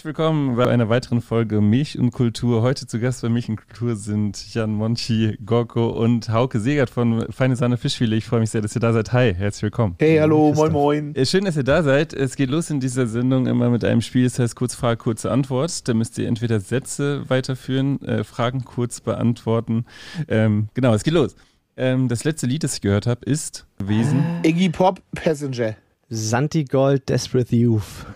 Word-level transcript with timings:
Herzlich 0.00 0.16
willkommen 0.16 0.56
bei 0.56 0.66
einer 0.66 0.88
weiteren 0.88 1.20
Folge 1.20 1.60
Milch 1.60 1.98
und 1.98 2.10
Kultur. 2.10 2.62
Heute 2.62 2.86
zu 2.86 2.98
Gast 3.00 3.20
bei 3.20 3.28
Milch 3.28 3.50
und 3.50 3.56
Kultur 3.56 3.96
sind 3.96 4.54
Jan 4.54 4.72
Monchi, 4.72 5.36
Gorko 5.44 5.90
und 5.90 6.30
Hauke 6.30 6.58
Segert 6.58 6.88
von 6.88 7.30
Feine 7.30 7.54
Sahne 7.54 7.76
Fischfilet. 7.76 8.16
Ich 8.16 8.24
freue 8.24 8.40
mich 8.40 8.48
sehr, 8.48 8.62
dass 8.62 8.74
ihr 8.74 8.80
da 8.80 8.94
seid. 8.94 9.12
Hi, 9.12 9.34
herzlich 9.34 9.64
willkommen. 9.64 9.96
Hey, 9.98 10.16
hallo, 10.16 10.54
moin, 10.54 10.72
moin. 10.72 11.14
Äh, 11.14 11.26
Schön, 11.26 11.44
dass 11.44 11.54
ihr 11.58 11.64
da 11.64 11.82
seid. 11.82 12.14
Es 12.14 12.36
geht 12.36 12.48
los 12.48 12.70
in 12.70 12.80
dieser 12.80 13.06
Sendung 13.08 13.46
immer 13.46 13.68
mit 13.68 13.84
einem 13.84 14.00
Spiel, 14.00 14.24
das 14.24 14.38
heißt 14.38 14.56
kurz 14.56 14.74
Frage, 14.74 14.96
kurze 14.96 15.30
Antwort. 15.30 15.86
Da 15.86 15.92
müsst 15.92 16.16
ihr 16.16 16.26
entweder 16.26 16.60
Sätze 16.60 17.28
weiterführen, 17.28 18.00
äh, 18.00 18.24
Fragen 18.24 18.64
kurz 18.64 19.02
beantworten. 19.02 19.84
Ähm, 20.28 20.70
genau, 20.72 20.94
es 20.94 21.04
geht 21.04 21.12
los. 21.12 21.36
Ähm, 21.76 22.08
das 22.08 22.24
letzte 22.24 22.46
Lied, 22.46 22.64
das 22.64 22.76
ich 22.76 22.80
gehört 22.80 23.06
habe, 23.06 23.26
ist 23.26 23.66
gewesen 23.76 24.24
Iggy 24.46 24.70
Pop, 24.70 25.02
Passenger. 25.14 25.76
Santi 26.08 26.64
Gold, 26.64 27.06
Desperate 27.10 27.54
Youth. 27.54 28.06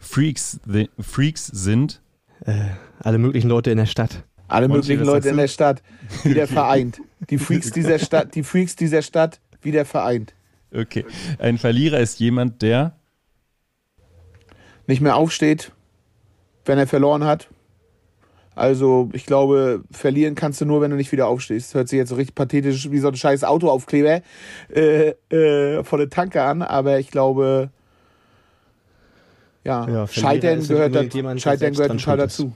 Freaks, 0.00 0.60
the, 0.66 0.88
Freaks 1.00 1.46
sind 1.46 2.00
Äh, 2.44 2.52
alle 3.00 3.18
möglichen 3.18 3.48
Leute 3.48 3.70
in 3.70 3.78
der 3.78 3.86
Stadt. 3.86 4.22
Alle 4.48 4.68
Monty, 4.68 4.92
möglichen 4.92 5.06
Leute 5.06 5.30
in 5.30 5.36
der 5.36 5.48
Stadt, 5.48 5.82
wieder 6.22 6.46
vereint. 6.46 7.00
Die 7.30 7.38
Freaks 7.38 7.70
dieser 7.70 7.98
Stadt, 7.98 8.34
die 8.34 8.42
Freaks 8.42 8.76
dieser 8.76 9.02
Stadt, 9.02 9.40
wieder 9.62 9.84
vereint. 9.84 10.34
Okay. 10.72 11.04
Ein 11.38 11.58
Verlierer 11.58 11.98
ist 12.00 12.20
jemand, 12.20 12.62
der 12.62 12.94
Nicht 14.86 15.00
mehr 15.00 15.16
aufsteht, 15.16 15.72
wenn 16.64 16.78
er 16.78 16.86
verloren 16.86 17.24
hat. 17.24 17.48
Also, 18.54 19.10
ich 19.12 19.26
glaube, 19.26 19.82
verlieren 19.90 20.34
kannst 20.34 20.60
du 20.60 20.64
nur, 20.64 20.80
wenn 20.80 20.90
du 20.90 20.96
nicht 20.96 21.12
wieder 21.12 21.26
aufstehst. 21.26 21.74
Hört 21.74 21.88
sich 21.88 21.98
jetzt 21.98 22.08
so 22.08 22.14
richtig 22.14 22.34
pathetisch 22.34 22.90
wie 22.90 23.00
so 23.00 23.08
ein 23.08 23.16
scheiß 23.16 23.44
Autoaufkleber 23.44 24.22
äh, 24.74 25.14
äh, 25.30 25.84
von 25.84 25.98
der 25.98 26.08
Tanke 26.08 26.42
an, 26.42 26.62
aber 26.62 26.98
ich 26.98 27.10
glaube, 27.10 27.70
ja, 29.66 29.88
Ja, 29.88 30.06
Verlierer 30.06 30.06
Scheitern 30.08 30.66
gehört, 30.66 30.94
da, 30.94 31.38
Scheitern 31.38 31.72
gehört 31.74 32.00
schuld 32.00 32.20
ist. 32.20 32.38
dazu. 32.38 32.52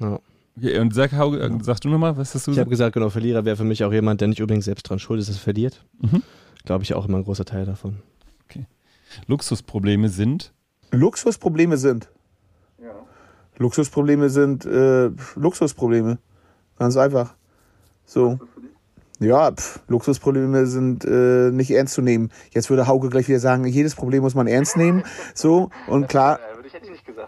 Ja. 0.00 0.18
Okay, 0.58 0.78
und 0.78 0.94
sag, 0.94 1.12
Hauke, 1.12 1.38
äh, 1.38 1.50
sag 1.62 1.80
du 1.82 1.88
nochmal, 1.90 2.16
was 2.16 2.34
hast 2.34 2.46
du 2.46 2.50
Ich 2.52 2.58
habe 2.58 2.70
gesagt? 2.70 2.94
gesagt, 2.94 2.94
genau, 2.94 3.10
Verlierer 3.10 3.44
wäre 3.44 3.56
für 3.56 3.64
mich 3.64 3.84
auch 3.84 3.92
jemand, 3.92 4.20
der 4.22 4.28
nicht 4.28 4.40
unbedingt 4.40 4.64
selbst 4.64 4.88
dran 4.88 4.98
schuld 4.98 5.20
ist, 5.20 5.28
dass 5.28 5.36
er 5.36 5.40
verliert. 5.40 5.84
Mhm. 6.00 6.22
Glaube 6.64 6.82
ich 6.84 6.94
auch 6.94 7.06
immer 7.06 7.18
ein 7.18 7.24
großer 7.24 7.44
Teil 7.44 7.64
davon. 7.66 7.96
Luxusprobleme 9.28 10.08
sind 10.08 10.52
Luxusprobleme 10.90 11.76
sind. 11.78 12.08
Luxusprobleme 13.58 14.28
sind 14.28 14.66
äh, 14.66 15.10
Luxusprobleme. 15.36 16.18
Ganz 16.78 16.96
einfach. 16.98 17.34
So. 18.04 18.38
Ja, 19.18 19.50
pff, 19.52 19.80
Luxusprobleme 19.88 20.66
sind 20.66 21.04
äh, 21.04 21.50
nicht 21.50 21.70
ernst 21.70 21.94
zu 21.94 22.02
nehmen. 22.02 22.30
Jetzt 22.52 22.68
würde 22.68 22.86
Hauke 22.86 23.08
gleich 23.08 23.28
wieder 23.28 23.38
sagen, 23.40 23.64
jedes 23.66 23.94
Problem 23.94 24.22
muss 24.22 24.34
man 24.34 24.46
ernst 24.46 24.76
nehmen. 24.76 25.02
So, 25.34 25.70
und 25.86 26.08
klar. 26.08 26.38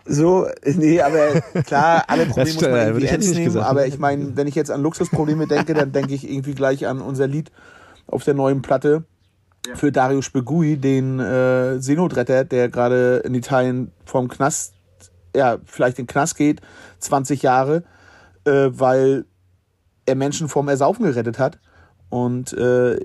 So, 0.05 0.47
nee, 0.65 1.01
aber 1.01 1.41
klar, 1.65 2.05
alle 2.09 2.27
Probleme 2.27 2.53
muss 2.53 2.61
man 2.63 2.71
stimmt, 2.73 2.77
irgendwie 2.77 3.05
ich- 3.07 3.11
hätte 3.13 3.23
ich 3.23 3.27
ernst 3.27 3.29
nicht 3.29 3.37
nehmen. 3.39 3.47
gesagt. 3.55 3.67
Aber 3.67 3.87
ich 3.87 3.99
meine, 3.99 4.37
wenn 4.37 4.47
ich 4.47 4.55
jetzt 4.55 4.71
an 4.71 4.83
Luxusprobleme 4.83 5.47
denke, 5.47 5.73
dann 5.75 5.93
denke 5.93 6.13
ich 6.15 6.29
irgendwie 6.31 6.55
gleich 6.55 6.87
an 6.87 7.01
unser 7.01 7.27
Lied 7.27 7.51
auf 8.07 8.23
der 8.25 8.35
neuen 8.35 8.61
Platte 8.63 9.05
für 9.75 9.91
Darius 9.93 10.31
Begui, 10.31 10.77
den 10.77 11.19
äh, 11.21 11.79
Seenotretter, 11.81 12.45
der 12.45 12.69
gerade 12.69 13.23
in 13.25 13.35
Italien 13.35 13.93
vom 14.05 14.29
Knast, 14.29 14.75
ja, 15.35 15.59
vielleicht 15.65 15.99
in 15.99 16.05
den 16.05 16.11
Knast 16.13 16.37
geht, 16.37 16.61
20 17.01 17.43
Jahre, 17.43 17.83
äh, 18.45 18.69
weil 18.73 19.25
er 20.07 20.15
Menschen 20.17 20.49
vom 20.49 20.69
Ersaufen 20.69 21.05
gerettet 21.07 21.39
hat. 21.39 21.59
Und 22.11 22.53
äh, 22.55 22.99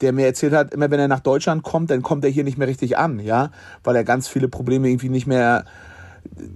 der 0.00 0.12
mir 0.12 0.26
erzählt 0.26 0.52
hat, 0.52 0.72
immer 0.72 0.90
wenn 0.90 1.00
er 1.00 1.08
nach 1.08 1.20
Deutschland 1.20 1.62
kommt, 1.62 1.90
dann 1.90 2.02
kommt 2.02 2.24
er 2.24 2.30
hier 2.30 2.44
nicht 2.44 2.58
mehr 2.58 2.68
richtig 2.68 2.98
an, 2.98 3.18
ja, 3.20 3.50
weil 3.84 3.96
er 3.96 4.04
ganz 4.04 4.28
viele 4.28 4.48
Probleme 4.48 4.88
irgendwie 4.88 5.08
nicht 5.08 5.26
mehr, 5.26 5.64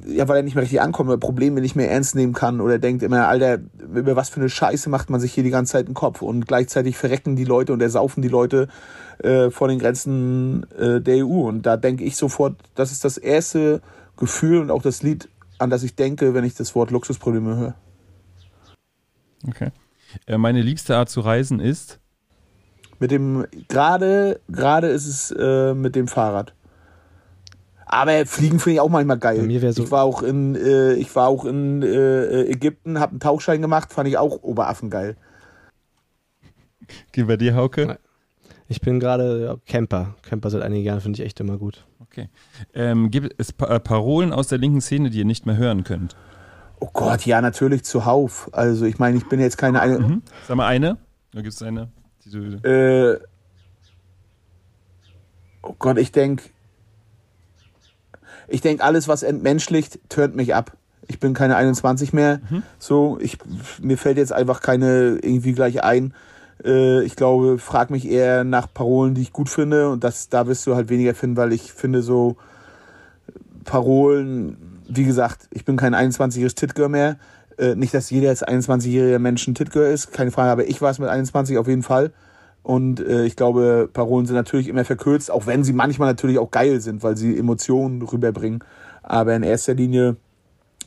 ja, 0.07 0.29
weil 0.29 0.39
er 0.39 0.43
nicht 0.43 0.55
mehr 0.55 0.63
richtig 0.63 0.81
ankommt, 0.81 1.11
oder 1.11 1.19
Probleme 1.19 1.61
nicht 1.61 1.77
mehr 1.77 1.91
ernst 1.91 2.15
nehmen 2.15 2.33
kann 2.33 2.61
oder 2.61 2.79
denkt 2.79 3.03
immer, 3.03 3.29
Alter, 3.29 3.59
über 3.79 4.17
was 4.17 4.31
für 4.31 4.41
eine 4.41 4.49
Scheiße 4.49 4.89
macht 4.89 5.11
man 5.11 5.21
sich 5.21 5.33
hier 5.33 5.45
die 5.45 5.51
ganze 5.51 5.73
Zeit 5.73 5.89
den 5.89 5.95
Kopf 5.95 6.23
und 6.23 6.47
gleichzeitig 6.47 6.97
verrecken 6.97 7.37
die 7.37 7.45
Leute 7.45 7.73
und 7.73 7.83
ersaufen 7.83 8.23
die 8.23 8.29
Leute 8.29 8.69
äh, 9.23 9.51
vor 9.51 9.69
den 9.69 9.79
Grenzen 9.79 10.67
äh, 10.79 11.01
der 11.01 11.27
EU 11.27 11.49
und 11.49 11.67
da 11.67 11.77
denke 11.77 12.05
ich 12.05 12.17
sofort, 12.17 12.57
das 12.75 12.93
ist 12.93 13.05
das 13.05 13.19
erste 13.19 13.83
Gefühl 14.17 14.61
und 14.61 14.71
auch 14.71 14.83
das 14.83 15.03
Lied, 15.03 15.29
an 15.59 15.71
das 15.71 15.83
ich 15.83 15.95
denke, 15.97 16.35
wenn 16.35 16.45
ich 16.45 16.55
das 16.55 16.75
Wort 16.75 16.91
Luxusprobleme 16.91 17.57
höre. 17.57 17.75
Okay. 19.47 19.71
Äh, 20.27 20.39
meine 20.39 20.63
liebste 20.63 20.97
Art 20.97 21.09
zu 21.09 21.21
reisen 21.21 21.61
ist 21.61 22.01
Mit 22.99 23.11
dem, 23.11 23.47
gerade, 23.69 24.41
gerade 24.49 24.89
ist 24.89 25.07
es 25.07 25.31
äh, 25.39 25.75
mit 25.75 25.97
dem 25.97 26.09
Fahrrad. 26.09 26.55
Aber 27.87 28.27
Fliegen 28.27 28.59
finde 28.59 28.75
ich 28.75 28.81
auch 28.81 28.89
manchmal 28.89 29.19
geil. 29.19 29.39
Bei 29.39 29.47
mir 29.47 29.63
wär 29.63 29.73
so- 29.73 29.85
ich 29.85 29.91
war 29.91 30.03
auch 30.05 30.23
in, 30.23 30.55
äh, 30.57 30.95
ich 30.95 31.15
war 31.15 31.29
auch 31.29 31.45
in 31.45 31.83
äh, 31.83 32.43
Ägypten, 32.45 32.99
habe 32.99 33.13
einen 33.13 33.21
Tauchschein 33.21 33.61
gemacht, 33.63 33.93
fand 33.93 34.09
ich 34.09 34.19
auch 34.19 34.43
Oberaffen 34.43 34.91
geil. 34.91 35.17
Geh 37.13 37.25
bei 37.25 37.37
dir, 37.37 37.55
Hauke. 37.55 37.87
Nein. 37.87 37.99
Ich 38.69 38.81
bin 38.81 38.99
gerade 38.99 39.61
Camper. 39.67 40.15
Camper 40.23 40.51
seit 40.51 40.63
einigen 40.63 40.85
Jahren 40.85 41.01
finde 41.01 41.21
ich 41.21 41.27
echt 41.27 41.39
immer 41.41 41.59
gut. 41.59 41.85
Okay. 42.01 42.29
Ähm, 42.73 43.11
gibt 43.11 43.35
es 43.39 43.53
pa 43.53 43.67
äh, 43.67 43.79
Parolen 43.81 44.33
aus 44.33 44.49
der 44.49 44.59
linken 44.59 44.81
Szene, 44.81 45.11
die 45.11 45.19
ihr 45.19 45.25
nicht 45.25 45.47
mehr 45.47 45.57
hören 45.57 45.85
könnt? 45.85 46.17
Oh 46.81 46.91
Gott, 46.93 47.25
ja, 47.27 47.41
natürlich 47.41 47.85
zuhauf. 47.85 48.51
Also 48.53 48.85
ich 48.85 48.99
meine, 48.99 49.17
ich 49.17 49.29
bin 49.29 49.41
jetzt 49.41 49.59
keine 49.59 49.81
eine. 49.81 49.99
Mhm. 49.99 50.23
Sag 50.47 50.57
mal 50.57 50.67
eine. 50.67 50.99
Da 51.33 51.41
gibt 51.41 51.55
es 51.55 51.63
eine. 51.63 51.89
Äh, 52.65 53.19
oh 55.63 55.75
Gott, 55.79 55.99
ich 55.99 56.13
denk, 56.13 56.43
ich 58.49 58.61
denk, 58.61 58.83
alles, 58.83 59.09
was 59.09 59.23
entmenschlicht, 59.23 59.99
turnt 60.09 60.37
mich 60.37 60.55
ab. 60.55 60.77
Ich 61.07 61.21
bin 61.21 61.35
keine 61.35 61.57
21 61.57 62.13
mehr. 62.13 62.41
So, 62.79 63.19
ich, 63.21 63.39
mir 63.81 63.99
fällt 63.99 64.17
jetzt 64.17 64.33
einfach 64.33 64.61
keine 64.61 65.19
irgendwie 65.23 65.53
gleich 65.53 65.83
ein. 65.83 66.15
Äh, 66.65 67.03
ich 67.05 67.17
glaube, 67.17 67.59
frag 67.59 67.91
mich 67.91 68.09
eher 68.09 68.45
nach 68.45 68.73
Parolen, 68.73 69.15
die 69.15 69.23
ich 69.23 69.33
gut 69.33 69.49
finde. 69.49 69.91
Und 69.91 70.05
das, 70.05 70.29
da 70.29 70.47
wirst 70.47 70.67
du 70.67 70.75
halt 70.75 70.89
weniger 70.89 71.15
finden, 71.15 71.37
weil 71.37 71.53
ich 71.53 71.73
finde 71.73 72.03
so 72.03 72.37
Parolen, 73.65 74.74
wie 74.89 75.05
gesagt, 75.05 75.49
ich 75.51 75.65
bin 75.65 75.77
kein 75.77 75.95
21-jähriges 75.95 76.55
Titgirl 76.55 76.89
mehr. 76.89 77.17
Äh, 77.59 77.75
nicht, 77.75 77.95
dass 77.95 78.11
jeder 78.11 78.31
als 78.31 78.47
21-jähriger 78.47 79.19
Mensch 79.19 79.47
ein 79.47 79.55
Titgirl 79.55 79.93
ist, 79.93 80.13
keine 80.13 80.31
Frage, 80.31 80.51
aber 80.51 80.67
ich 80.67 80.81
war 80.83 80.91
es 80.91 80.99
mit 80.99 81.09
21 81.09 81.59
auf 81.59 81.69
jeden 81.69 81.83
Fall. 81.83 82.13
Und 82.63 83.01
äh, 83.01 83.25
ich 83.25 83.37
glaube, 83.37 83.91
Parolen 83.93 84.27
sind 84.27 84.37
natürlich 84.37 84.69
immer 84.69 84.85
verkürzt, 84.85 85.31
auch 85.31 85.47
wenn 85.47 85.65
sie 85.65 85.75
manchmal 85.75 86.09
natürlich 86.09 86.39
auch 86.39 86.51
geil 86.51 86.81
sind, 86.81 87.03
weil 87.03 87.17
sie 87.17 87.39
Emotionen 87.39 88.03
rüberbringen. 88.03 88.65
Aber 89.03 89.35
in 89.35 89.43
erster 89.43 89.75
Linie 89.75 90.17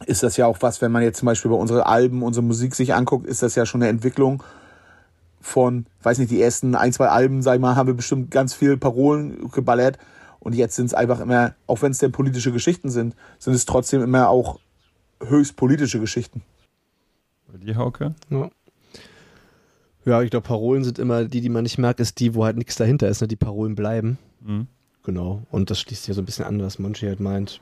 ist 0.06 0.24
das 0.24 0.38
ja 0.38 0.48
auch 0.48 0.58
was, 0.62 0.82
wenn 0.82 0.92
man 0.92 1.04
jetzt 1.04 1.20
zum 1.20 1.28
Beispiel 1.28 1.52
bei 1.52 1.58
unseren 1.58 1.82
Alben, 1.82 2.24
unsere 2.24 2.44
Musik 2.44 2.76
sich 2.76 2.94
anguckt, 2.94 3.28
ist 3.28 3.44
das 3.44 3.56
ja 3.56 3.66
schon 3.66 3.82
eine 3.82 3.90
Entwicklung 3.90 4.44
von, 5.40 5.86
weiß 6.04 6.18
nicht, 6.18 6.32
die 6.32 6.42
ersten 6.42 6.76
ein, 6.76 6.94
zwei 6.94 7.08
Alben, 7.08 7.42
sag 7.42 7.56
ich 7.56 7.62
mal, 7.62 7.76
haben 7.76 7.88
wir 7.88 7.94
bestimmt 7.94 8.32
ganz 8.32 8.54
viel 8.54 8.78
Parolen 8.78 9.50
geballert. 9.52 9.98
Und 10.40 10.56
jetzt 10.56 10.76
sind 10.76 10.86
es 10.88 10.94
einfach 10.94 11.20
immer, 11.20 11.56
auch 11.66 11.82
wenn 11.82 11.92
es 11.92 11.98
denn 11.98 12.12
politische 12.12 12.52
Geschichten 12.52 12.90
sind, 12.90 13.16
sind 13.40 13.54
es 13.54 13.66
trotzdem 13.66 14.02
immer 14.02 14.30
auch 14.30 14.60
höchst 15.22 15.56
politische 15.56 16.00
Geschichten. 16.00 16.44
bei 17.52 17.58
dir, 17.58 17.76
Hauke? 17.76 18.16
Ja. 18.30 18.50
Ja, 20.06 20.22
ich 20.22 20.30
glaube, 20.30 20.48
Parolen 20.48 20.86
sind 20.86 21.00
immer 21.00 21.26
die, 21.26 21.42
die 21.42 21.50
man 21.50 21.64
nicht 21.64 21.78
merkt, 21.78 22.00
ist 22.00 22.20
die, 22.20 22.34
wo 22.34 22.46
halt 22.46 22.56
nichts 22.56 22.78
dahinter 22.78 23.10
ist. 23.10 23.22
Ne? 23.22 23.28
Die 23.28 23.36
Parolen 23.36 23.76
bleiben. 23.76 24.18
Mhm. 24.40 24.68
Genau. 25.04 25.44
Und 25.52 25.70
das 25.70 25.82
schließt 25.82 26.08
ja 26.08 26.14
so 26.14 26.22
ein 26.22 26.26
bisschen 26.26 26.46
an, 26.46 26.62
was 26.62 26.80
Monchi 26.80 27.08
halt 27.08 27.20
meint. 27.20 27.62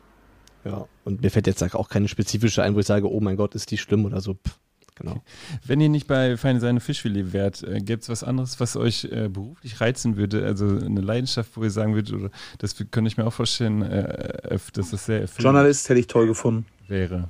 Ja. 0.64 0.88
Und 1.04 1.22
mir 1.22 1.32
fällt 1.32 1.48
jetzt 1.48 1.64
auch 1.76 1.90
keine 1.90 2.08
spezifische 2.08 2.62
ein, 2.62 2.76
wo 2.76 2.80
ich 2.80 2.86
sage, 2.86 3.12
oh 3.12 3.20
mein 3.20 3.38
Gott, 3.38 3.56
ist 3.56 3.72
die 3.72 3.78
schlimm 3.78 4.06
oder 4.06 4.22
so. 4.22 4.34
Pff, 4.34 4.60
genau. 4.96 5.24
Wenn 5.66 5.80
ihr 5.82 5.90
nicht 5.90 6.08
bei 6.08 6.38
Feine 6.38 6.60
Seine 6.60 6.80
Fischfilet 6.80 7.34
wärt, 7.34 7.64
äh, 7.64 7.80
gäbe 7.80 8.02
es 8.02 8.10
was 8.10 8.24
anderes, 8.24 8.60
was 8.60 8.76
euch 8.76 9.06
äh, 9.06 9.28
beruflich 9.30 9.80
reizen 9.82 10.18
würde? 10.18 10.46
Also 10.46 10.66
eine 10.66 11.02
Leidenschaft, 11.02 11.52
wo 11.56 11.64
ihr 11.64 11.72
sagen 11.72 11.94
würdet, 11.96 12.14
oder 12.14 12.32
das 12.60 12.76
könnte 12.92 13.08
ich 13.08 13.18
mir 13.18 13.26
auch 13.26 13.34
vorstellen, 13.34 13.82
äh, 13.82 14.58
dass 14.74 14.92
das 14.92 15.06
sehr 15.06 15.22
erfüllend 15.22 15.44
Journalist 15.44 15.88
hätte 15.90 16.00
ich 16.00 16.08
toll 16.08 16.28
gefunden. 16.28 16.66
wäre. 16.88 17.30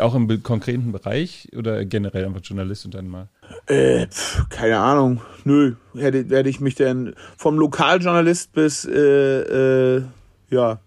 Auch 0.00 0.16
im 0.16 0.26
be- 0.26 0.40
konkreten 0.40 0.90
Bereich 0.90 1.48
oder 1.56 1.84
generell 1.84 2.24
einfach 2.24 2.40
Journalist 2.42 2.84
und 2.86 2.94
dann 2.94 3.06
mal? 3.06 3.28
Äh, 3.68 4.08
pf, 4.08 4.48
keine 4.48 4.78
Ahnung. 4.78 5.20
Nö, 5.44 5.76
hätte, 5.94 6.28
werde 6.28 6.48
ich 6.48 6.58
mich 6.58 6.74
denn 6.74 7.14
vom 7.36 7.56
Lokaljournalist 7.56 8.52
bis, 8.52 8.84
äh, 8.84 9.96
äh, 9.98 10.02
ja, 10.50 10.80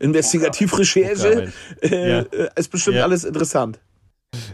Investigativrecherche, 0.00 1.52
äh, 1.82 2.10
Ja. 2.10 2.20
äh, 2.22 2.48
ist 2.56 2.70
bestimmt 2.72 2.96
Ja. 2.96 3.04
alles 3.04 3.22
interessant. 3.22 3.78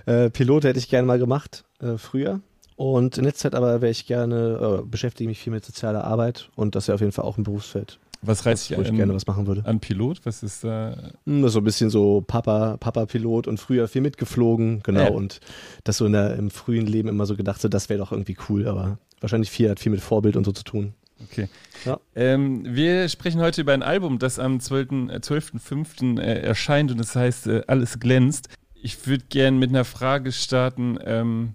Äh, 0.07 0.31
Pilot 0.31 0.65
hätte 0.65 0.79
ich 0.79 0.89
gerne 0.89 1.07
mal 1.07 1.19
gemacht, 1.19 1.65
äh, 1.81 1.99
früher. 1.99 2.41
Und 2.77 3.17
in 3.17 3.25
letzter 3.25 3.51
Zeit 3.51 3.55
aber 3.55 3.81
wäre 3.81 3.91
ich 3.91 4.07
gerne, 4.07 4.81
äh, 4.83 4.87
beschäftige 4.87 5.29
mich 5.29 5.39
viel 5.41 5.53
mit 5.53 5.65
sozialer 5.65 6.05
Arbeit 6.05 6.51
und 6.57 6.75
das 6.75 6.89
wäre 6.89 6.95
auf 6.95 7.01
jeden 7.01 7.13
Fall 7.13 7.25
auch 7.25 7.39
ein 7.39 7.43
Berufsfeld, 7.45 7.99
Was 8.21 8.45
reizt 8.45 8.69
dich 8.69 8.77
wo 8.77 8.83
ich 8.83 8.93
gerne 8.95 9.15
was 9.15 9.27
machen 9.27 9.47
würde. 9.47 9.65
an 9.65 9.81
Pilot? 9.81 10.21
Was 10.25 10.43
ist 10.43 10.63
da? 10.65 10.95
Hm, 11.25 11.41
Das 11.41 11.49
ist 11.49 11.53
so 11.55 11.61
ein 11.61 11.65
bisschen 11.65 11.89
so 11.89 12.23
Papa, 12.27 12.77
Papa-Pilot 12.79 13.47
und 13.49 13.59
früher 13.59 13.89
viel 13.89 14.03
mitgeflogen, 14.03 14.83
genau. 14.83 15.01
Ja. 15.05 15.09
Und 15.11 15.41
das 15.85 15.97
so 15.97 16.05
in 16.07 16.13
der, 16.13 16.37
im 16.37 16.51
frühen 16.51 16.87
Leben 16.87 17.09
immer 17.09 17.25
so 17.25 17.35
gedacht, 17.35 17.61
so, 17.63 17.69
das 17.69 17.89
wäre 17.89 17.99
doch 17.99 18.13
irgendwie 18.13 18.37
cool, 18.51 18.69
aber 18.69 18.99
wahrscheinlich 19.21 19.51
viel 19.51 19.71
hat 19.71 19.81
viel 19.81 19.93
mit 19.93 20.03
Vorbild 20.03 20.37
und 20.37 20.45
so 20.45 20.53
zu 20.53 20.65
tun. 20.65 20.93
Okay. 21.25 21.49
Ja. 21.87 21.99
Ähm, 22.15 22.63
wir 22.69 23.09
sprechen 23.09 23.41
heute 23.41 23.63
über 23.63 23.73
ein 23.73 23.83
Album, 23.83 24.19
das 24.19 24.39
am 24.39 24.59
12.05. 24.59 25.11
Äh, 25.11 25.17
12.05., 25.21 26.21
äh, 26.21 26.41
erscheint 26.43 26.91
und 26.91 26.99
das 26.99 27.17
heißt 27.17 27.47
äh, 27.47 27.63
Alles 27.67 27.99
glänzt. 28.01 28.51
Ich 28.87 29.05
würde 29.09 29.25
gerne 29.29 29.59
mit 29.59 29.71
einer 29.71 29.85
Frage 29.85 30.31
starten. 30.31 30.97
Ähm, 31.05 31.55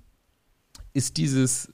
ist 0.92 1.16
dieses 1.16 1.72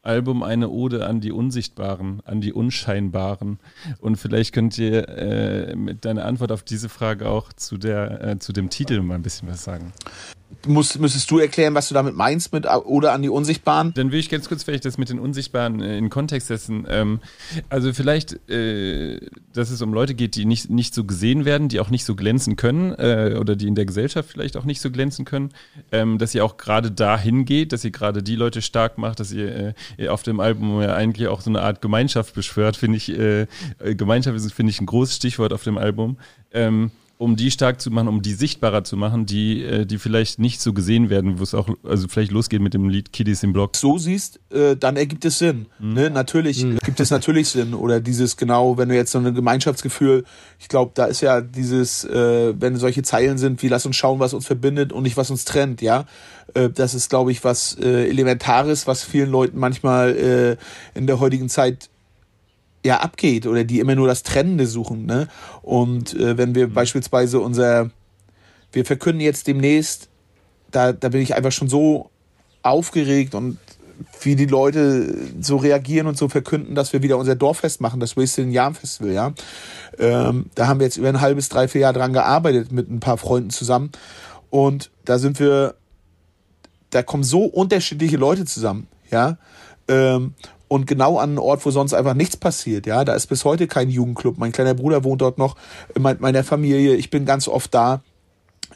Album 0.00 0.44
eine 0.44 0.68
Ode 0.68 1.04
an 1.04 1.20
die 1.20 1.32
Unsichtbaren, 1.32 2.20
an 2.24 2.40
die 2.40 2.52
Unscheinbaren? 2.52 3.58
Und 3.98 4.14
vielleicht 4.14 4.54
könnt 4.54 4.78
ihr 4.78 5.08
äh, 5.08 5.74
mit 5.74 6.04
deiner 6.04 6.24
Antwort 6.24 6.52
auf 6.52 6.62
diese 6.62 6.88
Frage 6.88 7.28
auch 7.28 7.52
zu, 7.52 7.78
der, 7.78 8.22
äh, 8.22 8.38
zu 8.38 8.52
dem 8.52 8.70
Titel 8.70 9.02
mal 9.02 9.16
ein 9.16 9.22
bisschen 9.22 9.48
was 9.48 9.64
sagen. 9.64 9.92
Muss, 10.66 10.98
müsstest 10.98 11.30
du 11.30 11.38
erklären, 11.38 11.74
was 11.74 11.88
du 11.88 11.94
damit 11.94 12.14
meinst 12.14 12.52
mit 12.52 12.66
oder 12.66 13.12
an 13.12 13.22
die 13.22 13.28
Unsichtbaren? 13.28 13.92
Dann 13.94 14.12
will 14.12 14.20
ich 14.20 14.30
ganz 14.30 14.48
kurz 14.48 14.62
vielleicht 14.62 14.84
das 14.84 14.98
mit 14.98 15.08
den 15.08 15.18
Unsichtbaren 15.18 15.80
äh, 15.80 15.98
in 15.98 16.10
Kontext 16.10 16.48
setzen. 16.48 16.86
Ähm, 16.88 17.20
also 17.68 17.92
vielleicht, 17.92 18.48
äh, 18.48 19.20
dass 19.52 19.70
es 19.70 19.82
um 19.82 19.92
Leute 19.92 20.14
geht, 20.14 20.36
die 20.36 20.44
nicht, 20.44 20.70
nicht 20.70 20.94
so 20.94 21.04
gesehen 21.04 21.44
werden, 21.44 21.68
die 21.68 21.80
auch 21.80 21.90
nicht 21.90 22.04
so 22.04 22.14
glänzen 22.14 22.56
können 22.56 22.92
äh, 22.92 23.36
oder 23.38 23.56
die 23.56 23.66
in 23.66 23.74
der 23.74 23.86
Gesellschaft 23.86 24.30
vielleicht 24.30 24.56
auch 24.56 24.64
nicht 24.64 24.80
so 24.80 24.90
glänzen 24.90 25.24
können, 25.24 25.50
ähm, 25.90 26.18
dass 26.18 26.34
ihr 26.34 26.44
auch 26.44 26.56
gerade 26.56 26.90
dahin 26.90 27.44
geht, 27.44 27.72
dass 27.72 27.84
ihr 27.84 27.90
gerade 27.90 28.22
die 28.22 28.36
Leute 28.36 28.62
stark 28.62 28.98
macht, 28.98 29.20
dass 29.20 29.32
ihr, 29.32 29.74
äh, 29.98 30.08
auf 30.08 30.22
dem 30.22 30.40
Album 30.40 30.80
ja 30.80 30.94
eigentlich 30.94 31.28
auch 31.28 31.40
so 31.40 31.50
eine 31.50 31.62
Art 31.62 31.82
Gemeinschaft 31.82 32.34
beschwört, 32.34 32.76
finde 32.76 32.96
ich, 32.96 33.10
äh, 33.10 33.42
äh, 33.78 33.94
Gemeinschaft 33.94 34.36
ist, 34.36 34.52
finde 34.52 34.70
ich, 34.70 34.80
ein 34.80 34.86
großes 34.86 35.16
Stichwort 35.16 35.52
auf 35.52 35.64
dem 35.64 35.78
Album. 35.78 36.18
Ähm, 36.52 36.90
um 37.22 37.36
die 37.36 37.50
stark 37.50 37.80
zu 37.80 37.90
machen, 37.90 38.08
um 38.08 38.20
die 38.20 38.34
sichtbarer 38.34 38.82
zu 38.82 38.96
machen, 38.96 39.26
die, 39.26 39.62
äh, 39.62 39.86
die 39.86 39.98
vielleicht 39.98 40.40
nicht 40.40 40.60
so 40.60 40.72
gesehen 40.72 41.08
werden, 41.08 41.38
wo 41.38 41.44
es 41.44 41.54
auch, 41.54 41.68
also 41.84 42.08
vielleicht 42.08 42.32
losgeht 42.32 42.60
mit 42.60 42.74
dem 42.74 42.88
Lied 42.88 43.12
Kiddies 43.12 43.42
im 43.44 43.52
Block. 43.52 43.76
so 43.76 43.96
siehst, 43.96 44.40
äh, 44.50 44.76
dann 44.76 44.96
ergibt 44.96 45.24
es 45.24 45.38
Sinn. 45.38 45.66
Ne? 45.78 46.10
Natürlich 46.10 46.64
äh, 46.64 46.76
gibt 46.84 46.98
es 46.98 47.10
natürlich 47.10 47.48
Sinn. 47.48 47.74
Oder 47.74 48.00
dieses 48.00 48.36
genau, 48.36 48.76
wenn 48.76 48.88
du 48.88 48.96
jetzt 48.96 49.12
so 49.12 49.18
ein 49.18 49.34
Gemeinschaftsgefühl, 49.34 50.24
ich 50.58 50.68
glaube, 50.68 50.90
da 50.94 51.04
ist 51.04 51.20
ja 51.20 51.40
dieses, 51.40 52.04
äh, 52.04 52.60
wenn 52.60 52.76
solche 52.76 53.02
Zeilen 53.02 53.38
sind, 53.38 53.62
wie 53.62 53.68
lass 53.68 53.86
uns 53.86 53.96
schauen, 53.96 54.18
was 54.18 54.34
uns 54.34 54.46
verbindet 54.46 54.92
und 54.92 55.04
nicht 55.04 55.16
was 55.16 55.30
uns 55.30 55.44
trennt, 55.44 55.80
ja. 55.80 56.06
Äh, 56.54 56.70
das 56.70 56.94
ist, 56.94 57.08
glaube 57.08 57.30
ich, 57.30 57.44
was 57.44 57.76
äh, 57.80 58.08
Elementares, 58.08 58.86
was 58.88 59.04
vielen 59.04 59.30
Leuten 59.30 59.58
manchmal 59.58 60.16
äh, 60.16 60.98
in 60.98 61.06
der 61.06 61.20
heutigen 61.20 61.48
Zeit 61.48 61.88
ja 62.84 63.00
abgeht 63.00 63.46
oder 63.46 63.64
die 63.64 63.80
immer 63.80 63.94
nur 63.94 64.08
das 64.08 64.22
Trennende 64.22 64.66
suchen. 64.66 65.06
Ne? 65.06 65.28
Und 65.62 66.14
äh, 66.14 66.36
wenn 66.36 66.54
wir 66.54 66.72
beispielsweise 66.72 67.40
unser, 67.40 67.90
wir 68.72 68.84
verkünden 68.84 69.20
jetzt 69.20 69.46
demnächst, 69.46 70.08
da, 70.70 70.92
da 70.92 71.08
bin 71.08 71.20
ich 71.20 71.34
einfach 71.34 71.52
schon 71.52 71.68
so 71.68 72.10
aufgeregt 72.62 73.34
und 73.34 73.58
wie 74.22 74.36
die 74.36 74.46
Leute 74.46 75.14
so 75.40 75.56
reagieren 75.56 76.06
und 76.06 76.16
so 76.16 76.28
verkünden, 76.28 76.74
dass 76.74 76.92
wir 76.92 77.02
wieder 77.02 77.18
unser 77.18 77.36
Dorffest 77.36 77.80
machen, 77.80 78.00
das 78.00 78.16
Wasted 78.16 78.46
in 78.46 78.52
Jahren 78.52 78.74
Festival, 78.74 79.12
ja. 79.12 79.32
Ähm, 79.98 80.46
da 80.54 80.66
haben 80.66 80.80
wir 80.80 80.86
jetzt 80.86 80.96
über 80.96 81.08
ein 81.08 81.20
halbes, 81.20 81.48
dreiviertel 81.48 81.82
Jahr 81.82 81.92
dran 81.92 82.12
gearbeitet 82.12 82.72
mit 82.72 82.90
ein 82.90 83.00
paar 83.00 83.18
Freunden 83.18 83.50
zusammen. 83.50 83.90
Und 84.50 84.90
da 85.04 85.18
sind 85.18 85.38
wir, 85.38 85.74
da 86.90 87.02
kommen 87.02 87.22
so 87.22 87.44
unterschiedliche 87.44 88.16
Leute 88.16 88.44
zusammen, 88.44 88.88
ja. 89.10 89.38
Ähm, 89.88 90.34
und 90.72 90.86
genau 90.86 91.18
an 91.18 91.30
einen 91.30 91.38
Ort, 91.38 91.66
wo 91.66 91.70
sonst 91.70 91.92
einfach 91.92 92.14
nichts 92.14 92.38
passiert, 92.38 92.86
ja. 92.86 93.04
Da 93.04 93.12
ist 93.12 93.26
bis 93.26 93.44
heute 93.44 93.66
kein 93.66 93.90
Jugendclub. 93.90 94.38
Mein 94.38 94.52
kleiner 94.52 94.72
Bruder 94.72 95.04
wohnt 95.04 95.20
dort 95.20 95.36
noch, 95.36 95.54
mit 95.98 96.22
meiner 96.22 96.44
Familie. 96.44 96.94
Ich 96.94 97.10
bin 97.10 97.26
ganz 97.26 97.46
oft 97.46 97.74
da. 97.74 98.02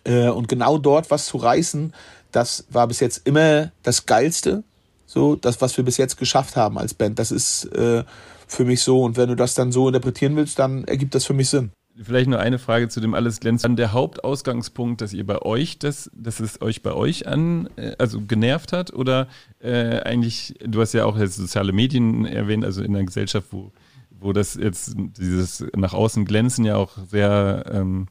Äh, 0.04 0.28
und 0.28 0.46
genau 0.46 0.76
dort 0.76 1.10
was 1.10 1.24
zu 1.24 1.38
reißen, 1.38 1.94
das 2.32 2.66
war 2.68 2.86
bis 2.86 3.00
jetzt 3.00 3.26
immer 3.26 3.72
das 3.82 4.04
Geilste. 4.04 4.62
So, 5.06 5.36
das, 5.36 5.62
was 5.62 5.74
wir 5.78 5.84
bis 5.84 5.96
jetzt 5.96 6.18
geschafft 6.18 6.54
haben 6.54 6.76
als 6.76 6.92
Band. 6.92 7.18
Das 7.18 7.30
ist 7.30 7.64
äh, 7.74 8.04
für 8.46 8.64
mich 8.66 8.82
so. 8.82 9.02
Und 9.02 9.16
wenn 9.16 9.30
du 9.30 9.34
das 9.34 9.54
dann 9.54 9.72
so 9.72 9.88
interpretieren 9.88 10.36
willst, 10.36 10.58
dann 10.58 10.84
ergibt 10.84 11.14
das 11.14 11.24
für 11.24 11.32
mich 11.32 11.48
Sinn. 11.48 11.70
Vielleicht 12.02 12.28
nur 12.28 12.38
eine 12.38 12.58
Frage 12.58 12.88
zu 12.88 13.00
dem 13.00 13.14
alles 13.14 13.40
glänzt. 13.40 13.64
An 13.64 13.76
der 13.76 13.92
Hauptausgangspunkt, 13.92 15.00
dass 15.00 15.14
ihr 15.14 15.26
bei 15.26 15.40
euch 15.40 15.78
das, 15.78 16.10
dass 16.14 16.40
es 16.40 16.60
euch 16.60 16.82
bei 16.82 16.92
euch 16.92 17.26
an, 17.26 17.70
äh, 17.76 17.92
also 17.98 18.20
genervt 18.20 18.72
hat 18.72 18.92
oder 18.92 19.28
äh, 19.60 20.00
eigentlich, 20.00 20.54
du 20.64 20.80
hast 20.80 20.92
ja 20.92 21.06
auch 21.06 21.18
jetzt 21.18 21.36
soziale 21.36 21.72
Medien 21.72 22.26
erwähnt, 22.26 22.64
also 22.64 22.82
in 22.82 22.94
einer 22.94 23.04
Gesellschaft, 23.04 23.48
wo, 23.50 23.72
wo 24.10 24.34
das 24.34 24.56
jetzt 24.56 24.94
dieses 24.96 25.64
nach 25.74 25.94
außen 25.94 26.26
glänzen 26.26 26.66
ja 26.66 26.76
auch 26.76 26.92
sehr, 27.08 27.64
ähm, 27.72 28.08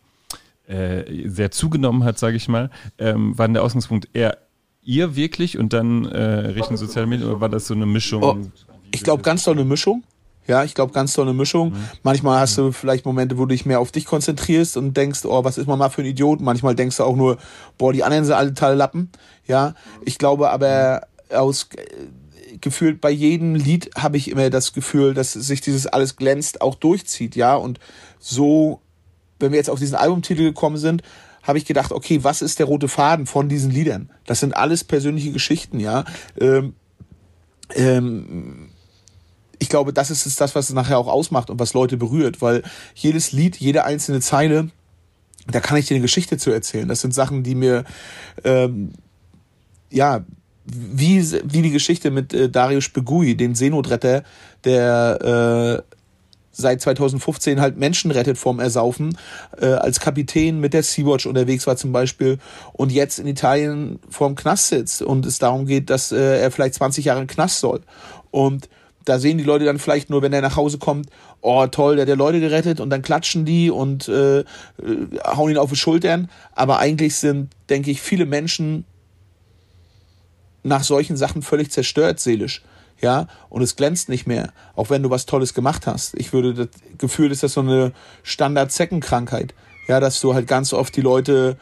äh, 0.67 1.27
sehr 1.29 1.51
zugenommen 1.51 2.03
hat, 2.03 2.17
sage 2.17 2.37
ich 2.37 2.47
mal. 2.47 2.71
Ähm, 2.97 3.37
war 3.37 3.47
denn 3.47 3.53
der 3.53 3.63
Ausgangspunkt 3.63 4.09
eher 4.13 4.39
ihr 4.81 5.15
wirklich 5.15 5.59
und 5.59 5.73
dann 5.73 6.05
äh, 6.05 6.21
Richtung 6.21 6.77
soziale 6.77 7.07
Medien 7.07 7.29
oder 7.29 7.41
war 7.41 7.49
das 7.49 7.67
so 7.67 7.73
eine 7.73 7.85
Mischung? 7.85 8.23
Oh, 8.23 8.37
Ich 8.91 9.03
glaube, 9.03 9.21
ganz 9.23 9.43
toll 9.43 9.55
eine 9.55 9.65
Mischung. 9.65 10.03
Ja, 10.47 10.63
ich 10.63 10.75
glaube, 10.75 10.93
ganz 10.93 11.13
toll 11.13 11.25
eine 11.25 11.33
Mischung. 11.33 11.75
Manchmal 12.03 12.39
hast 12.39 12.57
du 12.57 12.71
vielleicht 12.71 13.05
Momente, 13.05 13.37
wo 13.37 13.41
du 13.45 13.53
dich 13.53 13.65
mehr 13.65 13.79
auf 13.79 13.91
dich 13.91 14.05
konzentrierst 14.05 14.77
und 14.77 14.95
denkst, 14.95 15.25
oh, 15.25 15.43
was 15.43 15.57
ist 15.57 15.67
man 15.67 15.79
mal 15.79 15.89
für 15.89 16.01
ein 16.01 16.07
Idiot. 16.07 16.39
Manchmal 16.39 16.75
denkst 16.75 16.97
du 16.97 17.03
auch 17.03 17.15
nur, 17.15 17.37
boah, 17.77 17.93
die 17.93 18.03
anderen 18.03 18.25
sind 18.25 18.35
alle 18.35 18.53
tolle 18.53 18.75
Lappen. 18.75 19.09
Ja, 19.47 19.73
ich 20.03 20.17
glaube 20.17 20.51
aber 20.51 21.07
aus 21.33 21.69
äh, 21.75 22.57
gefühlt 22.61 23.01
bei 23.01 23.09
jedem 23.09 23.55
Lied 23.55 23.89
habe 23.97 24.17
ich 24.17 24.29
immer 24.29 24.49
das 24.49 24.73
Gefühl, 24.73 25.13
dass 25.13 25.33
sich 25.33 25.61
dieses 25.61 25.87
alles 25.87 26.15
glänzt 26.15 26.61
auch 26.61 26.75
durchzieht, 26.75 27.35
ja. 27.35 27.55
Und 27.55 27.79
so, 28.19 28.81
wenn 29.39 29.51
wir 29.51 29.57
jetzt 29.57 29.69
auf 29.69 29.79
diesen 29.79 29.95
Albumtitel 29.95 30.43
gekommen 30.43 30.77
sind, 30.77 31.01
habe 31.43 31.57
ich 31.57 31.65
gedacht, 31.65 31.91
okay, 31.91 32.23
was 32.23 32.41
ist 32.41 32.59
der 32.59 32.65
rote 32.65 32.87
Faden 32.87 33.25
von 33.27 33.49
diesen 33.49 33.71
Liedern? 33.71 34.09
Das 34.25 34.39
sind 34.39 34.55
alles 34.55 34.83
persönliche 34.83 35.31
Geschichten, 35.31 35.79
ja. 35.79 36.05
Ähm, 36.39 36.73
ähm, 37.73 38.69
ich 39.59 39.69
glaube, 39.69 39.93
das 39.93 40.11
ist 40.11 40.25
es 40.25 40.35
das, 40.35 40.55
was 40.55 40.69
es 40.69 40.75
nachher 40.75 40.97
auch 40.97 41.07
ausmacht 41.07 41.49
und 41.49 41.59
was 41.59 41.73
Leute 41.73 41.97
berührt, 41.97 42.41
weil 42.41 42.63
jedes 42.93 43.31
Lied, 43.31 43.57
jede 43.57 43.85
einzelne 43.85 44.21
Zeile, 44.21 44.69
da 45.47 45.59
kann 45.59 45.77
ich 45.77 45.87
dir 45.87 45.95
eine 45.95 46.01
Geschichte 46.01 46.37
zu 46.37 46.51
erzählen. 46.51 46.87
Das 46.87 47.01
sind 47.01 47.13
Sachen, 47.13 47.43
die 47.43 47.55
mir, 47.55 47.83
ähm, 48.43 48.93
ja, 49.91 50.25
wie, 50.65 51.21
wie 51.43 51.61
die 51.61 51.71
Geschichte 51.71 52.09
mit 52.09 52.33
äh, 52.33 52.49
Darius 52.49 52.89
Begui, 52.89 53.35
den 53.35 53.53
Seenotretter, 53.53 54.23
der 54.63 55.83
äh, 55.85 55.95
seit 56.51 56.81
2015 56.81 57.59
halt 57.59 57.77
Menschen 57.77 58.11
rettet 58.11 58.37
vorm 58.37 58.59
Ersaufen, 58.59 59.17
äh, 59.59 59.67
als 59.67 59.99
Kapitän 59.99 60.59
mit 60.59 60.73
der 60.73 60.83
Sea-Watch 60.83 61.25
unterwegs 61.25 61.67
war 61.67 61.75
zum 61.75 61.91
Beispiel 61.91 62.39
und 62.73 62.91
jetzt 62.91 63.19
in 63.19 63.27
Italien 63.27 63.99
vorm 64.09 64.35
Knast 64.35 64.69
sitzt 64.69 65.01
und 65.01 65.25
es 65.25 65.37
darum 65.37 65.65
geht, 65.65 65.89
dass 65.89 66.11
äh, 66.11 66.39
er 66.41 66.51
vielleicht 66.51 66.75
20 66.75 67.05
Jahre 67.05 67.19
den 67.19 67.27
Knast 67.27 67.59
soll. 67.59 67.81
Und 68.31 68.69
da 69.05 69.19
sehen 69.19 69.37
die 69.37 69.43
Leute 69.43 69.65
dann 69.65 69.79
vielleicht 69.79 70.09
nur, 70.09 70.21
wenn 70.21 70.33
er 70.33 70.41
nach 70.41 70.55
Hause 70.55 70.77
kommt, 70.79 71.09
oh 71.41 71.65
toll, 71.67 71.95
der 71.95 72.03
hat 72.03 72.09
ja 72.09 72.15
Leute 72.15 72.39
gerettet 72.39 72.79
und 72.79 72.89
dann 72.89 73.01
klatschen 73.01 73.45
die 73.45 73.69
und 73.69 74.07
äh, 74.07 74.39
äh, 74.39 74.43
hauen 75.23 75.51
ihn 75.51 75.57
auf 75.57 75.69
die 75.69 75.75
Schultern. 75.75 76.29
Aber 76.53 76.79
eigentlich 76.79 77.15
sind, 77.15 77.51
denke 77.69 77.91
ich, 77.91 78.01
viele 78.01 78.25
Menschen 78.25 78.85
nach 80.63 80.83
solchen 80.83 81.15
Sachen 81.15 81.43
völlig 81.43 81.71
zerstört 81.71 82.19
seelisch. 82.19 82.63
Ja, 83.01 83.27
und 83.49 83.61
es 83.61 83.75
glänzt 83.75 84.07
nicht 84.07 84.25
mehr, 84.25 84.53
auch 84.75 84.89
wenn 84.89 85.03
du 85.03 85.09
was 85.09 85.25
Tolles 85.25 85.53
gemacht 85.53 85.85
hast. 85.85 86.15
Ich 86.15 86.31
würde 86.31 86.53
das 86.53 86.67
Gefühl, 86.97 87.31
ist 87.31 87.43
das 87.43 87.53
so 87.53 87.61
eine 87.61 87.91
Standard-Zeckenkrankheit. 88.23 89.53
Ja, 89.87 89.99
dass 89.99 90.21
du 90.21 90.33
halt 90.33 90.47
ganz 90.47 90.73
oft 90.73 90.95
die 90.95 91.01
Leute 91.01 91.57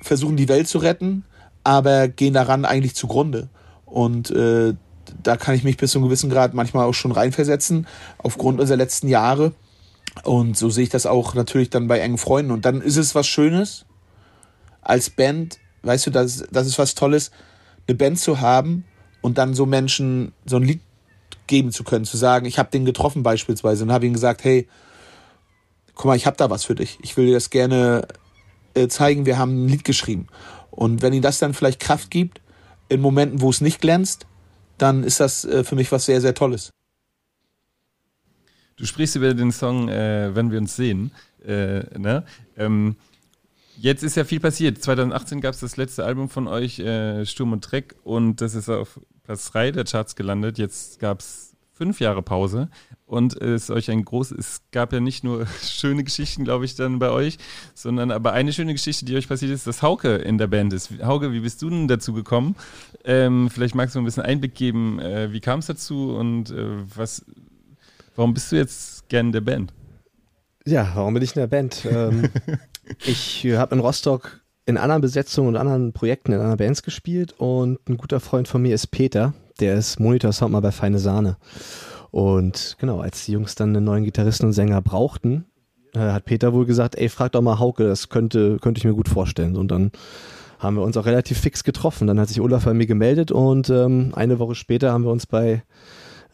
versuchen, 0.00 0.36
die 0.36 0.48
Welt 0.48 0.68
zu 0.68 0.78
retten, 0.78 1.24
aber 1.64 2.08
gehen 2.08 2.32
daran 2.32 2.64
eigentlich 2.64 2.94
zugrunde. 2.94 3.48
Und 3.84 4.30
äh, 4.30 4.74
da 5.22 5.36
kann 5.36 5.54
ich 5.54 5.64
mich 5.64 5.76
bis 5.76 5.92
zu 5.92 5.98
einem 5.98 6.06
gewissen 6.06 6.30
Grad 6.30 6.54
manchmal 6.54 6.86
auch 6.86 6.94
schon 6.94 7.12
reinversetzen, 7.12 7.86
aufgrund 8.18 8.60
unserer 8.60 8.76
letzten 8.76 9.08
Jahre. 9.08 9.52
Und 10.24 10.56
so 10.56 10.70
sehe 10.70 10.84
ich 10.84 10.90
das 10.90 11.06
auch 11.06 11.34
natürlich 11.34 11.70
dann 11.70 11.88
bei 11.88 12.00
engen 12.00 12.18
Freunden. 12.18 12.50
Und 12.50 12.64
dann 12.64 12.80
ist 12.80 12.96
es 12.96 13.14
was 13.14 13.26
Schönes, 13.26 13.84
als 14.82 15.10
Band, 15.10 15.58
weißt 15.82 16.06
du, 16.06 16.10
das, 16.10 16.44
das 16.50 16.66
ist 16.66 16.78
was 16.78 16.94
Tolles, 16.94 17.30
eine 17.86 17.96
Band 17.96 18.18
zu 18.18 18.40
haben 18.40 18.84
und 19.20 19.38
dann 19.38 19.54
so 19.54 19.66
Menschen 19.66 20.32
so 20.46 20.56
ein 20.56 20.62
Lied 20.62 20.80
geben 21.46 21.72
zu 21.72 21.84
können, 21.84 22.04
zu 22.04 22.16
sagen, 22.16 22.46
ich 22.46 22.58
habe 22.58 22.70
den 22.70 22.84
getroffen 22.84 23.22
beispielsweise 23.22 23.84
und 23.84 23.92
habe 23.92 24.06
ihm 24.06 24.12
gesagt, 24.12 24.44
hey, 24.44 24.68
guck 25.94 26.06
mal, 26.06 26.16
ich 26.16 26.26
habe 26.26 26.36
da 26.36 26.48
was 26.48 26.64
für 26.64 26.74
dich. 26.74 26.98
Ich 27.02 27.16
will 27.16 27.26
dir 27.26 27.34
das 27.34 27.50
gerne 27.50 28.06
äh, 28.74 28.88
zeigen, 28.88 29.26
wir 29.26 29.38
haben 29.38 29.64
ein 29.64 29.68
Lied 29.68 29.84
geschrieben. 29.84 30.28
Und 30.70 31.02
wenn 31.02 31.12
ihnen 31.12 31.22
das 31.22 31.38
dann 31.38 31.54
vielleicht 31.54 31.80
Kraft 31.80 32.10
gibt, 32.10 32.40
in 32.88 33.00
Momenten, 33.00 33.40
wo 33.40 33.50
es 33.50 33.60
nicht 33.60 33.80
glänzt, 33.80 34.26
dann 34.80 35.04
ist 35.04 35.20
das 35.20 35.44
äh, 35.44 35.64
für 35.64 35.74
mich 35.74 35.90
was 35.92 36.06
sehr, 36.06 36.20
sehr 36.20 36.34
Tolles. 36.34 36.72
Du 38.76 38.86
sprichst 38.86 39.16
über 39.16 39.34
den 39.34 39.52
Song 39.52 39.88
äh, 39.88 40.34
Wenn 40.34 40.50
wir 40.50 40.58
uns 40.58 40.74
sehen. 40.74 41.12
Äh, 41.44 41.82
ne? 41.98 42.24
ähm, 42.56 42.96
jetzt 43.76 44.02
ist 44.02 44.16
ja 44.16 44.24
viel 44.24 44.40
passiert. 44.40 44.82
2018 44.82 45.40
gab 45.40 45.54
es 45.54 45.60
das 45.60 45.76
letzte 45.76 46.04
Album 46.04 46.28
von 46.28 46.48
euch, 46.48 46.78
äh, 46.78 47.26
Sturm 47.26 47.52
und 47.52 47.60
Dreck, 47.60 47.96
und 48.04 48.40
das 48.40 48.54
ist 48.54 48.68
auf 48.68 49.00
Platz 49.24 49.50
3 49.50 49.72
der 49.72 49.84
Charts 49.84 50.16
gelandet. 50.16 50.58
Jetzt 50.58 50.98
gab 50.98 51.20
es 51.20 51.49
fünf 51.80 51.98
Jahre 51.98 52.20
Pause 52.20 52.68
und 53.06 53.40
es 53.40 53.62
ist 53.62 53.70
euch 53.70 53.90
ein 53.90 54.04
groß, 54.04 54.32
es 54.32 54.60
gab 54.70 54.92
ja 54.92 55.00
nicht 55.00 55.24
nur 55.24 55.46
schöne 55.62 56.04
Geschichten, 56.04 56.44
glaube 56.44 56.66
ich, 56.66 56.74
dann 56.74 56.98
bei 56.98 57.08
euch, 57.08 57.38
sondern 57.74 58.10
aber 58.10 58.34
eine 58.34 58.52
schöne 58.52 58.74
Geschichte, 58.74 59.06
die 59.06 59.16
euch 59.16 59.28
passiert 59.28 59.50
ist, 59.50 59.66
dass 59.66 59.80
Hauke 59.80 60.16
in 60.16 60.36
der 60.36 60.46
Band 60.46 60.74
ist. 60.74 60.90
Hauke, 61.02 61.32
wie 61.32 61.40
bist 61.40 61.62
du 61.62 61.70
denn 61.70 61.88
dazu 61.88 62.12
gekommen? 62.12 62.54
Ähm, 63.02 63.48
vielleicht 63.48 63.74
magst 63.74 63.94
du 63.94 63.98
ein 63.98 64.04
bisschen 64.04 64.22
Einblick 64.22 64.54
geben, 64.54 64.98
äh, 64.98 65.32
wie 65.32 65.40
kam 65.40 65.60
es 65.60 65.68
dazu 65.68 66.14
und 66.14 66.50
äh, 66.50 66.66
was, 66.94 67.24
warum 68.14 68.34
bist 68.34 68.52
du 68.52 68.56
jetzt 68.56 69.08
gern 69.08 69.28
in 69.28 69.32
der 69.32 69.40
Band? 69.40 69.72
Ja, 70.66 70.92
warum 70.94 71.14
bin 71.14 71.22
ich 71.22 71.34
in 71.34 71.40
der 71.40 71.46
Band? 71.46 71.86
ähm, 71.90 72.28
ich 73.06 73.46
habe 73.46 73.74
in 73.74 73.80
Rostock 73.80 74.42
in 74.66 74.76
anderen 74.76 75.00
Besetzungen 75.00 75.48
und 75.48 75.56
anderen 75.56 75.94
Projekten 75.94 76.32
in 76.32 76.40
anderen 76.40 76.58
Bands 76.58 76.82
gespielt 76.82 77.32
und 77.38 77.78
ein 77.88 77.96
guter 77.96 78.20
Freund 78.20 78.48
von 78.48 78.60
mir 78.60 78.74
ist 78.74 78.88
Peter, 78.88 79.32
der 79.60 79.76
ist 79.76 80.00
Monitor-Sound 80.00 80.52
mal 80.52 80.60
bei 80.60 80.72
Feine 80.72 80.98
Sahne. 80.98 81.36
Und 82.10 82.76
genau, 82.80 83.00
als 83.00 83.24
die 83.24 83.32
Jungs 83.32 83.54
dann 83.54 83.76
einen 83.76 83.84
neuen 83.84 84.04
Gitarristen 84.04 84.46
und 84.46 84.52
Sänger 84.52 84.82
brauchten, 84.82 85.44
äh, 85.94 85.98
hat 85.98 86.24
Peter 86.24 86.52
wohl 86.52 86.66
gesagt, 86.66 86.96
ey, 86.96 87.08
frag 87.08 87.32
doch 87.32 87.42
mal 87.42 87.58
Hauke, 87.58 87.86
das 87.86 88.08
könnte, 88.08 88.58
könnte 88.60 88.78
ich 88.78 88.84
mir 88.84 88.94
gut 88.94 89.08
vorstellen. 89.08 89.56
Und 89.56 89.70
dann 89.70 89.92
haben 90.58 90.76
wir 90.76 90.82
uns 90.82 90.96
auch 90.96 91.06
relativ 91.06 91.38
fix 91.38 91.64
getroffen. 91.64 92.06
Dann 92.06 92.20
hat 92.20 92.28
sich 92.28 92.40
Olaf 92.40 92.64
bei 92.64 92.74
mir 92.74 92.86
gemeldet 92.86 93.30
und 93.30 93.70
ähm, 93.70 94.12
eine 94.14 94.38
Woche 94.38 94.54
später 94.54 94.92
haben 94.92 95.04
wir 95.04 95.10
uns 95.10 95.26
bei 95.26 95.62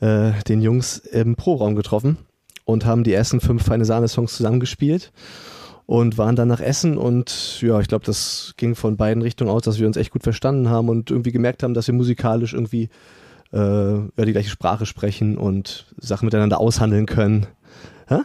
äh, 0.01 0.33
den 0.49 0.63
Jungs 0.63 0.99
im 0.99 1.37
Pro-Raum 1.37 1.77
getroffen 1.77 2.19
und 2.65 2.85
haben 2.85 3.05
die 3.05 3.13
ersten 3.13 3.41
fünf 3.41 3.65
Feine 3.65 3.85
Sahne-Songs 3.85 4.37
zusammengespielt 4.37 5.13
und 5.87 6.19
waren 6.19 6.37
dann 6.37 6.49
nach 6.49 6.61
Essen 6.61 6.99
und 6.99 7.61
ja, 7.63 7.81
ich 7.81 7.89
glaube, 7.89 8.05
das 8.05 8.55
ging 8.57 8.75
von 8.75 8.97
beiden 8.97 9.23
Richtungen 9.23 9.51
aus, 9.51 9.63
dass 9.63 9.79
wir 9.79 9.87
uns 9.87 9.97
echt 9.97 10.11
gut 10.11 10.25
verstanden 10.25 10.69
haben 10.69 10.89
und 10.89 11.11
irgendwie 11.11 11.33
gemerkt 11.33 11.63
haben, 11.63 11.75
dass 11.75 11.87
wir 11.87 11.95
musikalisch 11.95 12.53
irgendwie 12.53 12.91
äh, 13.53 13.59
ja, 13.59 14.25
die 14.25 14.33
gleiche 14.33 14.51
Sprache 14.51 14.85
sprechen 14.85 15.39
und 15.39 15.87
Sachen 15.99 16.27
miteinander 16.27 16.59
aushandeln 16.61 17.07
können. 17.07 17.47
Hä? 18.09 18.19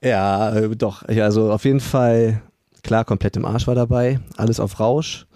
Ja, 0.00 0.54
äh, 0.54 0.76
doch. 0.76 1.02
Also 1.02 1.52
auf 1.52 1.64
jeden 1.64 1.80
Fall, 1.80 2.42
klar, 2.82 3.04
komplett 3.04 3.36
im 3.36 3.44
Arsch 3.44 3.66
war 3.66 3.74
dabei. 3.74 4.20
Alles 4.36 4.60
auf 4.60 4.78
Rausch. 4.78 5.26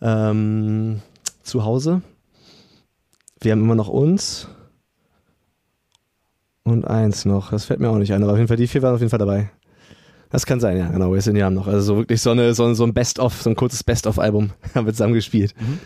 Ähm, 0.00 1.00
zu 1.42 1.64
Hause. 1.64 2.02
Wir 3.40 3.52
haben 3.52 3.62
immer 3.62 3.74
noch 3.74 3.88
uns. 3.88 4.48
Und 6.66 6.84
eins 6.84 7.24
noch, 7.24 7.52
das 7.52 7.64
fällt 7.64 7.78
mir 7.78 7.88
auch 7.88 7.96
nicht 7.96 8.12
ein, 8.12 8.24
aber 8.24 8.32
auf 8.32 8.38
jeden 8.38 8.48
Fall, 8.48 8.56
die 8.56 8.66
vier 8.66 8.82
waren 8.82 8.92
auf 8.92 9.00
jeden 9.00 9.10
Fall 9.10 9.20
dabei. 9.20 9.50
Das 10.30 10.46
kann 10.46 10.58
sein, 10.58 10.76
ja, 10.76 10.88
genau, 10.88 11.12
wir 11.12 11.22
sind 11.22 11.36
ja 11.36 11.48
noch. 11.48 11.68
Also 11.68 11.80
so 11.80 11.96
wirklich 11.98 12.20
so, 12.20 12.32
eine, 12.32 12.54
so, 12.54 12.74
so 12.74 12.82
ein 12.82 12.92
Best-of, 12.92 13.40
so 13.40 13.50
ein 13.50 13.54
kurzes 13.54 13.84
Best-of-Album 13.84 14.50
haben 14.74 14.84
wir 14.84 14.92
zusammen 14.92 15.14
gespielt. 15.14 15.54
Mhm. 15.60 15.78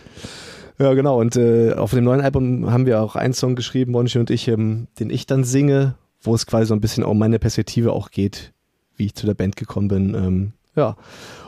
Ja, 0.78 0.94
genau, 0.94 1.20
und 1.20 1.36
äh, 1.36 1.74
auf 1.74 1.90
dem 1.90 2.04
neuen 2.04 2.22
Album 2.22 2.72
haben 2.72 2.86
wir 2.86 3.02
auch 3.02 3.14
einen 3.14 3.34
Song 3.34 3.56
geschrieben, 3.56 3.92
Monchi 3.92 4.18
und 4.18 4.30
ich, 4.30 4.48
ähm, 4.48 4.86
den 4.98 5.10
ich 5.10 5.26
dann 5.26 5.44
singe, 5.44 5.96
wo 6.22 6.34
es 6.34 6.46
quasi 6.46 6.64
so 6.64 6.74
ein 6.74 6.80
bisschen 6.80 7.04
um 7.04 7.18
meine 7.18 7.38
Perspektive 7.38 7.92
auch 7.92 8.10
geht, 8.10 8.54
wie 8.96 9.04
ich 9.04 9.14
zu 9.14 9.26
der 9.26 9.34
Band 9.34 9.56
gekommen 9.56 9.88
bin, 9.88 10.14
ähm, 10.14 10.52
ja, 10.76 10.96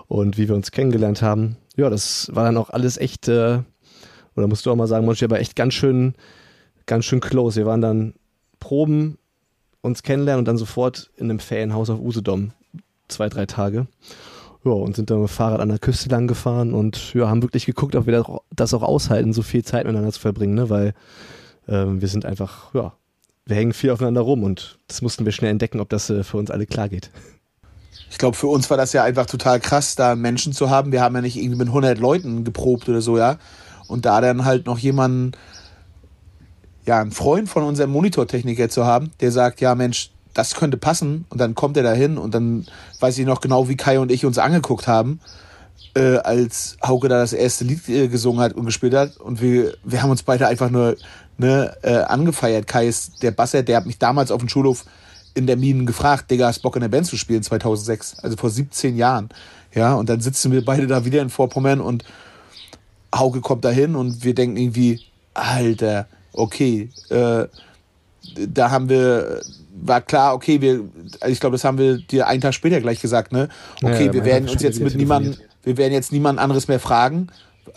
und 0.09 0.37
wie 0.37 0.47
wir 0.47 0.55
uns 0.55 0.73
kennengelernt 0.73 1.23
haben. 1.23 1.57
Ja, 1.75 1.89
das 1.89 2.31
war 2.35 2.45
dann 2.45 2.59
auch 2.59 2.69
alles 2.69 2.99
echt, 2.99 3.29
äh, 3.29 3.61
oder 4.37 4.47
musst 4.47 4.67
du 4.67 4.71
auch 4.71 4.77
mal 4.77 4.89
sagen, 4.89 5.07
Monchi, 5.07 5.25
aber 5.25 5.41
echt 5.41 5.57
ganz 5.57 5.73
schön, 5.73 6.17
ganz 6.85 7.07
schön 7.07 7.21
close. 7.21 7.57
Wir 7.57 7.65
waren 7.65 7.81
dann 7.81 8.13
Proben 8.61 9.17
uns 9.83 10.03
kennenlernen 10.03 10.41
und 10.41 10.49
dann 10.49 10.59
sofort 10.59 11.11
in 11.17 11.29
einem 11.31 11.39
Ferienhaus 11.39 11.91
auf 11.91 12.01
Usedom 12.01 12.53
zwei, 13.09 13.29
drei 13.29 13.47
Tage. 13.47 13.87
Ja, 14.65 14.71
und 14.71 14.95
sind 14.95 15.11
dann 15.11 15.21
mit 15.21 15.29
dem 15.29 15.33
Fahrrad 15.33 15.61
an 15.61 15.69
der 15.69 15.81
Küste 15.81 16.09
lang 16.09 16.29
gefahren 16.29 16.73
und 16.73 17.15
ja, 17.15 17.29
haben 17.29 17.43
wirklich 17.43 17.67
geguckt, 17.67 17.97
ob 17.97 18.07
wir 18.07 18.25
das 18.55 18.75
auch 18.75 18.83
aushalten, 18.83 19.33
so 19.33 19.43
viel 19.43 19.65
Zeit 19.65 19.85
miteinander 19.85 20.13
zu 20.13 20.21
verbringen, 20.21 20.55
ne? 20.55 20.71
weil 20.71 20.95
äh, 21.67 21.85
wir 21.87 22.07
sind 22.07 22.25
einfach, 22.25 22.73
ja, 22.73 22.93
wir 23.45 23.57
hängen 23.57 23.73
viel 23.73 23.91
aufeinander 23.91 24.21
rum 24.21 24.45
und 24.45 24.79
das 24.87 25.03
mussten 25.03 25.25
wir 25.25 25.33
schnell 25.33 25.51
entdecken, 25.51 25.81
ob 25.81 25.89
das 25.89 26.09
äh, 26.11 26.23
für 26.23 26.37
uns 26.37 26.51
alle 26.51 26.67
klar 26.67 26.89
geht. 26.89 27.11
Ich 28.09 28.19
glaube, 28.19 28.37
für 28.37 28.47
uns 28.47 28.71
war 28.71 28.77
das 28.77 28.93
ja 28.93 29.03
einfach 29.03 29.27
total 29.27 29.59
krass, 29.59 29.97
da 29.97 30.15
Menschen 30.15 30.53
zu 30.53 30.71
haben. 30.71 30.93
Wir 30.93 31.01
haben 31.01 31.15
ja 31.15 31.23
nicht 31.23 31.37
irgendwie 31.37 31.59
mit 31.59 31.69
100 31.69 31.99
Leuten 31.99 32.45
geprobt 32.45 32.89
oder 32.89 33.01
so, 33.01 33.19
ja. 33.19 33.39
Und 33.89 34.05
da 34.07 34.21
dann 34.21 34.45
halt 34.45 34.67
noch 34.67 34.79
jemanden 34.79 35.33
ja, 36.87 37.01
einen 37.01 37.13
Freund 37.13 37.49
von 37.49 37.63
unserem 37.63 37.91
Monitortechniker 37.91 38.69
zu 38.69 38.85
haben, 38.85 39.11
der 39.21 39.33
sagt, 39.33 39.61
ja 39.61 39.75
Mensch, 39.75 40.11
das 40.35 40.55
könnte 40.55 40.77
passen 40.77 41.27
und 41.29 41.41
dann 41.41 41.55
kommt 41.55 41.77
er 41.77 41.83
dahin 41.83 42.19
und 42.19 42.35
dann 42.35 42.67
weiß 43.01 43.19
ich 43.19 43.27
noch 43.27 43.41
genau, 43.41 43.69
wie 43.69 43.77
Kai 43.77 43.99
und 43.99 44.11
ich 44.11 44.25
uns 44.25 44.39
angeguckt 44.39 44.89
haben, 44.89 45.21
äh, 45.95 46.17
als 46.17 46.77
Hauke 46.83 47.09
da 47.09 47.19
das 47.19 47.33
erste 47.33 47.65
Lied 47.65 47.89
äh, 47.89 48.09
gesungen 48.09 48.41
hat 48.41 48.55
und 48.55 48.65
gespielt 48.65 48.95
hat 48.95 49.19
und 49.19 49.41
wir, 49.41 49.75
wir 49.85 50.03
haben 50.03 50.11
uns 50.11 50.23
beide 50.23 50.47
einfach 50.47 50.71
nur 50.71 50.97
ne, 51.37 51.77
äh, 51.83 51.97
angefeiert. 51.97 52.67
Kai 52.67 52.87
ist 52.87 53.23
der 53.23 53.31
Basser, 53.31 53.63
der 53.63 53.77
hat 53.77 53.87
mich 53.87 53.99
damals 53.99 54.31
auf 54.31 54.41
dem 54.41 54.49
Schulhof 54.49 54.85
in 55.35 55.47
der 55.47 55.57
Minen 55.57 55.87
gefragt, 55.87 56.31
Digga, 56.31 56.47
hast 56.47 56.61
Bock 56.61 56.77
in 56.77 56.83
der 56.83 56.89
Band 56.89 57.07
zu 57.07 57.17
spielen 57.17 57.43
2006, 57.43 58.21
also 58.21 58.37
vor 58.37 58.51
17 58.51 58.97
Jahren. 58.97 59.29
Ja, 59.75 59.95
und 59.95 60.09
dann 60.09 60.21
sitzen 60.21 60.53
wir 60.53 60.65
beide 60.65 60.87
da 60.87 61.05
wieder 61.05 61.23
in 61.23 61.31
Vorpommern 61.31 61.81
und 61.81 62.05
Hauke 63.15 63.41
kommt 63.41 63.65
dahin 63.65 63.95
und 63.95 64.25
wir 64.25 64.35
denken 64.35 64.57
irgendwie, 64.57 65.01
Alter, 65.35 66.07
okay, 66.33 66.91
äh, 67.11 67.47
da 68.49 68.71
haben 68.71 68.89
wir, 68.89 69.43
war 69.83 70.01
klar, 70.01 70.35
okay, 70.35 70.61
wir, 70.61 70.85
also 71.21 71.33
ich 71.33 71.41
glaube, 71.41 71.55
das 71.55 71.65
haben 71.65 71.79
wir 71.79 71.99
dir 71.99 72.27
einen 72.27 72.41
Tag 72.41 72.55
später 72.55 72.81
gleich 72.81 73.01
gesagt, 73.01 73.33
ne? 73.33 73.49
Okay, 73.83 74.07
ja, 74.07 74.13
wir 74.13 74.25
werden 74.25 74.49
uns 74.49 74.63
jetzt 74.63 74.81
mit 74.81 74.95
niemandem, 74.95 75.37
wir 75.63 75.77
werden 75.77 75.93
jetzt 75.93 76.13
niemand 76.13 76.39
anderes 76.39 76.69
mehr 76.69 76.81
fragen, 76.81 77.29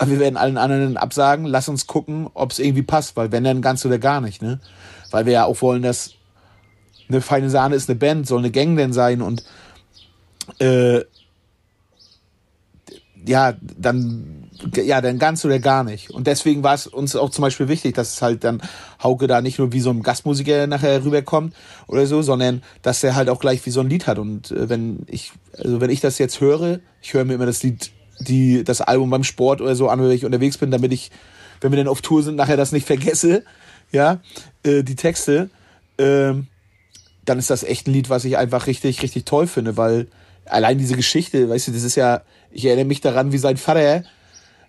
wir 0.04 0.18
werden 0.18 0.36
allen 0.36 0.58
anderen 0.58 0.96
absagen, 0.96 1.46
lass 1.46 1.68
uns 1.68 1.86
gucken, 1.86 2.28
ob 2.34 2.52
es 2.52 2.58
irgendwie 2.58 2.82
passt, 2.82 3.16
weil 3.16 3.32
wenn 3.32 3.44
dann 3.44 3.62
ganz 3.62 3.84
oder 3.84 3.98
gar 3.98 4.20
nicht, 4.20 4.42
ne? 4.42 4.60
Weil 5.10 5.26
wir 5.26 5.32
ja 5.32 5.44
auch 5.44 5.62
wollen, 5.62 5.82
dass 5.82 6.12
eine 7.08 7.20
feine 7.20 7.50
Sahne 7.50 7.76
ist 7.76 7.88
eine 7.88 7.98
Band, 7.98 8.26
soll 8.26 8.40
eine 8.40 8.50
Gang 8.50 8.76
denn 8.76 8.92
sein 8.92 9.22
und 9.22 9.44
äh, 10.58 11.02
ja, 13.26 13.54
dann 13.60 14.35
ja, 14.76 15.00
dann 15.00 15.18
ganz 15.18 15.44
oder 15.44 15.58
gar 15.58 15.84
nicht. 15.84 16.10
Und 16.10 16.26
deswegen 16.26 16.62
war 16.62 16.74
es 16.74 16.86
uns 16.86 17.16
auch 17.16 17.30
zum 17.30 17.42
Beispiel 17.42 17.68
wichtig, 17.68 17.94
dass 17.94 18.14
es 18.14 18.22
halt 18.22 18.44
dann 18.44 18.62
Hauke 19.02 19.26
da 19.26 19.40
nicht 19.40 19.58
nur 19.58 19.72
wie 19.72 19.80
so 19.80 19.90
ein 19.90 20.02
Gastmusiker 20.02 20.66
nachher 20.66 21.04
rüberkommt 21.04 21.54
oder 21.86 22.06
so, 22.06 22.22
sondern 22.22 22.62
dass 22.82 23.02
er 23.04 23.14
halt 23.14 23.28
auch 23.28 23.40
gleich 23.40 23.64
wie 23.66 23.70
so 23.70 23.80
ein 23.80 23.88
Lied 23.88 24.06
hat. 24.06 24.18
Und 24.18 24.50
äh, 24.50 24.68
wenn 24.68 25.00
ich, 25.06 25.32
also 25.56 25.80
wenn 25.80 25.90
ich 25.90 26.00
das 26.00 26.18
jetzt 26.18 26.40
höre, 26.40 26.80
ich 27.02 27.14
höre 27.14 27.24
mir 27.24 27.34
immer 27.34 27.46
das 27.46 27.62
Lied, 27.62 27.90
die, 28.20 28.64
das 28.64 28.80
Album 28.80 29.10
beim 29.10 29.24
Sport 29.24 29.60
oder 29.60 29.76
so 29.76 29.88
an, 29.88 30.00
wenn 30.00 30.10
ich 30.10 30.24
unterwegs 30.24 30.58
bin, 30.58 30.70
damit 30.70 30.92
ich, 30.92 31.10
wenn 31.60 31.72
wir 31.72 31.78
dann 31.78 31.88
auf 31.88 32.02
Tour 32.02 32.22
sind, 32.22 32.36
nachher 32.36 32.56
das 32.56 32.72
nicht 32.72 32.86
vergesse, 32.86 33.44
ja, 33.92 34.20
äh, 34.62 34.82
die 34.82 34.96
Texte, 34.96 35.50
äh, 35.98 36.34
dann 37.24 37.38
ist 37.38 37.50
das 37.50 37.64
echt 37.64 37.88
ein 37.88 37.92
Lied, 37.92 38.08
was 38.08 38.24
ich 38.24 38.36
einfach 38.36 38.66
richtig, 38.66 39.02
richtig 39.02 39.24
toll 39.24 39.46
finde, 39.46 39.76
weil 39.76 40.06
allein 40.46 40.78
diese 40.78 40.96
Geschichte, 40.96 41.48
weißt 41.48 41.68
du, 41.68 41.72
das 41.72 41.82
ist 41.82 41.96
ja, 41.96 42.22
ich 42.50 42.64
erinnere 42.64 42.86
mich 42.86 43.00
daran, 43.00 43.32
wie 43.32 43.38
sein 43.38 43.56
Vater 43.56 44.04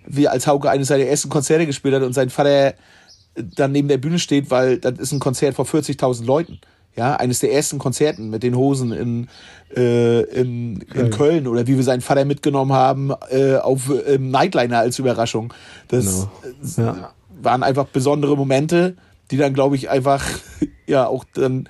wie 0.07 0.27
als 0.27 0.47
Hauke 0.47 0.69
eines 0.69 0.87
seiner 0.87 1.05
ersten 1.05 1.29
Konzerte 1.29 1.65
gespielt 1.65 1.95
hat 1.95 2.03
und 2.03 2.13
sein 2.13 2.29
Vater 2.29 2.73
dann 3.35 3.71
neben 3.71 3.87
der 3.87 3.97
Bühne 3.97 4.19
steht, 4.19 4.49
weil 4.49 4.77
das 4.79 4.97
ist 4.99 5.11
ein 5.11 5.19
Konzert 5.19 5.55
vor 5.55 5.65
40.000 5.65 6.25
Leuten. 6.25 6.59
Ja, 6.95 7.15
eines 7.15 7.39
der 7.39 7.53
ersten 7.53 7.77
Konzerten 7.77 8.31
mit 8.31 8.41
den 8.41 8.55
Hosen 8.55 8.91
in, 8.91 9.27
äh, 9.75 10.21
in, 10.21 10.83
Köln. 10.89 11.05
in 11.05 11.11
Köln 11.11 11.47
oder 11.47 11.67
wie 11.67 11.75
wir 11.75 11.83
seinen 11.83 12.01
Vater 12.01 12.25
mitgenommen 12.25 12.73
haben 12.73 13.11
äh, 13.29 13.57
auf 13.57 13.91
äh, 13.91 14.17
Nightliner 14.17 14.79
als 14.79 14.97
Überraschung. 14.97 15.53
Das 15.89 16.27
genau. 16.75 16.87
ja. 16.87 17.13
waren 17.39 17.61
einfach 17.61 17.85
besondere 17.85 18.35
Momente, 18.35 18.95
die 19.29 19.37
dann, 19.37 19.53
glaube 19.53 19.75
ich, 19.75 19.91
einfach 19.91 20.25
ja 20.87 21.05
auch 21.05 21.23
dann 21.35 21.69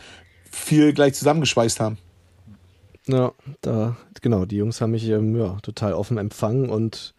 viel 0.50 0.94
gleich 0.94 1.16
zusammengeschweißt 1.16 1.82
haben. 1.82 1.98
Ja, 3.08 3.34
da, 3.60 3.98
genau, 4.22 4.46
die 4.46 4.58
Jungs 4.58 4.80
haben 4.80 4.92
mich 4.92 5.10
ähm, 5.10 5.36
ja, 5.36 5.58
total 5.62 5.94
offen 5.94 6.18
empfangen 6.18 6.70
und 6.70 7.14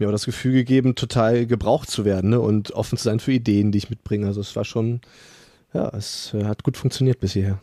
mir 0.00 0.08
auch 0.08 0.12
das 0.12 0.26
Gefühl 0.26 0.52
gegeben, 0.52 0.94
total 0.94 1.46
gebraucht 1.46 1.90
zu 1.90 2.04
werden 2.04 2.30
ne? 2.30 2.40
und 2.40 2.72
offen 2.72 2.98
zu 2.98 3.04
sein 3.04 3.20
für 3.20 3.32
Ideen, 3.32 3.72
die 3.72 3.78
ich 3.78 3.90
mitbringe. 3.90 4.26
Also 4.26 4.40
es 4.40 4.56
war 4.56 4.64
schon, 4.64 5.00
ja, 5.72 5.88
es 5.90 6.34
äh, 6.34 6.44
hat 6.44 6.62
gut 6.62 6.76
funktioniert 6.76 7.20
bis 7.20 7.32
hierher. 7.32 7.60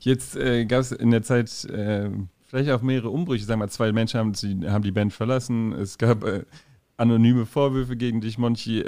Jetzt 0.00 0.36
äh, 0.36 0.64
gab 0.66 0.80
es 0.80 0.92
in 0.92 1.10
der 1.10 1.22
Zeit 1.22 1.64
äh, 1.64 2.10
vielleicht 2.44 2.70
auch 2.70 2.82
mehrere 2.82 3.10
Umbrüche. 3.10 3.44
Sagen 3.44 3.60
wir, 3.60 3.68
zwei 3.68 3.92
Menschen 3.92 4.20
haben, 4.20 4.34
sie, 4.34 4.60
haben 4.66 4.84
die 4.84 4.92
Band 4.92 5.12
verlassen. 5.12 5.72
Es 5.72 5.98
gab 5.98 6.24
äh, 6.24 6.44
anonyme 6.96 7.46
Vorwürfe 7.46 7.96
gegen 7.96 8.20
dich, 8.20 8.38
Monchi. 8.38 8.82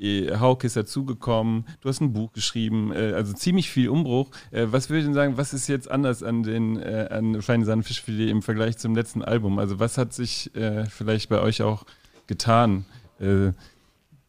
Äh, 0.00 0.38
Hauke 0.38 0.66
ist 0.66 0.76
dazugekommen, 0.76 1.66
du 1.80 1.88
hast 1.88 2.00
ein 2.00 2.12
Buch 2.12 2.32
geschrieben, 2.32 2.92
äh, 2.92 3.12
also 3.12 3.32
ziemlich 3.32 3.70
viel 3.70 3.88
Umbruch. 3.88 4.30
Äh, 4.50 4.66
was 4.70 4.88
würde 4.88 5.00
ich 5.00 5.04
denn 5.04 5.14
sagen, 5.14 5.36
was 5.36 5.52
ist 5.52 5.68
jetzt 5.68 5.90
anders 5.90 6.22
an 6.22 6.42
den 6.42 6.78
äh, 6.78 7.08
an 7.10 7.42
Feine 7.42 7.64
Sahne 7.64 7.82
Fischfilet 7.82 8.30
im 8.30 8.42
Vergleich 8.42 8.78
zum 8.78 8.94
letzten 8.94 9.22
Album? 9.22 9.58
Also 9.58 9.78
was 9.78 9.98
hat 9.98 10.12
sich 10.14 10.54
äh, 10.56 10.86
vielleicht 10.86 11.28
bei 11.28 11.40
euch 11.40 11.62
auch 11.62 11.84
getan? 12.26 12.86
Äh, 13.20 13.52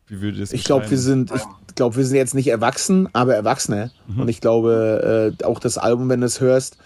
wie 0.08 0.22
würde 0.22 0.40
das 0.40 0.52
Ich 0.52 0.66
glaube, 0.66 0.90
wir 0.90 0.98
sind, 0.98 1.32
ich 1.32 1.76
glaube, 1.76 1.96
wir 1.96 2.06
sind 2.06 2.18
jetzt 2.18 2.36
nicht 2.36 2.48
erwachsen, 2.48 3.08
aber 3.14 3.34
Erwachsene. 3.34 3.92
Mhm. 4.08 4.22
Und 4.22 4.28
ich 4.28 4.42
glaube, 4.42 5.38
äh, 5.40 5.44
auch 5.46 5.60
das 5.60 5.78
Album, 5.78 6.10
wenn 6.10 6.20
du 6.20 6.28
es 6.28 6.42
hörst, 6.42 6.78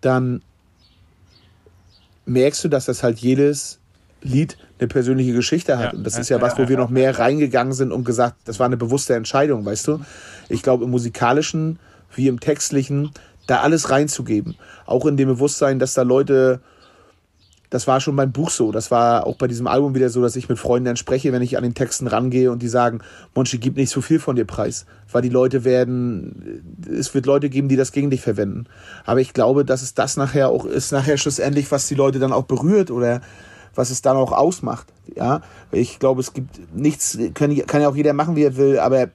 dann 0.00 0.40
merkst 2.24 2.64
du, 2.64 2.68
dass 2.68 2.86
das 2.86 3.02
halt 3.02 3.18
jedes 3.18 3.79
Lied 4.22 4.58
eine 4.78 4.88
persönliche 4.88 5.32
Geschichte 5.32 5.78
hat. 5.78 5.92
Ja, 5.92 5.98
und 5.98 6.06
das 6.06 6.18
ist 6.18 6.28
ja 6.28 6.40
was, 6.40 6.58
wo 6.58 6.68
wir 6.68 6.76
noch 6.76 6.90
mehr 6.90 7.18
reingegangen 7.18 7.72
sind 7.72 7.92
und 7.92 8.04
gesagt, 8.04 8.36
das 8.44 8.58
war 8.58 8.66
eine 8.66 8.76
bewusste 8.76 9.14
Entscheidung, 9.14 9.64
weißt 9.64 9.88
du? 9.88 10.00
Ich 10.48 10.62
glaube, 10.62 10.84
im 10.84 10.90
musikalischen 10.90 11.78
wie 12.14 12.28
im 12.28 12.40
textlichen, 12.40 13.10
da 13.46 13.60
alles 13.60 13.90
reinzugeben. 13.90 14.56
Auch 14.86 15.06
in 15.06 15.16
dem 15.16 15.28
Bewusstsein, 15.28 15.78
dass 15.78 15.94
da 15.94 16.02
Leute, 16.02 16.60
das 17.68 17.86
war 17.86 18.00
schon 18.00 18.16
beim 18.16 18.32
Buch 18.32 18.50
so, 18.50 18.72
das 18.72 18.90
war 18.90 19.26
auch 19.26 19.36
bei 19.36 19.46
diesem 19.46 19.66
Album 19.66 19.94
wieder 19.94 20.08
so, 20.08 20.22
dass 20.22 20.36
ich 20.36 20.48
mit 20.48 20.58
Freunden 20.58 20.86
dann 20.86 20.96
spreche, 20.96 21.32
wenn 21.32 21.42
ich 21.42 21.56
an 21.56 21.62
den 21.62 21.74
Texten 21.74 22.06
rangehe 22.06 22.50
und 22.50 22.62
die 22.62 22.68
sagen, 22.68 23.00
Monchi, 23.34 23.58
gib 23.58 23.76
nicht 23.76 23.90
so 23.90 24.00
viel 24.00 24.18
von 24.18 24.36
dir 24.36 24.44
preis, 24.44 24.86
weil 25.10 25.22
die 25.22 25.28
Leute 25.28 25.64
werden, 25.64 26.74
es 26.90 27.14
wird 27.14 27.26
Leute 27.26 27.48
geben, 27.48 27.68
die 27.68 27.76
das 27.76 27.92
gegen 27.92 28.10
dich 28.10 28.20
verwenden. 28.20 28.66
Aber 29.04 29.20
ich 29.20 29.32
glaube, 29.32 29.64
dass 29.64 29.82
es 29.82 29.94
das 29.94 30.16
nachher 30.16 30.48
auch 30.48 30.64
ist, 30.64 30.92
nachher 30.92 31.16
schlussendlich, 31.16 31.70
was 31.70 31.86
die 31.86 31.94
Leute 31.94 32.18
dann 32.18 32.32
auch 32.32 32.44
berührt 32.44 32.90
oder 32.90 33.20
was 33.74 33.90
es 33.90 34.02
dann 34.02 34.16
auch 34.16 34.32
ausmacht. 34.32 34.86
Ja, 35.16 35.42
ich 35.72 35.98
glaube, 35.98 36.20
es 36.20 36.32
gibt 36.32 36.74
nichts, 36.74 37.18
kann, 37.34 37.54
kann 37.66 37.82
ja 37.82 37.88
auch 37.88 37.96
jeder 37.96 38.12
machen, 38.12 38.36
wie 38.36 38.44
er 38.44 38.56
will, 38.56 38.78
aber 38.78 39.08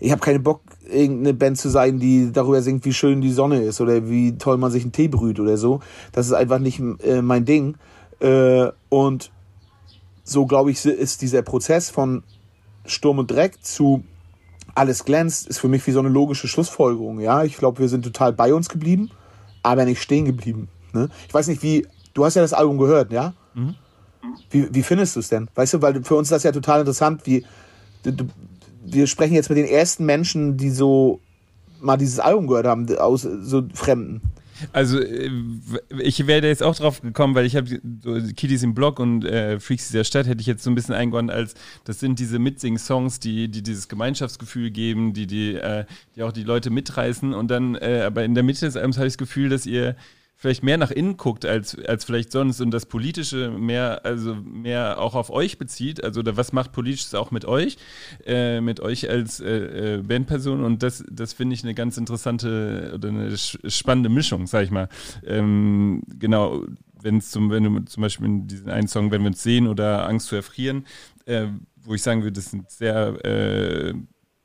ich 0.00 0.10
habe 0.10 0.20
keinen 0.20 0.42
Bock, 0.42 0.62
irgendeine 0.90 1.34
Band 1.34 1.58
zu 1.58 1.68
sein, 1.68 2.00
die 2.00 2.32
darüber 2.32 2.60
singt, 2.60 2.84
wie 2.84 2.92
schön 2.92 3.20
die 3.20 3.30
Sonne 3.30 3.62
ist 3.62 3.80
oder 3.80 4.08
wie 4.08 4.36
toll 4.36 4.58
man 4.58 4.72
sich 4.72 4.82
einen 4.82 4.92
Tee 4.92 5.08
brüht 5.08 5.38
oder 5.38 5.56
so. 5.56 5.80
Das 6.10 6.26
ist 6.26 6.32
einfach 6.32 6.58
nicht 6.58 6.80
äh, 7.04 7.22
mein 7.22 7.44
Ding. 7.44 7.76
Äh, 8.18 8.66
und 8.88 9.30
so, 10.24 10.46
glaube 10.46 10.72
ich, 10.72 10.84
ist 10.84 11.22
dieser 11.22 11.42
Prozess 11.42 11.90
von 11.90 12.24
Sturm 12.84 13.18
und 13.18 13.30
Dreck 13.30 13.64
zu 13.64 14.02
alles 14.74 15.04
glänzt, 15.04 15.46
ist 15.46 15.58
für 15.58 15.68
mich 15.68 15.86
wie 15.86 15.92
so 15.92 16.00
eine 16.00 16.08
logische 16.08 16.48
Schlussfolgerung. 16.48 17.20
Ja, 17.20 17.44
ich 17.44 17.56
glaube, 17.56 17.80
wir 17.80 17.88
sind 17.88 18.04
total 18.04 18.32
bei 18.32 18.54
uns 18.54 18.68
geblieben, 18.68 19.10
aber 19.62 19.84
nicht 19.84 20.02
stehen 20.02 20.24
geblieben. 20.24 20.68
Ne? 20.92 21.08
Ich 21.28 21.34
weiß 21.34 21.48
nicht, 21.48 21.62
wie 21.62 21.86
Du 22.14 22.24
hast 22.24 22.34
ja 22.34 22.42
das 22.42 22.52
Album 22.52 22.78
gehört, 22.78 23.12
ja? 23.12 23.34
Mhm. 23.54 23.74
Wie, 24.50 24.74
wie 24.74 24.82
findest 24.82 25.16
du 25.16 25.20
es 25.20 25.28
denn? 25.28 25.48
Weißt 25.54 25.74
du, 25.74 25.82
weil 25.82 26.02
für 26.04 26.14
uns 26.14 26.26
ist 26.26 26.32
das 26.32 26.42
ja 26.44 26.52
total 26.52 26.80
interessant, 26.80 27.22
wie 27.24 27.44
du, 28.04 28.26
wir 28.84 29.06
sprechen 29.06 29.34
jetzt 29.34 29.48
mit 29.48 29.58
den 29.58 29.66
ersten 29.66 30.04
Menschen, 30.04 30.56
die 30.56 30.70
so 30.70 31.20
mal 31.80 31.96
dieses 31.96 32.20
Album 32.20 32.46
gehört 32.46 32.66
haben, 32.66 32.88
aus 32.98 33.22
so 33.22 33.64
Fremden. 33.74 34.20
Also 34.72 35.00
äh, 35.00 35.30
ich 35.98 36.26
wäre 36.26 36.46
jetzt 36.46 36.62
auch 36.62 36.76
drauf 36.76 37.00
gekommen, 37.00 37.34
weil 37.34 37.46
ich 37.46 37.56
habe 37.56 37.80
so 38.02 38.20
Kiddies 38.36 38.62
im 38.62 38.74
Blog 38.74 39.00
und 39.00 39.24
äh, 39.24 39.58
Freaks 39.58 39.88
dieser 39.88 40.04
Stadt 40.04 40.26
hätte 40.26 40.40
ich 40.40 40.46
jetzt 40.46 40.62
so 40.62 40.70
ein 40.70 40.74
bisschen 40.74 40.94
eingeordnet 40.94 41.34
als 41.34 41.54
das 41.84 42.00
sind 42.00 42.18
diese 42.18 42.38
Mitsing-Songs, 42.38 43.18
die, 43.18 43.48
die 43.48 43.62
dieses 43.62 43.88
Gemeinschaftsgefühl 43.88 44.70
geben, 44.70 45.12
die, 45.14 45.26
die, 45.26 45.54
äh, 45.54 45.84
die 46.14 46.22
auch 46.22 46.32
die 46.32 46.44
Leute 46.44 46.70
mitreißen 46.70 47.34
und 47.34 47.50
dann, 47.50 47.74
äh, 47.74 48.02
aber 48.06 48.24
in 48.24 48.34
der 48.34 48.44
Mitte 48.44 48.66
des 48.66 48.76
Albums 48.76 48.96
habe 48.98 49.06
ich 49.06 49.14
das 49.14 49.18
Gefühl, 49.18 49.48
dass 49.48 49.66
ihr 49.66 49.96
vielleicht 50.42 50.64
mehr 50.64 50.76
nach 50.76 50.90
innen 50.90 51.16
guckt 51.16 51.46
als, 51.46 51.78
als 51.86 52.04
vielleicht 52.04 52.32
sonst 52.32 52.60
und 52.60 52.72
das 52.72 52.86
Politische 52.86 53.52
mehr, 53.52 54.04
also 54.04 54.34
mehr 54.34 55.00
auch 55.00 55.14
auf 55.14 55.30
euch 55.30 55.56
bezieht. 55.56 56.02
Also 56.02 56.18
oder 56.18 56.36
was 56.36 56.52
macht 56.52 56.72
Politisches 56.72 57.14
auch 57.14 57.30
mit 57.30 57.44
euch, 57.44 57.76
äh, 58.26 58.60
mit 58.60 58.80
euch 58.80 59.08
als 59.08 59.38
äh, 59.38 59.98
äh 59.98 60.02
Bandperson 60.02 60.64
und 60.64 60.82
das, 60.82 61.04
das 61.08 61.32
finde 61.32 61.54
ich 61.54 61.62
eine 61.62 61.74
ganz 61.74 61.96
interessante 61.96 62.90
oder 62.92 63.08
eine 63.10 63.36
spannende 63.38 64.08
Mischung, 64.08 64.48
sag 64.48 64.64
ich 64.64 64.72
mal. 64.72 64.88
Ähm, 65.24 66.02
genau, 66.18 66.64
wenn 67.00 67.18
es 67.18 67.30
zum, 67.30 67.52
wenn 67.52 67.62
du 67.62 67.84
zum 67.84 68.00
Beispiel 68.00 68.26
in 68.26 68.48
diesen 68.48 68.68
einen 68.68 68.88
Song, 68.88 69.12
wenn 69.12 69.22
wir 69.22 69.28
uns 69.28 69.44
sehen 69.44 69.68
oder 69.68 70.08
Angst 70.08 70.26
zu 70.26 70.34
erfrieren, 70.34 70.86
äh, 71.24 71.46
wo 71.84 71.94
ich 71.94 72.02
sagen 72.02 72.24
würde, 72.24 72.32
das 72.32 72.50
sind 72.50 72.68
sehr 72.68 73.24
äh, 73.24 73.94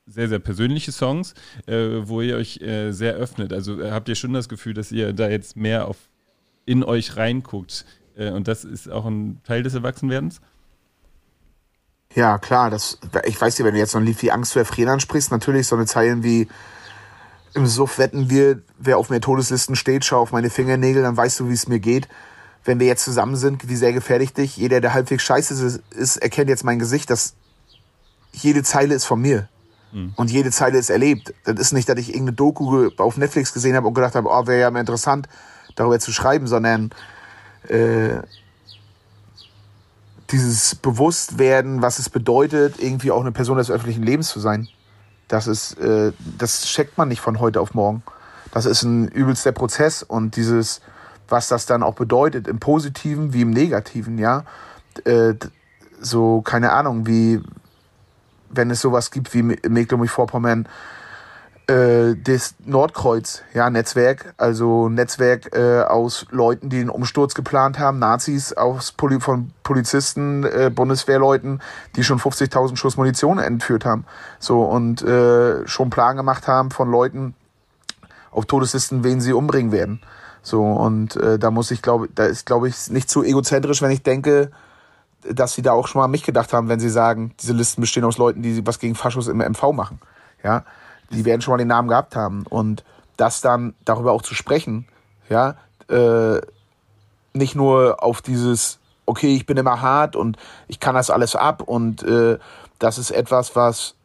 sehr, 0.08 0.30
sehr 0.30 0.40
persönliche 0.40 0.92
Songs, 0.92 1.34
äh, 1.66 1.76
wo 2.04 2.22
ihr 2.22 2.38
euch 2.38 2.62
äh, 2.62 2.92
sehr 2.92 3.14
öffnet. 3.14 3.54
Also 3.54 3.82
äh, 3.82 3.92
habt 3.92 4.10
ihr 4.10 4.16
schon 4.16 4.34
das 4.34 4.50
Gefühl, 4.50 4.74
dass 4.74 4.92
ihr 4.92 5.14
da 5.14 5.30
jetzt 5.30 5.58
mehr 5.58 5.88
auf 5.88 5.98
in 6.66 6.84
euch 6.84 7.18
reinguckt. 7.18 7.86
Äh, 8.16 8.32
und 8.32 8.48
das 8.48 8.64
ist 8.64 8.90
auch 8.90 9.06
ein 9.06 9.42
Teil 9.44 9.64
des 9.64 9.74
Erwachsenwerdens? 9.74 10.42
Ja, 12.16 12.38
klar. 12.38 12.70
Das, 12.70 13.00
ich 13.26 13.40
weiß 13.40 13.58
nicht, 13.58 13.66
wenn 13.66 13.74
du 13.74 13.80
jetzt 13.80 13.92
so 13.92 13.98
ein 13.98 14.06
Lied 14.06 14.22
wie 14.22 14.32
Angst 14.32 14.52
zu 14.52 14.60
erfrieren 14.60 14.90
ansprichst, 14.90 15.32
natürlich 15.32 15.68
so 15.68 15.76
eine 15.76 15.86
Zeilen 15.86 16.24
wie 16.24 16.48
im 17.54 17.66
Suff 17.66 17.98
wetten 17.98 18.30
wir, 18.30 18.62
wer 18.78 18.98
auf 18.98 19.10
mehr 19.10 19.22
Todeslisten 19.22 19.76
steht, 19.76 20.06
schau 20.06 20.20
auf 20.20 20.32
meine 20.32 20.50
Fingernägel, 20.50 21.02
dann 21.02 21.18
weißt 21.18 21.40
du, 21.40 21.50
wie 21.50 21.54
es 21.54 21.68
mir 21.68 21.80
geht. 21.80 22.08
Wenn 22.64 22.80
wir 22.80 22.88
jetzt 22.88 23.04
zusammen 23.04 23.36
sind, 23.36 23.68
wie 23.70 23.76
sehr 23.76 23.94
gefährlich 23.94 24.34
dich. 24.34 24.58
Jeder, 24.58 24.82
der 24.82 24.94
halbwegs 24.94 25.24
scheiße 25.24 25.54
ist, 25.66 25.82
ist, 25.92 26.18
erkennt 26.18 26.50
jetzt 26.50 26.64
mein 26.64 26.80
Gesicht, 26.80 27.10
dass 27.10 27.34
jede 28.32 28.62
Zeile 28.62 28.94
ist 28.94 29.06
von 29.06 29.22
mir. 29.22 29.48
Mhm. 29.92 30.14
Und 30.16 30.32
jede 30.32 30.52
Zeile 30.52 30.78
ist 30.78 30.90
erlebt. 30.90 31.34
Das 31.46 31.60
ist 31.60 31.74
nicht, 31.74 31.88
dass 31.90 31.98
ich 31.98 32.10
irgendeine 32.10 32.36
Doku 32.36 32.90
auf 32.98 33.18
Netflix 33.18 33.54
gesehen 33.54 33.76
habe 33.76 33.88
und 33.88 33.94
gedacht 33.94 34.16
habe, 34.16 34.30
oh, 34.30 34.48
wäre 34.48 34.60
ja 34.60 34.72
mal 34.72 34.80
interessant, 34.80 35.28
darüber 35.76 36.00
zu 36.00 36.12
schreiben, 36.12 36.48
sondern 36.48 36.92
äh, 37.68 38.22
dieses 40.32 40.76
Bewusstwerden, 40.76 41.82
was 41.82 42.00
es 42.00 42.10
bedeutet, 42.10 42.80
irgendwie 42.80 43.12
auch 43.12 43.22
eine 43.22 43.32
Person 43.32 43.58
des 43.58 43.72
öffentlichen 43.72 44.04
Lebens 44.04 44.30
zu 44.30 44.40
sein. 44.40 44.68
Das 45.28 45.48
ist, 45.48 45.78
äh, 45.80 46.12
das 46.38 46.66
checkt 46.66 46.98
man 46.98 47.08
nicht 47.08 47.22
von 47.22 47.40
heute 47.40 47.62
auf 47.62 47.74
morgen. 47.74 48.04
Das 48.52 48.66
ist 48.66 48.84
ein 48.84 49.08
übelster 49.10 49.52
Prozess 49.52 50.04
und 50.04 50.36
dieses, 50.36 50.82
was 51.28 51.48
das 51.48 51.66
dann 51.66 51.84
auch 51.84 51.96
bedeutet, 51.96 52.48
im 52.48 52.60
Positiven 52.60 53.34
wie 53.34 53.42
im 53.42 53.52
Negativen, 53.52 54.18
ja. 54.18 54.46
Äh, 55.04 55.34
so, 56.00 56.42
keine 56.42 56.72
Ahnung, 56.72 57.08
wie, 57.08 57.42
wenn 58.50 58.72
es 58.72 58.82
sowas 58.82 59.12
gibt 59.12 59.34
wie 59.34 59.44
Mecklenburg-Vorpommern, 59.44 60.68
äh, 61.68 62.16
das 62.16 62.56
Nordkreuz, 62.66 63.44
ja, 63.54 63.70
Netzwerk, 63.70 64.34
also 64.38 64.88
Netzwerk 64.90 65.54
äh, 65.54 65.82
aus 65.82 66.26
Leuten, 66.32 66.70
die 66.70 66.78
den 66.78 66.90
Umsturz 66.90 67.36
geplant 67.36 67.78
haben, 67.78 68.00
Nazis 68.00 68.54
aus 68.54 68.94
Poli 68.94 69.20
von 69.20 69.52
Polizisten, 69.64 70.46
äh, 70.46 70.72
Bundeswehrleuten, 70.74 71.62
die 71.96 72.04
schon 72.04 72.20
50.000 72.20 72.78
Schuss 72.78 72.96
Munition 72.96 73.38
entführt 73.38 73.84
haben, 73.84 74.06
so 74.40 74.64
und 74.64 75.02
äh, 75.02 75.68
schon 75.68 75.90
Plan 75.90 76.16
gemacht 76.16 76.48
haben 76.48 76.72
von 76.72 76.90
Leuten 76.90 77.36
auf 78.32 78.46
Todeslisten, 78.46 79.04
wen 79.04 79.20
sie 79.20 79.34
umbringen 79.34 79.72
werden. 79.74 80.02
So 80.42 80.64
und 80.64 81.18
äh, 81.18 81.38
da 81.38 81.52
muss 81.52 81.72
ich 81.72 81.82
glaube, 81.82 82.08
da 82.14 82.26
ist 82.26 82.46
glaube 82.46 82.70
ich 82.70 82.90
nicht 82.90 83.10
zu 83.10 83.24
egozentrisch, 83.24 83.82
wenn 83.82 83.92
ich 83.92 84.04
denke, 84.04 84.52
dass 85.32 85.54
sie 85.54 85.62
da 85.62 85.74
auch 85.74 85.88
schon 85.88 86.00
mal 86.00 86.06
an 86.06 86.12
mich 86.12 86.24
gedacht 86.24 86.54
haben, 86.54 86.70
wenn 86.70 86.80
sie 86.80 86.90
sagen, 86.90 87.34
diese 87.40 87.54
Listen 87.54 87.82
bestehen 87.82 88.04
aus 88.04 88.18
Leuten, 88.18 88.42
die 88.42 88.66
was 88.66 88.80
gegen 88.80 88.96
Faschos 88.96 89.28
im 89.28 89.38
MV 89.38 89.74
machen. 89.74 90.00
Ja, 90.44 90.64
die 91.12 91.26
werden 91.26 91.42
schon 91.42 91.54
mal 91.54 91.58
den 91.58 91.68
Namen 91.68 91.88
gehabt 91.88 92.16
haben. 92.16 92.46
Und 92.48 92.84
das 93.18 93.42
dann 93.42 93.74
darüber 93.86 94.12
auch 94.12 94.22
zu 94.22 94.36
sprechen, 94.36 94.88
ja, 95.30 95.56
äh, 95.90 96.40
nicht 97.34 97.56
nur 97.56 98.04
auf 98.04 98.22
dieses, 98.22 98.80
okay, 99.06 99.36
ich 99.36 99.46
bin 99.46 99.58
immer 99.58 99.82
hart 99.82 100.16
und 100.16 100.38
ich 100.68 100.80
kann 100.80 100.96
das 100.96 101.10
alles 101.10 101.36
ab 101.36 101.62
und 101.62 102.04
äh, 102.04 102.38
das 102.80 102.98
ist 102.98 103.12
etwas, 103.12 103.56
was, 103.56 103.96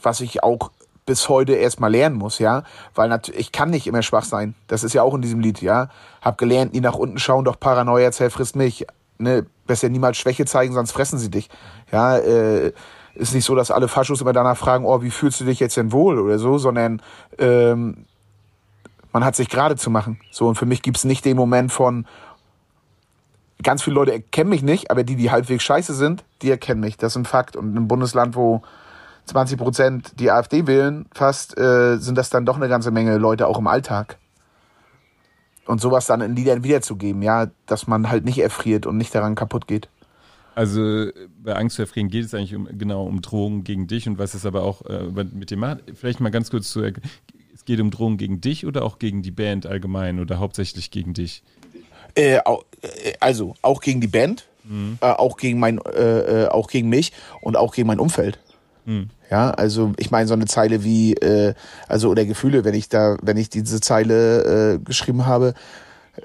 was 0.00 0.20
ich 0.20 0.42
auch 0.42 0.70
bis 1.06 1.28
heute 1.28 1.52
erstmal 1.52 1.92
lernen 1.92 2.16
muss, 2.16 2.40
ja, 2.40 2.64
weil 2.94 3.08
natürlich 3.08 3.40
ich 3.40 3.52
kann 3.52 3.70
nicht 3.70 3.86
immer 3.86 4.02
schwach 4.02 4.24
sein. 4.24 4.56
Das 4.66 4.82
ist 4.82 4.92
ja 4.92 5.02
auch 5.02 5.14
in 5.14 5.22
diesem 5.22 5.38
Lied, 5.38 5.62
ja. 5.62 5.88
Hab 6.20 6.36
gelernt, 6.36 6.74
nie 6.74 6.80
nach 6.80 6.96
unten 6.96 7.18
schauen, 7.18 7.44
doch 7.44 7.60
Paranoia 7.60 8.10
zerfrisst 8.10 8.56
mich. 8.56 8.86
Ne, 9.18 9.46
besser 9.66 9.88
niemals 9.88 10.16
Schwäche 10.16 10.44
zeigen, 10.44 10.74
sonst 10.74 10.92
fressen 10.92 11.18
sie 11.18 11.30
dich. 11.30 11.48
Ja, 11.90 12.18
äh, 12.18 12.72
ist 13.14 13.34
nicht 13.34 13.44
so, 13.44 13.54
dass 13.54 13.70
alle 13.70 13.88
Faschos 13.88 14.20
immer 14.20 14.32
danach 14.32 14.56
fragen, 14.56 14.84
oh, 14.84 15.02
wie 15.02 15.10
fühlst 15.10 15.40
du 15.40 15.44
dich 15.44 15.58
jetzt 15.58 15.76
denn 15.76 15.92
wohl 15.92 16.18
oder 16.18 16.38
so, 16.38 16.58
sondern 16.58 17.00
ähm, 17.38 18.04
man 19.12 19.24
hat 19.24 19.36
sich 19.36 19.48
gerade 19.48 19.76
zu 19.76 19.90
machen. 19.90 20.20
So, 20.30 20.46
und 20.48 20.56
für 20.56 20.66
mich 20.66 20.82
gibt's 20.82 21.04
nicht 21.04 21.24
den 21.24 21.36
Moment 21.36 21.72
von, 21.72 22.06
ganz 23.62 23.82
viele 23.82 23.94
Leute 23.94 24.12
erkennen 24.12 24.50
mich 24.50 24.62
nicht, 24.62 24.90
aber 24.90 25.04
die, 25.04 25.16
die 25.16 25.30
halbwegs 25.30 25.64
scheiße 25.64 25.94
sind, 25.94 26.24
die 26.42 26.50
erkennen 26.50 26.80
mich. 26.80 26.96
Das 26.98 27.12
ist 27.12 27.16
ein 27.16 27.24
Fakt. 27.24 27.56
Und 27.56 27.70
in 27.70 27.76
einem 27.76 27.88
Bundesland, 27.88 28.36
wo 28.36 28.62
20 29.24 29.58
Prozent 29.58 30.20
die 30.20 30.30
AfD 30.30 30.66
wählen, 30.66 31.06
fast, 31.14 31.58
äh, 31.58 31.96
sind 31.96 32.16
das 32.16 32.30
dann 32.30 32.44
doch 32.44 32.56
eine 32.56 32.68
ganze 32.68 32.90
Menge 32.90 33.16
Leute 33.16 33.46
auch 33.46 33.58
im 33.58 33.66
Alltag 33.66 34.18
und 35.66 35.80
sowas 35.80 36.06
dann 36.06 36.20
in 36.20 36.36
Liedern 36.36 36.64
wiederzugeben, 36.64 37.22
ja, 37.22 37.50
dass 37.66 37.86
man 37.86 38.08
halt 38.10 38.24
nicht 38.24 38.38
erfriert 38.38 38.86
und 38.86 38.96
nicht 38.96 39.14
daran 39.14 39.34
kaputt 39.34 39.66
geht. 39.66 39.88
Also 40.54 41.10
bei 41.42 41.54
Angst 41.54 41.76
zu 41.76 41.82
erfrieren 41.82 42.08
geht 42.08 42.24
es 42.24 42.34
eigentlich 42.34 42.54
um, 42.54 42.66
genau 42.78 43.04
um 43.04 43.20
Drohungen 43.20 43.62
gegen 43.62 43.86
dich 43.86 44.08
und 44.08 44.18
was 44.18 44.34
es 44.34 44.46
aber 44.46 44.62
auch 44.62 44.82
äh, 44.86 45.04
mit 45.32 45.50
dem 45.50 45.60
macht. 45.60 45.80
Vielleicht 45.94 46.20
mal 46.20 46.30
ganz 46.30 46.50
kurz 46.50 46.70
zu 46.70 46.82
es 46.82 47.64
geht 47.64 47.80
um 47.80 47.90
Drohungen 47.90 48.16
gegen 48.16 48.40
dich 48.40 48.64
oder 48.64 48.84
auch 48.84 48.98
gegen 48.98 49.22
die 49.22 49.30
Band 49.30 49.66
allgemein 49.66 50.18
oder 50.18 50.38
hauptsächlich 50.38 50.90
gegen 50.90 51.12
dich? 51.12 51.42
Äh, 52.14 52.40
also 53.20 53.54
auch 53.60 53.80
gegen 53.80 54.00
die 54.00 54.06
Band, 54.06 54.46
Äh, 55.00 55.06
auch 55.06 55.36
gegen 55.36 55.60
mein, 55.60 55.78
äh, 55.78 56.44
äh, 56.44 56.48
auch 56.48 56.68
gegen 56.68 56.88
mich 56.88 57.12
und 57.40 57.56
auch 57.56 57.72
gegen 57.72 57.86
mein 57.86 58.00
Umfeld. 58.00 58.38
Ja, 59.30 59.50
also 59.50 59.92
ich 59.98 60.10
meine 60.10 60.28
so 60.28 60.34
eine 60.34 60.46
Zeile 60.46 60.84
wie, 60.84 61.14
äh, 61.14 61.54
also 61.88 62.08
oder 62.08 62.24
Gefühle, 62.24 62.64
wenn 62.64 62.74
ich 62.74 62.88
da, 62.88 63.16
wenn 63.20 63.36
ich 63.36 63.50
diese 63.50 63.80
Zeile 63.80 64.74
äh, 64.74 64.78
geschrieben 64.78 65.26
habe, 65.26 65.54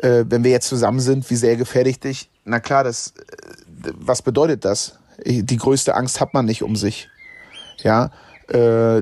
äh, 0.02 0.26
wenn 0.28 0.44
wir 0.44 0.52
jetzt 0.52 0.68
zusammen 0.68 1.00
sind, 1.00 1.30
wie 1.30 1.36
sehr 1.36 1.58
gefährdet 1.58 2.04
dich? 2.04 2.30
Na 2.46 2.60
klar, 2.60 2.84
das, 2.84 3.14
äh, 3.18 3.92
was 3.96 4.22
bedeutet 4.22 4.64
das? 4.64 5.00
Die 5.26 5.58
größte 5.58 5.96
Angst 5.96 6.20
hat 6.22 6.34
man 6.34 6.46
nicht 6.46 6.64
um 6.64 6.76
sich. 6.76 7.10
Ja, 7.84 8.12
äh, 8.48 9.02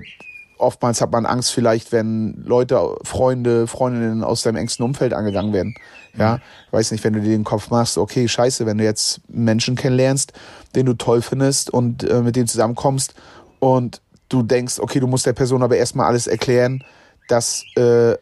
oftmals 0.57 1.01
hat 1.01 1.11
man 1.11 1.25
Angst 1.25 1.51
vielleicht, 1.51 1.91
wenn 1.91 2.43
Leute, 2.45 2.97
Freunde, 3.03 3.67
Freundinnen 3.67 4.23
aus 4.23 4.43
deinem 4.43 4.57
engsten 4.57 4.85
Umfeld 4.85 5.13
angegangen 5.13 5.53
werden. 5.53 5.75
Ja, 6.17 6.39
ich 6.67 6.73
weiß 6.73 6.91
nicht, 6.91 7.03
wenn 7.03 7.13
du 7.13 7.21
dir 7.21 7.29
den 7.29 7.43
Kopf 7.43 7.69
machst, 7.69 7.97
okay, 7.97 8.27
scheiße, 8.27 8.65
wenn 8.65 8.77
du 8.77 8.83
jetzt 8.83 9.21
Menschen 9.29 9.75
kennenlernst, 9.75 10.33
den 10.75 10.85
du 10.85 10.93
toll 10.93 11.21
findest 11.21 11.69
und 11.69 12.03
äh, 12.03 12.21
mit 12.21 12.35
dem 12.35 12.47
zusammenkommst 12.47 13.13
und 13.59 14.01
du 14.29 14.43
denkst, 14.43 14.79
okay, 14.79 14.99
du 14.99 15.07
musst 15.07 15.25
der 15.25 15.33
Person 15.33 15.63
aber 15.63 15.77
erstmal 15.77 16.07
alles 16.07 16.27
erklären, 16.27 16.83
dass 17.27 17.63
äh, 17.75 18.15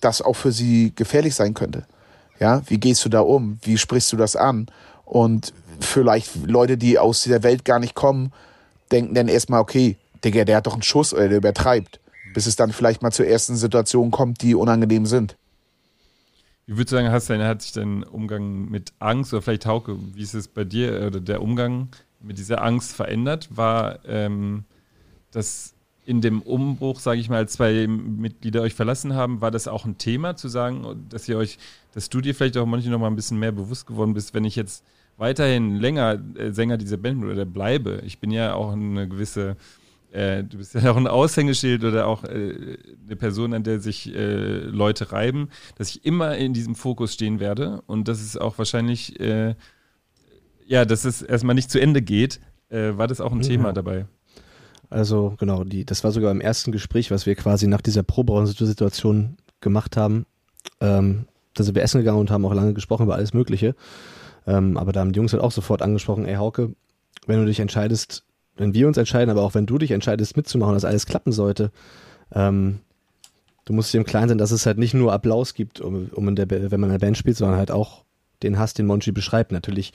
das 0.00 0.22
auch 0.22 0.34
für 0.34 0.52
sie 0.52 0.92
gefährlich 0.94 1.34
sein 1.34 1.54
könnte. 1.54 1.86
Ja, 2.40 2.62
wie 2.66 2.78
gehst 2.78 3.04
du 3.04 3.08
da 3.08 3.20
um? 3.20 3.58
Wie 3.62 3.78
sprichst 3.78 4.12
du 4.12 4.16
das 4.16 4.34
an? 4.34 4.66
Und 5.04 5.52
vielleicht 5.80 6.46
Leute, 6.46 6.76
die 6.76 6.98
aus 6.98 7.22
dieser 7.22 7.42
Welt 7.42 7.64
gar 7.64 7.78
nicht 7.78 7.94
kommen, 7.94 8.32
denken 8.90 9.14
dann 9.14 9.28
erstmal, 9.28 9.60
okay, 9.60 9.96
Digga, 10.24 10.44
der 10.44 10.56
hat 10.56 10.66
doch 10.66 10.74
einen 10.74 10.82
Schuss 10.82 11.12
oder 11.12 11.28
der 11.28 11.38
übertreibt. 11.38 12.00
Bis 12.34 12.46
es 12.46 12.56
dann 12.56 12.72
vielleicht 12.72 13.02
mal 13.02 13.10
zur 13.10 13.26
ersten 13.26 13.56
Situation 13.56 14.10
kommt, 14.10 14.42
die 14.42 14.54
unangenehm 14.54 15.06
sind. 15.06 15.36
Wie 16.66 16.74
würdest 16.74 16.92
du 16.92 16.96
sagen, 16.96 17.10
hast 17.10 17.28
dein, 17.28 17.42
hat 17.42 17.62
sich 17.62 17.72
dein 17.72 18.04
Umgang 18.04 18.70
mit 18.70 18.92
Angst 19.00 19.32
oder 19.32 19.42
vielleicht 19.42 19.66
Hauke, 19.66 19.98
wie 20.14 20.22
ist 20.22 20.34
es 20.34 20.48
bei 20.48 20.64
dir 20.64 21.04
oder 21.06 21.20
der 21.20 21.42
Umgang 21.42 21.88
mit 22.20 22.38
dieser 22.38 22.62
Angst 22.62 22.92
verändert? 22.92 23.48
War 23.50 23.98
ähm, 24.06 24.64
das 25.32 25.74
in 26.04 26.20
dem 26.20 26.42
Umbruch, 26.42 26.98
sage 27.00 27.20
ich 27.20 27.28
mal, 27.28 27.36
als 27.36 27.52
zwei 27.52 27.86
Mitglieder 27.86 28.62
euch 28.62 28.74
verlassen 28.74 29.14
haben, 29.14 29.40
war 29.40 29.50
das 29.50 29.68
auch 29.68 29.84
ein 29.84 29.98
Thema 29.98 30.36
zu 30.36 30.48
sagen, 30.48 31.06
dass 31.08 31.28
ihr 31.28 31.36
euch, 31.36 31.58
dass 31.94 32.08
du 32.08 32.20
dir 32.20 32.34
vielleicht 32.34 32.56
auch 32.56 32.66
manchmal 32.66 32.92
noch 32.92 32.98
mal 33.00 33.06
ein 33.06 33.16
bisschen 33.16 33.38
mehr 33.38 33.52
bewusst 33.52 33.86
geworden 33.86 34.14
bist, 34.14 34.34
wenn 34.34 34.44
ich 34.44 34.56
jetzt 34.56 34.84
weiterhin 35.16 35.76
länger 35.76 36.18
äh, 36.36 36.52
Sänger 36.52 36.76
dieser 36.76 36.96
Band 36.96 37.24
oder 37.24 37.44
bleibe. 37.44 38.02
Ich 38.04 38.18
bin 38.18 38.30
ja 38.30 38.54
auch 38.54 38.72
eine 38.72 39.08
gewisse 39.08 39.56
äh, 40.12 40.44
du 40.44 40.58
bist 40.58 40.74
ja 40.74 40.90
auch 40.92 40.96
ein 40.96 41.06
Aushängeschild 41.06 41.84
oder 41.84 42.06
auch 42.06 42.24
äh, 42.24 42.76
eine 43.06 43.16
Person, 43.16 43.54
an 43.54 43.62
der 43.62 43.80
sich 43.80 44.14
äh, 44.14 44.58
Leute 44.58 45.10
reiben, 45.12 45.48
dass 45.76 45.88
ich 45.88 46.04
immer 46.04 46.36
in 46.36 46.52
diesem 46.52 46.74
Fokus 46.74 47.14
stehen 47.14 47.40
werde 47.40 47.82
und 47.86 48.08
dass 48.08 48.20
es 48.20 48.36
auch 48.36 48.58
wahrscheinlich, 48.58 49.18
äh, 49.20 49.54
ja, 50.66 50.84
dass 50.84 51.04
es 51.04 51.22
erstmal 51.22 51.54
nicht 51.54 51.70
zu 51.70 51.80
Ende 51.80 52.02
geht. 52.02 52.40
Äh, 52.68 52.96
war 52.98 53.06
das 53.06 53.20
auch 53.20 53.32
ein 53.32 53.40
Ja. 53.40 53.48
Thema 53.48 53.72
dabei? 53.72 54.06
Also 54.92 55.34
genau, 55.38 55.64
die, 55.64 55.84
das 55.84 56.04
war 56.04 56.12
sogar 56.12 56.30
im 56.30 56.40
ersten 56.40 56.70
Gespräch, 56.70 57.10
was 57.10 57.24
wir 57.24 57.34
quasi 57.34 57.66
nach 57.66 57.80
dieser 57.80 58.02
Proberaum-Situation 58.02 59.36
gemacht 59.60 59.96
haben. 59.96 60.26
Ähm, 60.80 61.26
da 61.54 61.64
sind 61.64 61.74
wir 61.74 61.82
essen 61.82 61.98
gegangen 61.98 62.18
und 62.18 62.30
haben 62.30 62.44
auch 62.44 62.54
lange 62.54 62.74
gesprochen 62.74 63.04
über 63.04 63.14
alles 63.14 63.32
Mögliche. 63.32 63.74
Ähm, 64.46 64.76
aber 64.76 64.92
da 64.92 65.00
haben 65.00 65.12
die 65.12 65.16
Jungs 65.16 65.32
halt 65.32 65.42
auch 65.42 65.52
sofort 65.52 65.82
angesprochen, 65.82 66.26
ey 66.26 66.34
Hauke, 66.34 66.74
wenn 67.26 67.38
du 67.38 67.46
dich 67.46 67.60
entscheidest, 67.60 68.24
wenn 68.56 68.74
wir 68.74 68.86
uns 68.86 68.96
entscheiden, 68.96 69.30
aber 69.30 69.42
auch 69.42 69.54
wenn 69.54 69.66
du 69.66 69.78
dich 69.78 69.92
entscheidest 69.92 70.36
mitzumachen, 70.36 70.74
dass 70.74 70.84
alles 70.84 71.06
klappen 71.06 71.32
sollte, 71.32 71.70
ähm, 72.34 72.80
du 73.64 73.72
musst 73.72 73.94
dir 73.94 73.98
im 73.98 74.04
Klaren 74.04 74.28
sein, 74.28 74.38
dass 74.38 74.50
es 74.50 74.66
halt 74.66 74.78
nicht 74.78 74.94
nur 74.94 75.12
Applaus 75.12 75.54
gibt, 75.54 75.80
um, 75.80 76.10
um 76.12 76.28
in 76.28 76.36
der, 76.36 76.50
wenn 76.50 76.80
man 76.80 76.90
in 76.90 76.98
der 76.98 77.06
Band 77.06 77.16
spielt, 77.16 77.36
sondern 77.36 77.56
halt 77.56 77.70
auch 77.70 78.04
den 78.42 78.58
Hass, 78.58 78.74
den 78.74 78.86
Monchi 78.86 79.12
beschreibt. 79.12 79.52
Natürlich 79.52 79.92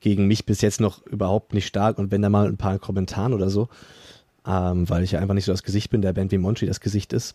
gegen 0.00 0.26
mich 0.26 0.46
bis 0.46 0.60
jetzt 0.60 0.80
noch 0.80 1.04
überhaupt 1.06 1.52
nicht 1.52 1.66
stark 1.66 1.98
und 1.98 2.12
wenn 2.12 2.22
da 2.22 2.30
mal 2.30 2.46
ein 2.46 2.56
paar 2.56 2.78
Kommentaren 2.78 3.34
oder 3.34 3.50
so, 3.50 3.68
ähm, 4.48 4.88
weil 4.88 5.04
ich 5.04 5.12
ja 5.12 5.20
einfach 5.20 5.34
nicht 5.34 5.44
so 5.44 5.52
das 5.52 5.62
Gesicht 5.62 5.90
bin 5.90 6.00
der 6.00 6.14
Band 6.14 6.32
wie 6.32 6.38
Monchi 6.38 6.66
das 6.66 6.80
Gesicht 6.80 7.12
ist. 7.12 7.34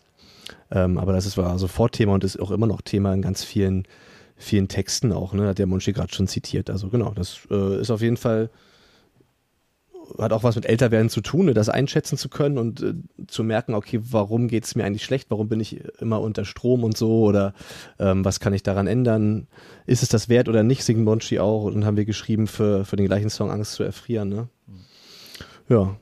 Ähm, 0.70 0.98
aber 0.98 1.12
das 1.12 1.26
ist, 1.26 1.38
war 1.38 1.58
sofort 1.58 1.94
Thema 1.94 2.14
und 2.14 2.24
ist 2.24 2.40
auch 2.40 2.50
immer 2.50 2.66
noch 2.66 2.82
Thema 2.82 3.14
in 3.14 3.22
ganz 3.22 3.44
vielen, 3.44 3.86
vielen 4.36 4.68
Texten 4.68 5.12
auch, 5.12 5.32
ne? 5.32 5.46
Hat 5.46 5.58
der 5.58 5.66
Monchi 5.66 5.92
gerade 5.92 6.12
schon 6.12 6.26
zitiert. 6.26 6.68
Also 6.68 6.88
genau, 6.88 7.12
das 7.14 7.38
äh, 7.50 7.80
ist 7.80 7.90
auf 7.90 8.00
jeden 8.00 8.16
Fall, 8.16 8.50
hat 10.18 10.32
auch 10.32 10.42
was 10.42 10.56
mit 10.56 10.66
Älterwerden 10.66 11.08
zu 11.08 11.22
tun, 11.22 11.46
ne? 11.46 11.54
das 11.54 11.68
einschätzen 11.68 12.18
zu 12.18 12.28
können 12.28 12.58
und 12.58 12.82
äh, 12.82 12.94
zu 13.26 13.44
merken, 13.44 13.74
okay, 13.74 14.00
warum 14.02 14.48
geht 14.48 14.64
es 14.64 14.74
mir 14.74 14.84
eigentlich 14.84 15.04
schlecht, 15.04 15.30
warum 15.30 15.48
bin 15.48 15.60
ich 15.60 15.82
immer 16.00 16.20
unter 16.20 16.44
Strom 16.44 16.84
und 16.84 16.96
so 16.96 17.22
oder 17.22 17.54
ähm, 17.98 18.24
was 18.24 18.40
kann 18.40 18.52
ich 18.52 18.64
daran 18.64 18.86
ändern? 18.86 19.46
Ist 19.86 20.02
es 20.02 20.10
das 20.10 20.28
wert 20.28 20.48
oder 20.48 20.62
nicht, 20.62 20.84
singt 20.84 21.04
Monchi 21.04 21.38
auch 21.38 21.64
und 21.64 21.86
haben 21.86 21.96
wir 21.96 22.04
geschrieben 22.04 22.48
für, 22.48 22.84
für 22.84 22.96
den 22.96 23.06
gleichen 23.06 23.30
Song 23.30 23.50
Angst 23.50 23.74
zu 23.74 23.82
erfrieren, 23.82 24.28
ne? 24.28 24.48
Ja, 25.70 25.96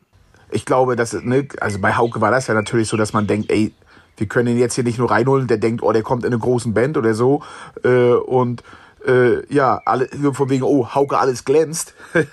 ich 0.53 0.65
glaube, 0.65 0.97
dass, 0.97 1.13
ne, 1.13 1.49
also 1.61 1.79
bei 1.79 1.95
Hauke 1.95 2.21
war 2.21 2.31
das 2.31 2.47
ja 2.47 2.55
natürlich 2.55 2.89
so, 2.89 2.97
dass 2.97 3.13
man 3.13 3.27
denkt, 3.27 3.51
ey, 3.51 3.75
wir 4.17 4.27
können 4.27 4.49
ihn 4.49 4.59
jetzt 4.59 4.75
hier 4.75 4.85
nicht 4.85 4.99
nur 4.99 5.11
reinholen, 5.11 5.47
der 5.47 5.59
denkt, 5.59 5.83
oh, 5.83 5.93
der 5.93 6.03
kommt 6.03 6.25
in 6.25 6.33
eine 6.33 6.39
großen 6.39 6.75
Band 6.75 6.97
oder 6.97 7.15
so. 7.15 7.43
Äh, 7.83 8.13
und 8.13 8.63
äh, 9.07 9.53
ja, 9.53 9.81
alle, 9.85 10.09
von 10.33 10.49
wegen, 10.51 10.63
oh, 10.63 10.95
Hauke, 10.95 11.19
alles 11.19 11.45
glänzt. 11.45 11.95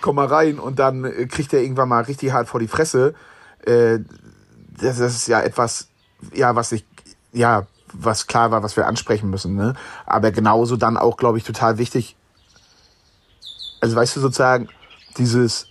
Komm 0.00 0.16
mal 0.16 0.26
rein 0.26 0.58
und 0.58 0.78
dann 0.78 1.04
äh, 1.04 1.26
kriegt 1.26 1.52
er 1.52 1.60
irgendwann 1.60 1.88
mal 1.88 2.02
richtig 2.04 2.32
hart 2.32 2.48
vor 2.48 2.60
die 2.60 2.68
Fresse. 2.68 3.14
Äh, 3.64 3.98
das, 4.80 4.98
das 4.98 5.16
ist 5.16 5.26
ja 5.26 5.40
etwas, 5.40 5.88
ja, 6.32 6.54
was 6.54 6.72
ich, 6.72 6.86
ja, 7.32 7.66
was 7.92 8.26
klar 8.26 8.50
war, 8.50 8.62
was 8.62 8.76
wir 8.76 8.86
ansprechen 8.86 9.30
müssen. 9.30 9.54
Ne? 9.56 9.74
Aber 10.06 10.30
genauso 10.30 10.76
dann 10.76 10.96
auch, 10.96 11.16
glaube 11.16 11.38
ich, 11.38 11.44
total 11.44 11.78
wichtig. 11.78 12.16
Also 13.80 13.96
weißt 13.96 14.16
du 14.16 14.20
sozusagen, 14.20 14.68
dieses 15.18 15.68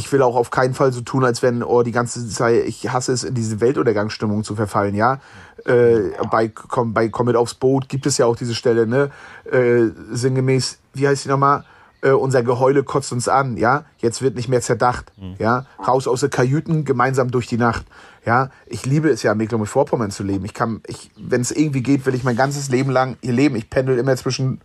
ich 0.00 0.10
will 0.12 0.22
auch 0.22 0.34
auf 0.34 0.50
keinen 0.50 0.72
Fall 0.72 0.92
so 0.92 1.02
tun, 1.02 1.24
als 1.24 1.42
wenn, 1.42 1.62
oh, 1.62 1.82
die 1.82 1.92
ganze 1.92 2.26
Zeit, 2.26 2.64
ich 2.66 2.90
hasse 2.90 3.12
es, 3.12 3.22
in 3.22 3.34
diese 3.34 3.60
Weltuntergangsstimmung 3.60 4.44
zu 4.44 4.56
verfallen, 4.56 4.94
ja. 4.94 5.20
Äh, 5.66 6.12
bei, 6.30 6.48
komm, 6.48 6.94
bei 6.94 7.10
Komm 7.10 7.26
mit 7.26 7.36
aufs 7.36 7.52
Boot 7.52 7.90
gibt 7.90 8.06
es 8.06 8.16
ja 8.16 8.24
auch 8.24 8.34
diese 8.34 8.54
Stelle, 8.54 8.86
ne? 8.86 9.10
Äh, 9.52 9.90
sinngemäß, 10.10 10.78
wie 10.94 11.06
heißt 11.06 11.26
die 11.26 11.28
nochmal? 11.28 11.64
Äh, 12.00 12.12
unser 12.12 12.42
Geheule 12.42 12.82
kotzt 12.82 13.12
uns 13.12 13.28
an, 13.28 13.58
ja. 13.58 13.84
Jetzt 13.98 14.22
wird 14.22 14.36
nicht 14.36 14.48
mehr 14.48 14.62
zerdacht, 14.62 15.12
ja. 15.38 15.66
Raus 15.86 16.08
aus 16.08 16.20
der 16.20 16.30
Kajüten, 16.30 16.86
gemeinsam 16.86 17.30
durch 17.30 17.46
die 17.46 17.58
Nacht, 17.58 17.84
ja. 18.24 18.48
Ich 18.64 18.86
liebe 18.86 19.10
es 19.10 19.22
ja, 19.22 19.34
Mecklenburg-Vorpommern 19.34 20.10
zu 20.10 20.22
leben. 20.22 20.46
Ich 20.46 20.54
kann, 20.54 20.80
ich, 20.86 21.10
wenn 21.18 21.42
es 21.42 21.50
irgendwie 21.50 21.82
geht, 21.82 22.06
will 22.06 22.14
ich 22.14 22.24
mein 22.24 22.36
ganzes 22.36 22.70
Leben 22.70 22.90
lang 22.90 23.18
hier 23.20 23.34
leben. 23.34 23.54
Ich 23.54 23.68
pendel 23.68 23.98
immer 23.98 24.16
zwischen 24.16 24.62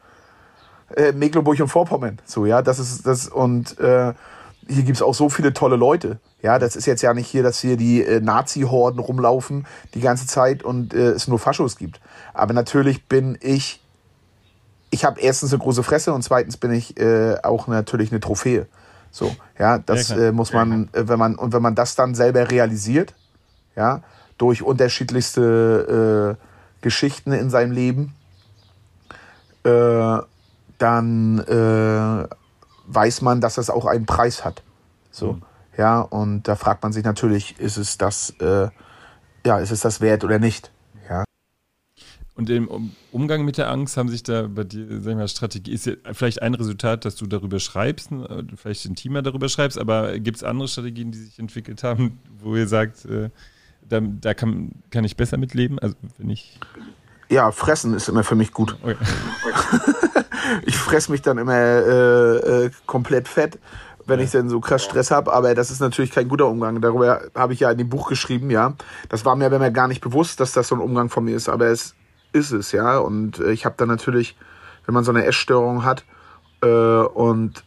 äh, 0.95 1.11
Mecklenburg 1.11 1.59
und 1.59 1.67
Vorpommern, 1.67 2.19
so, 2.23 2.45
ja. 2.45 2.61
Das 2.61 2.79
ist, 2.79 3.05
das, 3.05 3.27
und, 3.27 3.77
äh, 3.79 4.13
hier 4.67 4.84
gibt's 4.84 5.01
auch 5.01 5.13
so 5.13 5.30
viele 5.30 5.54
tolle 5.54 5.75
Leute. 5.75 6.19
Ja, 6.41 6.60
das 6.60 6.75
ist 6.75 6.86
jetzt 6.86 7.01
ja 7.01 7.13
nicht 7.13 7.28
hier, 7.28 7.43
dass 7.43 7.60
hier 7.60 7.78
die 7.78 8.04
äh, 8.04 8.19
Nazi-Horden 8.19 8.99
rumlaufen 8.99 9.65
die 9.93 10.01
ganze 10.01 10.28
Zeit 10.28 10.63
und 10.63 10.93
äh, 10.93 11.10
es 11.12 11.28
nur 11.28 11.39
Faschos 11.39 11.78
gibt. 11.78 11.99
Aber 12.34 12.54
natürlich 12.54 13.06
bin 13.06 13.38
ich, 13.41 13.82
ich 14.89 15.06
habe 15.06 15.19
erstens 15.19 15.54
eine 15.54 15.62
große 15.62 15.84
Fresse 15.84 16.13
und 16.13 16.23
zweitens 16.23 16.58
bin 16.58 16.71
ich 16.71 16.99
äh, 16.99 17.38
auch 17.43 17.67
natürlich 17.67 18.12
eine 18.12 18.19
Trophäe. 18.19 18.67
So, 19.12 19.36
ja, 19.58 19.78
das 19.78 20.10
Ja, 20.10 20.17
äh, 20.17 20.32
muss 20.32 20.51
man, 20.51 20.89
äh, 20.93 21.08
wenn 21.08 21.19
man, 21.19 21.36
und 21.36 21.54
wenn 21.54 21.62
man 21.62 21.75
das 21.75 21.95
dann 21.95 22.15
selber 22.15 22.51
realisiert, 22.51 23.13
ja, 23.75 24.01
durch 24.38 24.62
unterschiedlichste 24.62 26.38
äh, 26.38 26.82
Geschichten 26.82 27.32
in 27.32 27.49
seinem 27.49 27.71
Leben, 27.71 28.13
dann 30.78 31.39
weiß 32.87 33.21
man, 33.21 33.41
dass 33.41 33.55
das 33.55 33.69
auch 33.69 33.85
einen 33.85 34.05
Preis 34.05 34.43
hat. 34.45 34.63
So, 35.11 35.39
ja, 35.77 36.01
und 36.01 36.43
da 36.47 36.55
fragt 36.55 36.83
man 36.83 36.93
sich 36.93 37.03
natürlich, 37.03 37.59
ist 37.59 37.77
es 37.77 37.97
das, 37.97 38.31
äh, 38.39 38.69
ja, 39.45 39.59
ist 39.59 39.71
es 39.71 39.81
das 39.81 40.01
wert 40.01 40.23
oder 40.23 40.39
nicht? 40.39 40.71
Ja. 41.09 41.23
Und 42.35 42.49
im 42.49 42.67
Um- 42.67 42.91
Umgang 43.11 43.45
mit 43.45 43.57
der 43.57 43.69
Angst 43.69 43.95
haben 43.95 44.09
sich 44.09 44.23
da 44.23 44.47
bei 44.47 44.65
dir, 44.65 44.87
sag 45.01 45.11
ich 45.11 45.17
mal, 45.17 45.27
Strategie, 45.27 45.71
ist 45.71 45.85
ja 45.85 45.93
vielleicht 46.11 46.41
ein 46.41 46.53
Resultat, 46.53 47.05
dass 47.05 47.15
du 47.15 47.27
darüber 47.27 47.59
schreibst, 47.59 48.11
äh, 48.11 48.43
vielleicht 48.55 48.85
intimer 48.85 49.21
darüber 49.21 49.47
schreibst, 49.47 49.77
aber 49.77 50.19
gibt 50.19 50.37
es 50.37 50.43
andere 50.43 50.67
Strategien, 50.67 51.11
die 51.11 51.19
sich 51.19 51.39
entwickelt 51.39 51.83
haben, 51.83 52.19
wo 52.41 52.55
ihr 52.55 52.67
sagt, 52.67 53.05
äh, 53.05 53.29
da, 53.87 54.01
da 54.01 54.33
kann, 54.33 54.71
kann 54.89 55.03
ich 55.05 55.15
besser 55.15 55.37
mitleben? 55.37 55.79
Also 55.79 55.95
wenn 56.17 56.29
ich. 56.29 56.59
Ja, 57.29 57.51
fressen 57.51 57.93
ist 57.93 58.09
immer 58.09 58.23
für 58.23 58.35
mich 58.35 58.51
gut. 58.51 58.77
Okay. 58.83 58.95
Ich 60.65 60.77
fress 60.77 61.10
mich 61.10 61.21
dann 61.21 61.38
immer 61.38 61.53
äh, 61.53 62.65
äh, 62.65 62.71
komplett 62.86 63.27
fett, 63.27 63.60
wenn 64.05 64.19
ich 64.19 64.31
dann 64.31 64.49
so 64.49 64.60
krass 64.60 64.84
Stress 64.84 65.12
habe. 65.12 65.34
Aber 65.34 65.55
das 65.55 65.71
ist 65.71 65.79
natürlich 65.79 66.12
kein 66.12 66.27
guter 66.27 66.47
Umgang. 66.47 66.81
Darüber 66.81 67.21
habe 67.34 67.53
ich 67.53 67.60
ja 67.60 67.71
in 67.71 67.77
dem 67.77 67.89
Buch 67.89 68.10
geschrieben, 68.10 68.49
ja. 68.49 68.73
Das 69.10 69.25
war 69.25 69.36
mir 69.36 69.45
aber 69.45 69.71
gar 69.71 69.88
nicht 69.88 70.01
bewusst, 70.01 70.39
dass 70.39 70.51
das 70.51 70.67
so 70.67 70.75
ein 70.75 70.81
Umgang 70.81 71.10
von 71.10 71.25
mir 71.25 71.36
ist. 71.36 71.49
Aber 71.49 71.67
es 71.67 71.95
ist 72.31 72.51
es, 72.51 72.71
ja. 72.71 72.97
Und 72.97 73.39
äh, 73.39 73.51
ich 73.51 73.65
habe 73.65 73.75
dann 73.77 73.88
natürlich, 73.88 74.38
wenn 74.86 74.93
man 74.93 75.03
so 75.03 75.12
eine 75.12 75.25
Essstörung 75.25 75.84
hat 75.84 76.05
äh, 76.62 76.67
und 76.67 77.63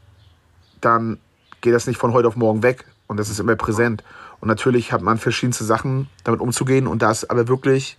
dann 0.81 1.19
geht 1.61 1.75
das 1.75 1.87
nicht 1.87 1.99
von 1.99 2.13
heute 2.13 2.29
auf 2.29 2.37
morgen 2.37 2.63
weg. 2.63 2.85
Und 3.07 3.19
das 3.19 3.31
ist 3.31 3.41
immer 3.41 3.57
präsent. 3.57 4.05
Und 4.41 4.49
natürlich 4.49 4.93
hat 4.93 5.03
man 5.03 5.19
verschiedenste 5.19 5.65
Sachen, 5.65 6.09
damit 6.25 6.41
umzugehen. 6.41 6.87
Und 6.87 7.03
das 7.03 7.29
aber 7.29 7.49
wirklich 7.49 7.99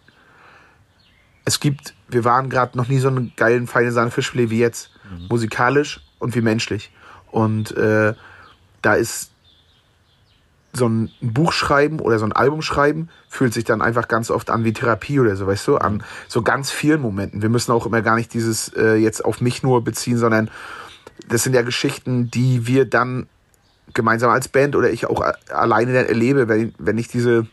es 1.45 1.60
gibt, 1.60 1.93
wir 2.08 2.23
waren 2.23 2.49
gerade 2.49 2.78
noch 2.78 2.88
nie 2.88 2.99
so 2.99 3.08
einen 3.08 3.34
geilen, 3.36 3.67
feinen 3.67 3.91
Sahne 3.91 4.12
Fischfilet 4.12 4.49
wie 4.49 4.60
jetzt. 4.60 4.91
Musikalisch 5.30 6.02
und 6.19 6.36
wie 6.36 6.41
menschlich. 6.41 6.91
Und 7.32 7.75
äh, 7.75 8.13
da 8.82 8.93
ist 8.93 9.32
so 10.71 10.88
ein 10.88 11.12
Buch 11.21 11.52
schreiben 11.52 11.99
oder 11.99 12.19
so 12.19 12.25
ein 12.25 12.32
Album 12.32 12.62
schreiben, 12.62 13.10
fühlt 13.28 13.54
sich 13.54 13.63
dann 13.63 13.82
einfach 13.82 14.08
ganz 14.08 14.30
oft 14.30 14.49
an 14.49 14.63
wie 14.63 14.73
Therapie 14.73 15.19
oder 15.19 15.36
so, 15.36 15.47
weißt 15.47 15.67
du, 15.67 15.78
an 15.78 16.04
so 16.28 16.43
ganz 16.43 16.69
vielen 16.69 17.02
Momenten. 17.02 17.41
Wir 17.41 17.49
müssen 17.49 17.71
auch 17.71 17.86
immer 17.86 18.02
gar 18.02 18.15
nicht 18.15 18.34
dieses 18.34 18.69
äh, 18.75 18.95
jetzt 18.95 19.25
auf 19.25 19.41
mich 19.41 19.63
nur 19.63 19.84
beziehen, 19.84 20.17
sondern 20.17 20.52
das 21.28 21.43
sind 21.43 21.54
ja 21.54 21.63
Geschichten, 21.63 22.30
die 22.30 22.67
wir 22.67 22.86
dann 22.86 23.28
gemeinsam 23.93 24.30
als 24.30 24.47
Band 24.47 24.75
oder 24.75 24.91
ich 24.91 25.08
auch 25.08 25.23
alleine 25.49 25.93
dann 25.93 26.06
erlebe, 26.06 26.47
wenn, 26.47 26.73
wenn 26.78 26.97
ich 26.99 27.08
diese, 27.08 27.47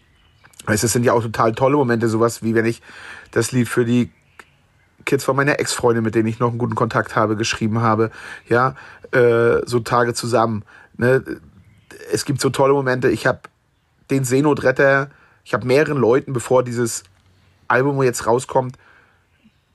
weißt, 0.66 0.84
das 0.84 0.92
sind 0.92 1.04
ja 1.04 1.12
auch 1.12 1.22
total 1.22 1.52
tolle 1.52 1.76
Momente, 1.76 2.08
sowas 2.08 2.42
wie 2.42 2.54
wenn 2.54 2.66
ich 2.66 2.82
das 3.30 3.52
Lied 3.52 3.68
für 3.68 3.84
die 3.84 4.10
Kids 5.04 5.24
von 5.24 5.36
meiner 5.36 5.58
Ex-Freundin, 5.60 6.02
mit 6.02 6.14
denen 6.14 6.28
ich 6.28 6.40
noch 6.40 6.50
einen 6.50 6.58
guten 6.58 6.74
Kontakt 6.74 7.16
habe, 7.16 7.36
geschrieben 7.36 7.80
habe, 7.80 8.10
ja, 8.48 8.74
äh, 9.12 9.64
so 9.64 9.80
Tage 9.80 10.14
zusammen. 10.14 10.64
Ne? 10.96 11.22
Es 12.12 12.24
gibt 12.24 12.40
so 12.40 12.50
tolle 12.50 12.72
Momente. 12.72 13.08
Ich 13.08 13.26
habe 13.26 13.40
den 14.10 14.24
Seenotretter, 14.24 15.10
ich 15.44 15.54
habe 15.54 15.66
mehreren 15.66 15.98
Leuten, 15.98 16.32
bevor 16.32 16.64
dieses 16.64 17.04
Album 17.68 18.02
jetzt 18.02 18.26
rauskommt, 18.26 18.76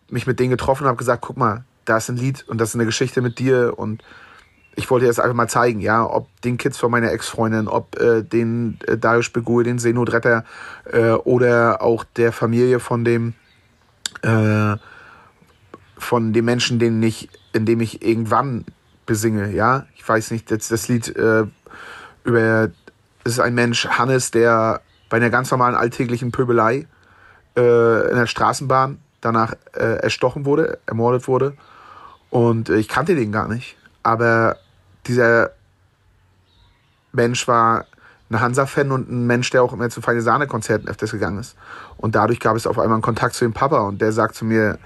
mich 0.09 0.27
mit 0.27 0.39
denen 0.39 0.49
getroffen 0.49 0.83
und 0.83 0.89
habe 0.89 0.97
gesagt, 0.97 1.21
guck 1.21 1.37
mal, 1.37 1.63
da 1.85 1.97
ist 1.97 2.09
ein 2.09 2.17
Lied 2.17 2.45
und 2.47 2.59
das 2.59 2.69
ist 2.69 2.75
eine 2.75 2.85
Geschichte 2.85 3.21
mit 3.21 3.39
dir 3.39 3.73
und 3.77 4.03
ich 4.75 4.89
wollte 4.89 5.05
das 5.05 5.19
einfach 5.19 5.35
mal 5.35 5.47
zeigen, 5.47 5.81
ja, 5.81 6.05
ob 6.05 6.29
den 6.41 6.57
Kids 6.57 6.77
von 6.77 6.91
meiner 6.91 7.11
Ex-Freundin, 7.11 7.67
ob 7.67 7.99
äh, 7.99 8.23
den 8.23 8.79
äh, 8.87 8.97
Darius 8.97 9.29
Begur, 9.29 9.63
den 9.63 9.79
Seenotretter 9.79 10.45
äh, 10.91 11.11
oder 11.11 11.81
auch 11.81 12.03
der 12.15 12.31
Familie 12.31 12.79
von 12.79 13.03
dem 13.03 13.33
äh, 14.21 14.77
von 15.97 16.33
dem 16.33 16.45
Menschen, 16.45 16.79
den 16.79 17.01
ich, 17.03 17.29
in 17.53 17.65
dem 17.65 17.79
ich 17.79 18.01
irgendwann 18.01 18.65
besinge, 19.05 19.51
ja. 19.51 19.85
Ich 19.95 20.07
weiß 20.07 20.31
nicht, 20.31 20.49
das, 20.49 20.67
das 20.69 20.87
Lied 20.87 21.15
äh, 21.15 21.45
über, 22.23 22.71
es 23.23 23.33
ist 23.33 23.39
ein 23.39 23.53
Mensch, 23.53 23.87
Hannes, 23.87 24.31
der 24.31 24.81
bei 25.09 25.17
einer 25.17 25.29
ganz 25.29 25.51
normalen 25.51 25.75
alltäglichen 25.75 26.31
Pöbelei 26.31 26.87
äh, 27.55 28.09
in 28.09 28.15
der 28.15 28.25
Straßenbahn 28.25 28.99
danach 29.21 29.53
äh, 29.73 29.97
erstochen 30.01 30.45
wurde, 30.45 30.79
ermordet 30.87 31.27
wurde. 31.27 31.53
Und 32.29 32.69
äh, 32.69 32.77
ich 32.77 32.87
kannte 32.87 33.15
den 33.15 33.31
gar 33.31 33.47
nicht. 33.47 33.75
Aber 34.03 34.57
dieser 35.07 35.51
Mensch 37.11 37.47
war 37.47 37.85
ein 38.29 38.39
Hansa-Fan 38.39 38.91
und 38.91 39.11
ein 39.11 39.27
Mensch, 39.27 39.49
der 39.49 39.63
auch 39.63 39.73
immer 39.73 39.89
zu 39.89 40.01
Feine 40.01 40.21
Sahne-Konzerten 40.21 40.87
öfters 40.87 41.11
gegangen 41.11 41.39
ist. 41.39 41.55
Und 41.97 42.15
dadurch 42.15 42.39
gab 42.39 42.55
es 42.55 42.65
auf 42.65 42.79
einmal 42.79 42.95
einen 42.95 43.01
Kontakt 43.01 43.35
zu 43.35 43.45
dem 43.45 43.53
Papa 43.53 43.81
und 43.81 44.01
der 44.01 44.11
sagt 44.11 44.35
zu 44.35 44.45
mir, 44.45 44.79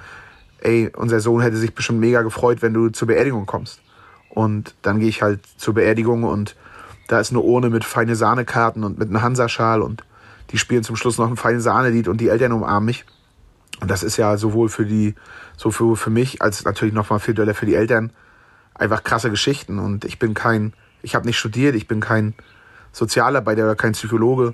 ey, 0.59 0.91
unser 0.95 1.19
Sohn 1.19 1.41
hätte 1.41 1.57
sich 1.57 1.75
bestimmt 1.75 1.99
mega 1.99 2.23
gefreut, 2.23 2.61
wenn 2.61 2.73
du 2.73 2.89
zur 2.89 3.07
Beerdigung 3.07 3.45
kommst. 3.45 3.81
Und 4.29 4.75
dann 4.81 4.99
gehe 4.99 5.09
ich 5.09 5.21
halt 5.21 5.41
zur 5.57 5.75
Beerdigung 5.75 6.23
und 6.23 6.55
da 7.07 7.19
ist 7.19 7.29
eine 7.29 7.39
Urne 7.39 7.69
mit 7.69 7.85
feine 7.85 8.15
Sahnekarten 8.15 8.83
und 8.83 8.97
mit 8.97 9.09
einem 9.09 9.21
Hansa-Schal 9.21 9.81
und 9.81 10.03
die 10.51 10.57
spielen 10.57 10.83
zum 10.83 10.95
Schluss 10.95 11.17
noch 11.17 11.29
ein 11.29 11.37
feine 11.37 11.61
Sahne-Lied 11.61 12.07
und 12.07 12.19
die 12.19 12.29
Eltern 12.29 12.51
umarmen 12.51 12.85
mich. 12.85 13.05
Und 13.81 13.91
das 13.91 14.03
ist 14.03 14.17
ja 14.17 14.37
sowohl 14.37 14.69
für 14.69 14.85
die, 14.85 15.15
so 15.57 15.69
für, 15.69 15.95
für 15.95 16.09
mich, 16.09 16.41
als 16.41 16.63
natürlich 16.63 16.93
nochmal 16.93 17.19
viel 17.19 17.33
doller 17.33 17.53
für 17.53 17.65
die 17.65 17.75
Eltern 17.75 18.11
einfach 18.75 19.03
krasse 19.03 19.29
Geschichten. 19.29 19.79
Und 19.79 20.05
ich 20.05 20.19
bin 20.19 20.33
kein, 20.33 20.73
ich 21.01 21.15
habe 21.15 21.25
nicht 21.25 21.37
studiert, 21.37 21.75
ich 21.75 21.87
bin 21.87 21.99
kein 21.99 22.33
Sozialarbeiter 22.91 23.63
oder 23.63 23.75
kein 23.75 23.93
Psychologe 23.93 24.53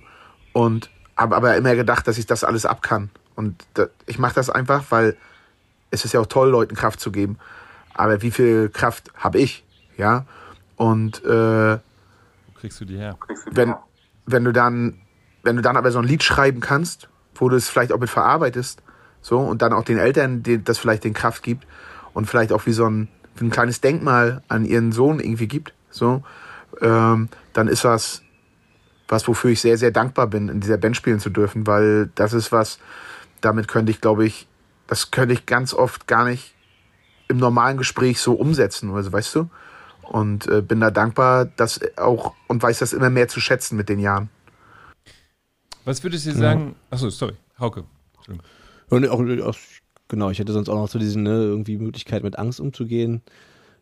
und 0.54 0.90
habe 1.18 1.36
aber 1.36 1.56
immer 1.56 1.76
gedacht, 1.76 2.08
dass 2.08 2.18
ich 2.18 2.26
das 2.26 2.44
alles 2.44 2.66
ab 2.66 2.82
kann. 2.82 3.10
Und 3.36 3.64
da, 3.74 3.88
ich 4.06 4.20
mache 4.20 4.36
das 4.36 4.50
einfach, 4.50 4.86
weil 4.90 5.18
es 5.92 6.06
ist 6.06 6.14
ja 6.14 6.20
auch 6.20 6.26
toll, 6.26 6.50
Leuten 6.50 6.76
Kraft 6.76 7.00
zu 7.00 7.12
geben. 7.12 7.38
Aber 7.94 8.22
wie 8.22 8.32
viel 8.32 8.70
Kraft 8.70 9.12
habe 9.16 9.40
ich? 9.40 9.64
Ja. 9.98 10.26
Und 10.78 11.24
äh, 11.26 11.78
Wo 11.78 11.80
kriegst 12.60 12.80
du 12.82 12.86
die 12.86 12.98
her? 12.98 13.18
wenn, 13.52 13.76
wenn 14.26 14.44
du 14.44 14.52
dann, 14.52 15.02
wenn 15.44 15.56
du 15.56 15.62
dann 15.62 15.78
aber 15.78 15.92
so 15.92 16.00
ein 16.00 16.06
Lied 16.06 16.24
schreiben 16.24 16.60
kannst, 16.60 17.10
wo 17.36 17.50
du 17.50 17.56
es 17.56 17.70
vielleicht 17.70 17.92
auch 17.92 18.00
mit 18.00 18.10
verarbeitest, 18.10 18.82
so, 19.22 19.40
und 19.40 19.62
dann 19.62 19.74
auch 19.74 19.84
den 19.84 20.00
Eltern 20.00 20.42
die, 20.42 20.64
das 20.64 20.80
vielleicht 20.80 21.04
den 21.04 21.14
Kraft 21.14 21.44
gibt 21.44 21.68
und 22.14 22.26
vielleicht 22.26 22.52
auch 22.52 22.66
wie 22.66 22.74
so 22.74 22.88
ein, 22.90 23.08
ein 23.40 23.50
kleines 23.50 23.82
Denkmal 23.82 24.44
an 24.48 24.66
ihren 24.66 24.92
Sohn 24.92 25.20
irgendwie 25.20 25.48
gibt, 25.48 25.74
so, 25.90 26.24
ähm, 26.82 27.30
dann 27.54 27.68
ist 27.68 27.86
das 27.86 28.22
was, 29.12 29.28
wofür 29.28 29.52
ich 29.52 29.62
sehr, 29.62 29.78
sehr 29.78 29.92
dankbar 29.92 30.28
bin, 30.28 30.48
in 30.48 30.62
dieser 30.62 30.78
Band 30.78 30.96
spielen 30.96 31.20
zu 31.20 31.30
dürfen, 31.30 31.68
weil 31.68 32.10
das 32.16 32.34
ist 32.34 32.52
was, 32.52 32.80
damit 33.42 33.68
könnte 33.68 33.92
ich, 33.92 34.00
glaube 34.00 34.26
ich, 34.26 34.48
das 34.88 35.12
könnte 35.12 35.34
ich 35.34 35.46
ganz 35.46 35.74
oft 35.74 36.08
gar 36.08 36.26
nicht 36.26 36.56
im 37.28 37.38
normalen 37.38 37.78
Gespräch 37.78 38.20
so 38.20 38.34
umsetzen, 38.34 38.94
also 38.94 39.12
weißt 39.12 39.36
du? 39.36 39.50
Und 40.04 40.48
äh, 40.48 40.62
bin 40.62 40.80
da 40.80 40.92
dankbar, 40.92 41.46
dass 41.46 41.80
auch 41.98 42.34
und 42.48 42.62
weiß 42.62 42.80
das 42.80 42.92
immer 42.94 43.10
mehr 43.10 43.28
zu 43.28 43.40
schätzen 43.40 43.78
mit 43.78 43.88
den 43.88 44.00
Jahren. 44.00 44.30
Was 45.86 46.04
würdest 46.04 46.26
du 46.26 46.34
sagen? 46.34 46.76
Achso, 46.90 47.10
sorry, 47.10 47.36
Hauke. 47.60 47.86
Entschuldigung. 48.18 48.46
Und 48.90 49.08
auch, 49.08 49.48
auch, 49.48 49.58
genau, 50.12 50.30
ich 50.30 50.38
hätte 50.38 50.54
sonst 50.54 50.70
auch 50.70 50.76
noch 50.76 50.90
so 50.90 51.00
diese, 51.00 51.20
ne, 51.20 51.32
irgendwie 51.32 51.78
Möglichkeit 51.78 52.22
mit 52.22 52.38
Angst 52.38 52.60
umzugehen. 52.60 53.22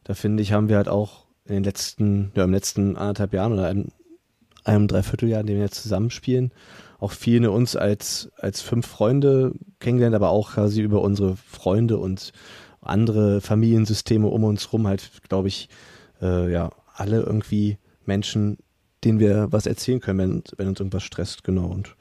Da 0.05 0.13
finde 0.13 0.41
ich, 0.41 0.53
haben 0.53 0.69
wir 0.69 0.77
halt 0.77 0.87
auch 0.87 1.25
in 1.45 1.55
den 1.55 1.63
letzten, 1.63 2.31
ja, 2.35 2.45
im 2.45 2.53
letzten 2.53 2.95
anderthalb 2.95 3.33
Jahren 3.33 3.51
oder 3.51 3.65
einem, 3.67 3.89
einem 4.63 4.87
Dreivierteljahr, 4.87 5.41
in 5.41 5.47
dem 5.47 5.57
wir 5.57 5.63
jetzt 5.63 5.81
zusammenspielen, 5.81 6.51
auch 6.99 7.11
viele 7.11 7.51
uns 7.51 7.75
als, 7.75 8.29
als 8.37 8.61
fünf 8.61 8.85
Freunde 8.85 9.53
kennengelernt, 9.79 10.15
aber 10.15 10.29
auch 10.29 10.53
quasi 10.53 10.81
über 10.81 11.01
unsere 11.01 11.35
Freunde 11.35 11.97
und 11.97 12.31
andere 12.81 13.41
Familiensysteme 13.41 14.27
um 14.27 14.43
uns 14.43 14.71
rum 14.71 14.87
halt, 14.87 15.09
glaube 15.27 15.47
ich, 15.47 15.67
äh, 16.21 16.51
ja, 16.51 16.69
alle 16.93 17.21
irgendwie 17.21 17.77
Menschen, 18.05 18.57
denen 19.03 19.19
wir 19.19 19.47
was 19.51 19.65
erzählen 19.65 19.99
können, 19.99 20.19
wenn, 20.19 20.43
wenn 20.57 20.67
uns 20.67 20.79
irgendwas 20.79 21.03
stresst, 21.03 21.43
genau. 21.43 21.67
Und 21.67 21.95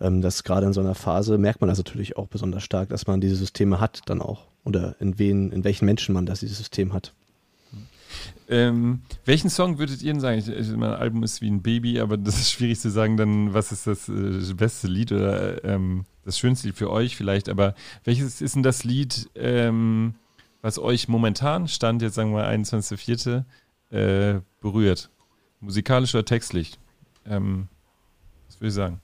ähm, 0.00 0.22
das 0.22 0.44
gerade 0.44 0.66
in 0.66 0.72
so 0.72 0.80
einer 0.80 0.94
Phase 0.94 1.38
merkt 1.38 1.60
man 1.60 1.68
das 1.68 1.78
natürlich 1.78 2.16
auch 2.16 2.28
besonders 2.28 2.62
stark, 2.62 2.88
dass 2.88 3.06
man 3.06 3.20
diese 3.20 3.36
Systeme 3.36 3.80
hat 3.80 4.02
dann 4.06 4.22
auch. 4.22 4.46
Oder 4.64 4.96
in 5.00 5.18
wen, 5.18 5.50
in 5.52 5.64
welchen 5.64 5.86
Menschen 5.86 6.14
man 6.14 6.26
das 6.26 6.40
dieses 6.40 6.58
System 6.58 6.92
hat. 6.92 7.12
Ähm, 8.48 9.02
welchen 9.24 9.50
Song 9.50 9.78
würdet 9.78 10.02
ihr 10.02 10.12
denn 10.12 10.20
sagen? 10.20 10.38
Ich, 10.38 10.48
ich, 10.48 10.68
mein 10.70 10.92
Album 10.92 11.22
ist 11.22 11.42
wie 11.42 11.50
ein 11.50 11.62
Baby, 11.62 12.00
aber 12.00 12.16
das 12.16 12.38
ist 12.40 12.50
schwierig 12.52 12.80
zu 12.80 12.90
sagen, 12.90 13.16
dann, 13.16 13.52
was 13.52 13.72
ist 13.72 13.86
das 13.86 14.08
äh, 14.08 14.54
beste 14.54 14.88
Lied 14.88 15.12
oder 15.12 15.62
ähm, 15.64 16.06
das 16.24 16.38
schönste 16.38 16.68
Lied 16.68 16.76
für 16.76 16.90
euch 16.90 17.16
vielleicht, 17.16 17.48
aber 17.48 17.74
welches 18.04 18.40
ist 18.40 18.54
denn 18.54 18.62
das 18.62 18.84
Lied, 18.84 19.28
ähm, 19.34 20.14
was 20.62 20.78
euch 20.78 21.08
momentan, 21.08 21.68
Stand 21.68 22.02
jetzt 22.02 22.14
sagen 22.14 22.32
wir 22.32 22.48
21.04., 22.48 23.44
äh, 23.90 24.40
berührt? 24.60 25.10
Musikalisch 25.60 26.14
oder 26.14 26.24
textlich? 26.24 26.78
Ähm, 27.26 27.68
was 28.46 28.60
würde 28.60 28.68
ich 28.68 28.74
sagen? 28.74 29.00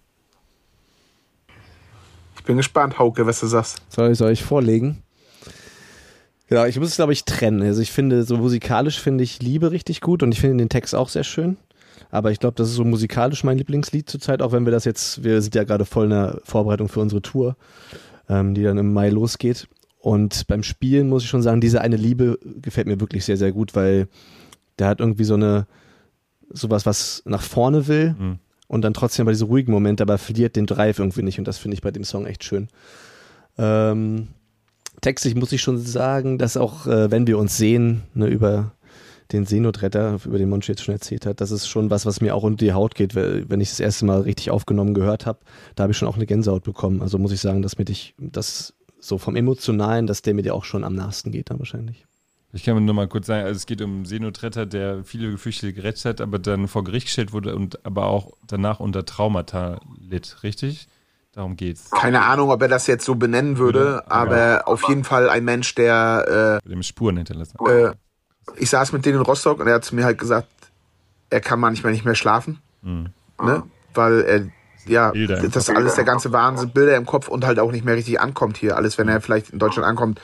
Ich 2.45 2.47
bin 2.47 2.59
gespannt, 2.59 2.99
Hauke, 2.99 3.25
was 3.25 3.41
du 3.41 3.47
sagst. 3.47 3.81
Soll 3.89 4.13
ich, 4.13 4.19
soll 4.19 4.31
ich 4.31 4.45
vorlegen? 4.45 5.03
Genau, 6.47 6.67
ich 6.67 6.79
muss 6.79 6.91
es, 6.91 6.97
glaube 6.97 7.15
ich, 7.15 7.25
trennen. 7.25 7.63
Also 7.63 7.81
ich 7.81 7.91
finde, 7.91 8.23
so 8.23 8.37
musikalisch 8.37 9.01
finde 9.01 9.25
ich 9.25 9.41
Liebe 9.41 9.71
richtig 9.71 10.03
gut 10.03 10.23
und 10.23 10.31
ich 10.31 10.43
finde 10.43 10.59
den 10.59 10.69
Text 10.69 10.95
auch 10.95 11.09
sehr 11.09 11.25
schön. 11.25 11.57
Aber 12.11 12.33
ich 12.33 12.41
glaube, 12.41 12.57
das 12.57 12.69
ist 12.69 12.75
so 12.75 12.85
musikalisch 12.85 13.45
mein 13.45 13.57
Lieblingslied 13.57 14.11
zurzeit, 14.11 14.43
auch 14.43 14.53
wenn 14.53 14.67
wir 14.67 14.73
das 14.73 14.85
jetzt, 14.85 15.25
wir 15.25 15.41
sind 15.41 15.55
ja 15.55 15.65
gerade 15.65 15.87
voll 15.87 16.05
in 16.05 16.11
der 16.11 16.39
Vorbereitung 16.45 16.91
für 16.91 17.01
unsere 17.01 17.23
Tour, 17.23 17.57
ähm, 18.29 18.53
die 18.53 18.63
dann 18.63 18.77
im 18.77 18.93
Mai 18.93 19.09
losgeht. 19.09 19.67
Und 19.99 20.47
beim 20.47 20.63
Spielen 20.63 21.09
muss 21.09 21.23
ich 21.23 21.31
schon 21.31 21.43
sagen, 21.43 21.63
diese 21.63 21.81
eine 21.81 21.97
Liebe 21.97 22.39
gefällt 22.61 22.87
mir 22.87 23.01
wirklich 23.01 23.25
sehr, 23.25 23.39
sehr 23.39 23.53
gut, 23.53 23.75
weil 23.75 24.07
der 24.79 24.89
hat 24.89 25.01
irgendwie 25.01 25.25
so 25.25 25.33
eine, 25.33 25.67
sowas, 26.51 26.85
was 26.85 27.23
nach 27.25 27.41
vorne 27.41 27.89
will 27.89 28.15
Mhm. 28.19 28.39
Und 28.75 28.83
dann 28.83 28.93
trotzdem 28.93 29.25
bei 29.25 29.31
diese 29.31 29.45
ruhigen 29.45 29.71
Momente, 29.71 30.03
aber 30.03 30.19
verliert 30.19 30.57
den 30.57 30.67
Drive 30.67 30.99
irgendwie 30.99 31.23
nicht 31.23 31.39
und 31.39 31.47
das 31.47 31.59
finde 31.59 31.77
ich 31.77 31.81
bei 31.81 31.93
dem 31.93 32.03
Song 32.03 32.27
echt 32.27 32.43
schön. 32.43 32.69
Ähm, 33.57 34.27
textlich 35.01 35.37
muss 35.37 35.53
ich 35.53 35.63
schon 35.63 35.79
sagen, 35.79 36.39
dass 36.39 36.57
auch, 36.57 36.89
äh, 36.89 37.09
wenn 37.09 37.29
wir 37.29 37.39
uns 37.39 37.57
sehen, 37.57 38.03
ne, 38.15 38.27
über 38.27 38.73
den 39.31 39.47
Seenotretter, 39.47 40.19
über 40.25 40.39
den 40.39 40.49
Monchi 40.49 40.73
jetzt 40.73 40.83
schon 40.83 40.93
erzählt 40.93 41.25
hat, 41.25 41.41
das 41.41 41.53
ist 41.53 41.69
schon 41.69 41.89
was, 41.89 42.05
was 42.05 42.21
mir 42.21 42.35
auch 42.35 42.43
unter 42.43 42.65
die 42.65 42.73
Haut 42.73 42.97
geht, 42.97 43.15
wenn 43.15 43.61
ich 43.61 43.71
das 43.71 43.79
erste 43.79 44.07
Mal 44.07 44.23
richtig 44.23 44.51
aufgenommen 44.51 44.93
gehört 44.93 45.25
habe, 45.25 45.39
da 45.77 45.85
habe 45.85 45.93
ich 45.93 45.97
schon 45.97 46.09
auch 46.09 46.17
eine 46.17 46.27
Gänsehaut 46.27 46.65
bekommen. 46.65 47.01
Also 47.01 47.17
muss 47.19 47.33
ich 47.33 47.41
sagen, 47.41 47.63
dass 47.63 47.79
mir 47.79 47.85
dich, 47.85 48.15
das 48.19 48.75
so 48.99 49.19
vom 49.19 49.37
Emotionalen, 49.37 50.09
dass 50.09 50.23
der 50.23 50.35
mir 50.35 50.43
dir 50.43 50.55
auch 50.55 50.65
schon 50.65 50.83
am 50.83 50.97
nahesten 50.97 51.31
geht 51.31 51.49
dann 51.49 51.61
wahrscheinlich. 51.61 52.07
Ich 52.55 52.63
kann 52.63 52.85
nur 52.85 52.95
mal 52.95 53.09
kurz 53.09 53.27
sagen, 53.27 53.45
also 53.45 53.57
es 53.57 53.67
geht 53.67 53.83
um 53.83 53.91
einen 53.97 54.05
Seenotretter, 54.05 54.65
der 54.65 55.03
viele 55.03 55.31
Geflüchtete 55.33 55.73
gerettet 55.73 56.05
hat, 56.05 56.21
aber 56.21 56.39
dann 56.39 56.69
vor 56.69 56.85
Gericht 56.85 57.07
gestellt 57.07 57.33
wurde 57.33 57.57
und 57.57 57.85
aber 57.85 58.07
auch 58.07 58.31
danach 58.47 58.79
unter 58.79 59.05
Traumata 59.05 59.81
litt, 59.99 60.37
richtig? 60.45 60.87
Darum 61.33 61.57
geht's. 61.57 61.91
Keine 61.91 62.23
Ahnung, 62.23 62.51
ob 62.51 62.63
er 62.63 62.69
das 62.69 62.87
jetzt 62.87 63.05
so 63.05 63.17
benennen 63.17 63.59
würde, 63.59 64.05
aber 64.09 64.37
ja. 64.39 64.65
auf 64.67 64.89
jeden 64.89 65.03
Fall 65.03 65.29
ein 65.29 65.45
Mensch, 65.45 65.75
der 65.75 66.61
Bei 66.65 66.71
dem 66.71 66.85
Spuren 66.85 67.17
hinterlassen. 67.17 67.59
äh, 67.67 67.91
ich 68.57 68.71
saß 68.71 68.93
mit 68.93 69.05
denen 69.05 69.17
in 69.17 69.23
Rostock 69.23 69.59
und 69.59 69.67
er 69.67 69.75
hat 69.75 69.85
zu 69.85 69.97
mir 69.97 70.05
halt 70.05 70.19
gesagt, 70.19 70.47
er 71.31 71.41
kann 71.41 71.59
manchmal 71.59 71.93
nicht 71.93 72.05
mehr 72.05 72.15
schlafen, 72.15 72.61
Mhm. 72.83 73.09
ne? 73.43 73.65
Weil 73.95 74.21
er 74.23 74.47
ja, 74.87 75.13
das 75.13 75.71
alles 75.71 75.95
der 75.95 76.05
ganze 76.05 76.31
Wahnsinn, 76.31 76.71
Bilder 76.71 76.97
im 76.97 77.07
Kopf 77.07 77.27
und 77.29 77.45
halt 77.47 77.59
auch 77.59 77.73
nicht 77.73 77.85
mehr 77.85 77.97
richtig 77.97 78.21
ankommt 78.21 78.59
hier. 78.59 78.77
Alles, 78.77 78.99
wenn 78.99 79.09
er 79.09 79.21
vielleicht 79.21 79.51
in 79.51 79.59
Deutschland 79.59 79.89
ankommt, 79.89 80.21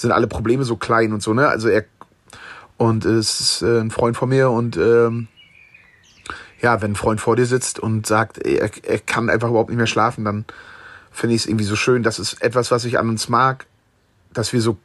sind 0.00 0.12
alle 0.12 0.26
Probleme 0.26 0.64
so 0.64 0.76
klein 0.76 1.12
und 1.12 1.22
so, 1.22 1.34
ne? 1.34 1.48
Also 1.48 1.68
er 1.68 1.84
Und 2.76 3.04
es 3.04 3.40
ist 3.40 3.62
äh, 3.62 3.80
ein 3.80 3.90
Freund 3.90 4.16
von 4.16 4.28
mir 4.28 4.50
und 4.50 4.76
ähm, 4.76 5.26
ja, 6.60 6.80
wenn 6.80 6.92
ein 6.92 6.96
Freund 6.96 7.20
vor 7.20 7.36
dir 7.36 7.46
sitzt 7.46 7.78
und 7.78 8.06
sagt, 8.06 8.38
er, 8.38 8.70
er 8.82 8.98
kann 8.98 9.30
einfach 9.30 9.48
überhaupt 9.48 9.70
nicht 9.70 9.78
mehr 9.78 9.86
schlafen, 9.86 10.24
dann 10.24 10.44
finde 11.10 11.34
ich 11.34 11.42
es 11.42 11.46
irgendwie 11.48 11.64
so 11.64 11.76
schön. 11.76 12.02
Das 12.02 12.18
ist 12.18 12.40
etwas, 12.42 12.70
was 12.70 12.84
ich 12.84 12.98
an 12.98 13.08
uns 13.08 13.28
mag, 13.28 13.66
dass 14.32 14.52
wir 14.52 14.60
so. 14.60 14.78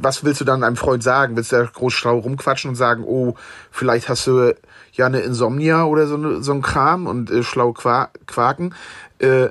Was 0.00 0.24
willst 0.24 0.40
du 0.40 0.46
dann 0.46 0.64
einem 0.64 0.76
Freund 0.76 1.02
sagen? 1.02 1.36
Willst 1.36 1.52
du 1.52 1.56
da 1.56 1.64
groß 1.64 1.92
schlau 1.92 2.18
rumquatschen 2.18 2.70
und 2.70 2.76
sagen, 2.76 3.04
oh, 3.04 3.34
vielleicht 3.70 4.08
hast 4.08 4.26
du 4.26 4.54
ja 4.92 5.04
eine 5.04 5.20
Insomnia 5.20 5.84
oder 5.84 6.06
so, 6.06 6.16
ne, 6.16 6.42
so 6.42 6.54
ein 6.54 6.62
Kram 6.62 7.06
und 7.06 7.30
äh, 7.30 7.42
schlau 7.42 7.74
qua 7.74 8.08
quaken? 8.26 8.74
Äh, 9.18 9.48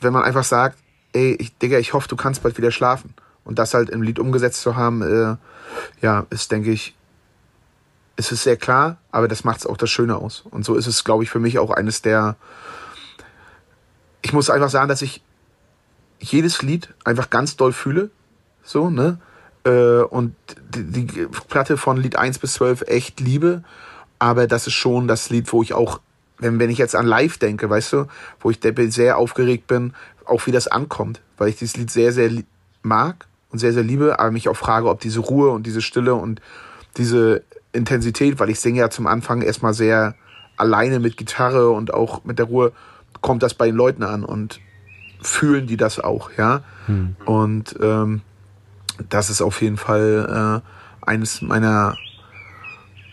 wenn 0.00 0.12
man 0.12 0.24
einfach 0.24 0.42
sagt, 0.42 0.78
ey, 1.12 1.36
ich, 1.38 1.56
Digga, 1.58 1.78
ich 1.78 1.92
hoffe, 1.92 2.08
du 2.08 2.16
kannst 2.16 2.42
bald 2.42 2.58
wieder 2.58 2.72
schlafen. 2.72 3.14
Und 3.48 3.58
das 3.58 3.72
halt 3.72 3.88
im 3.88 4.02
Lied 4.02 4.18
umgesetzt 4.18 4.60
zu 4.60 4.76
haben, 4.76 5.00
äh, 5.00 5.36
ja, 6.02 6.26
ist, 6.28 6.52
denke 6.52 6.70
ich, 6.70 6.94
es 8.16 8.30
ist 8.30 8.42
sehr 8.42 8.58
klar, 8.58 8.98
aber 9.10 9.26
das 9.26 9.42
macht 9.42 9.60
es 9.60 9.66
auch 9.66 9.78
das 9.78 9.88
Schöne 9.88 10.16
aus. 10.16 10.44
Und 10.50 10.66
so 10.66 10.74
ist 10.74 10.86
es, 10.86 11.02
glaube 11.02 11.24
ich, 11.24 11.30
für 11.30 11.38
mich 11.38 11.58
auch 11.58 11.70
eines 11.70 12.02
der. 12.02 12.36
Ich 14.20 14.34
muss 14.34 14.50
einfach 14.50 14.68
sagen, 14.68 14.90
dass 14.90 15.00
ich 15.00 15.22
jedes 16.20 16.60
Lied 16.60 16.92
einfach 17.04 17.30
ganz 17.30 17.56
doll 17.56 17.72
fühle. 17.72 18.10
So, 18.62 18.90
ne? 18.90 19.18
Äh, 19.64 20.02
und 20.02 20.34
die, 20.74 21.06
die 21.06 21.26
Platte 21.48 21.78
von 21.78 21.96
Lied 21.96 22.16
1 22.16 22.40
bis 22.40 22.52
12 22.52 22.82
echt 22.82 23.18
liebe. 23.18 23.64
Aber 24.18 24.46
das 24.46 24.66
ist 24.66 24.74
schon 24.74 25.08
das 25.08 25.30
Lied, 25.30 25.50
wo 25.54 25.62
ich 25.62 25.72
auch, 25.72 26.00
wenn, 26.36 26.58
wenn 26.58 26.68
ich 26.68 26.76
jetzt 26.76 26.94
an 26.94 27.06
live 27.06 27.38
denke, 27.38 27.70
weißt 27.70 27.94
du, 27.94 28.08
wo 28.40 28.50
ich 28.50 28.60
sehr 28.92 29.16
aufgeregt 29.16 29.68
bin, 29.68 29.94
auch 30.26 30.44
wie 30.44 30.52
das 30.52 30.68
ankommt. 30.68 31.22
Weil 31.38 31.48
ich 31.48 31.56
dieses 31.56 31.78
Lied 31.78 31.90
sehr, 31.90 32.12
sehr 32.12 32.30
mag 32.82 33.27
und 33.50 33.58
sehr, 33.58 33.72
sehr 33.72 33.82
liebe, 33.82 34.18
aber 34.18 34.30
mich 34.30 34.48
auch 34.48 34.56
frage, 34.56 34.88
ob 34.88 35.00
diese 35.00 35.20
Ruhe 35.20 35.50
und 35.50 35.66
diese 35.66 35.82
Stille 35.82 36.14
und 36.14 36.40
diese 36.96 37.42
Intensität, 37.72 38.38
weil 38.40 38.50
ich 38.50 38.60
singe 38.60 38.80
ja 38.80 38.90
zum 38.90 39.06
Anfang 39.06 39.42
erstmal 39.42 39.74
sehr 39.74 40.14
alleine 40.56 40.98
mit 41.00 41.16
Gitarre 41.16 41.70
und 41.70 41.94
auch 41.94 42.24
mit 42.24 42.38
der 42.38 42.46
Ruhe, 42.46 42.72
kommt 43.20 43.42
das 43.42 43.54
bei 43.54 43.66
den 43.66 43.76
Leuten 43.76 44.02
an 44.02 44.24
und 44.24 44.60
fühlen 45.20 45.66
die 45.66 45.76
das 45.76 45.98
auch, 45.98 46.30
ja. 46.36 46.62
Hm. 46.86 47.16
Und 47.24 47.76
ähm, 47.80 48.22
das 49.08 49.30
ist 49.30 49.42
auf 49.42 49.62
jeden 49.62 49.76
Fall 49.76 50.62
äh, 50.62 51.08
eines 51.08 51.42
meiner, 51.42 51.96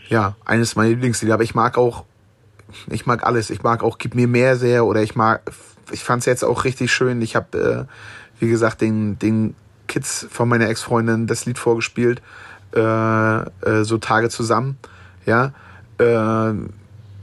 ja, 0.10 0.36
eines 0.46 0.76
meiner 0.76 0.90
Lieblingslieder. 0.90 1.36
Aber 1.36 1.44
ich 1.44 1.56
mag 1.56 1.78
auch, 1.78 2.04
ich 2.90 3.06
mag 3.06 3.24
alles. 3.24 3.50
Ich 3.50 3.64
mag 3.64 3.84
auch 3.84 3.98
Gib 3.98 4.16
mir 4.16 4.28
mehr 4.28 4.56
sehr 4.56 4.86
oder 4.86 5.02
ich 5.02 5.16
mag, 5.16 5.42
ich 5.92 6.04
fand 6.04 6.22
es 6.22 6.26
jetzt 6.26 6.44
auch 6.44 6.64
richtig 6.64 6.92
schön. 6.92 7.22
Ich 7.22 7.36
habe, 7.36 7.88
äh, 7.88 8.42
wie 8.44 8.50
gesagt, 8.50 8.82
den, 8.82 9.18
den 9.20 9.56
Kids 9.88 10.28
von 10.30 10.50
meiner 10.50 10.70
Ex-Freundin 10.70 11.28
das 11.28 11.46
Lied 11.46 11.58
vorgespielt 11.58 12.22
äh, 12.76 12.80
äh, 12.80 13.84
so 13.84 13.98
Tage 13.98 14.30
zusammen. 14.30 14.78
Ja, 15.26 15.54
äh, 15.98 16.54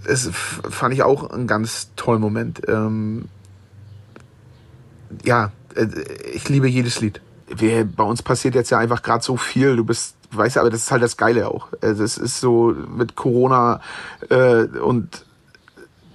es 0.05 0.31
fand 0.33 0.95
ich 0.95 1.03
auch 1.03 1.31
ein 1.31 1.47
ganz 1.47 1.91
tollen 1.95 2.21
Moment. 2.21 2.63
Ähm, 2.69 3.29
ja, 5.25 5.53
äh, 5.77 5.87
ich 6.33 6.49
liebe 6.49 6.69
jedes 6.69 7.01
Lied. 7.01 7.21
Wir, 7.49 7.85
bei 7.85 8.05
uns 8.05 8.23
passiert 8.23 8.55
jetzt 8.55 8.71
ja 8.71 8.79
einfach 8.79 9.03
gerade 9.03 9.23
so 9.23 9.37
viel. 9.37 9.77
Du 9.77 9.85
bist, 9.85 10.17
weißt 10.31 10.57
du, 10.57 10.61
aber 10.61 10.71
das 10.71 10.85
ist 10.85 10.91
halt 10.91 11.03
das 11.03 11.17
Geile 11.17 11.49
auch. 11.49 11.69
Das 11.81 12.17
ist 12.17 12.41
so 12.41 12.75
mit 12.97 13.15
Corona 13.15 13.81
äh, 14.31 14.65
und 14.65 15.27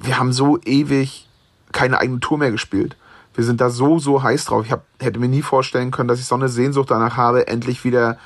wir 0.01 0.19
haben 0.19 0.33
so 0.33 0.59
ewig 0.63 1.29
keine 1.71 1.99
eigene 1.99 2.19
Tour 2.19 2.37
mehr 2.37 2.51
gespielt. 2.51 2.95
Wir 3.37 3.43
sind 3.43 3.61
da 3.61 3.69
so, 3.69 3.99
so 3.99 4.23
heiß 4.23 4.45
drauf. 4.45 4.65
Ich 4.65 4.71
hab, 4.71 4.83
hätte 4.99 5.19
mir 5.19 5.27
nie 5.27 5.43
vorstellen 5.43 5.91
können, 5.91 6.07
dass 6.07 6.19
ich 6.19 6.25
so 6.25 6.33
eine 6.33 6.49
Sehnsucht 6.49 6.89
danach 6.89 7.17
habe, 7.17 7.47
endlich 7.47 7.83
wieder 7.83 8.17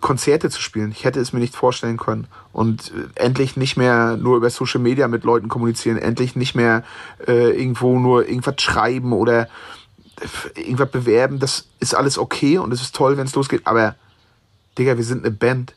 Konzerte 0.00 0.48
zu 0.48 0.62
spielen. 0.62 0.92
Ich 0.92 1.04
hätte 1.04 1.18
es 1.18 1.32
mir 1.32 1.40
nicht 1.40 1.56
vorstellen 1.56 1.96
können. 1.96 2.28
Und 2.52 2.92
äh, 3.16 3.20
endlich 3.20 3.56
nicht 3.56 3.76
mehr 3.76 4.16
nur 4.16 4.36
über 4.36 4.48
Social 4.48 4.80
Media 4.80 5.08
mit 5.08 5.24
Leuten 5.24 5.48
kommunizieren, 5.48 5.98
endlich 5.98 6.36
nicht 6.36 6.54
mehr 6.54 6.84
äh, 7.26 7.50
irgendwo 7.50 7.98
nur 7.98 8.28
irgendwas 8.28 8.62
schreiben 8.62 9.12
oder 9.12 9.48
äh, 10.20 10.60
irgendwas 10.60 10.92
bewerben. 10.92 11.40
Das 11.40 11.66
ist 11.80 11.96
alles 11.96 12.16
okay 12.16 12.58
und 12.58 12.72
es 12.72 12.82
ist 12.82 12.94
toll, 12.94 13.16
wenn 13.16 13.26
es 13.26 13.34
losgeht. 13.34 13.62
Aber, 13.64 13.96
Digga, 14.78 14.98
wir 14.98 15.04
sind 15.04 15.24
eine 15.24 15.34
Band 15.34 15.74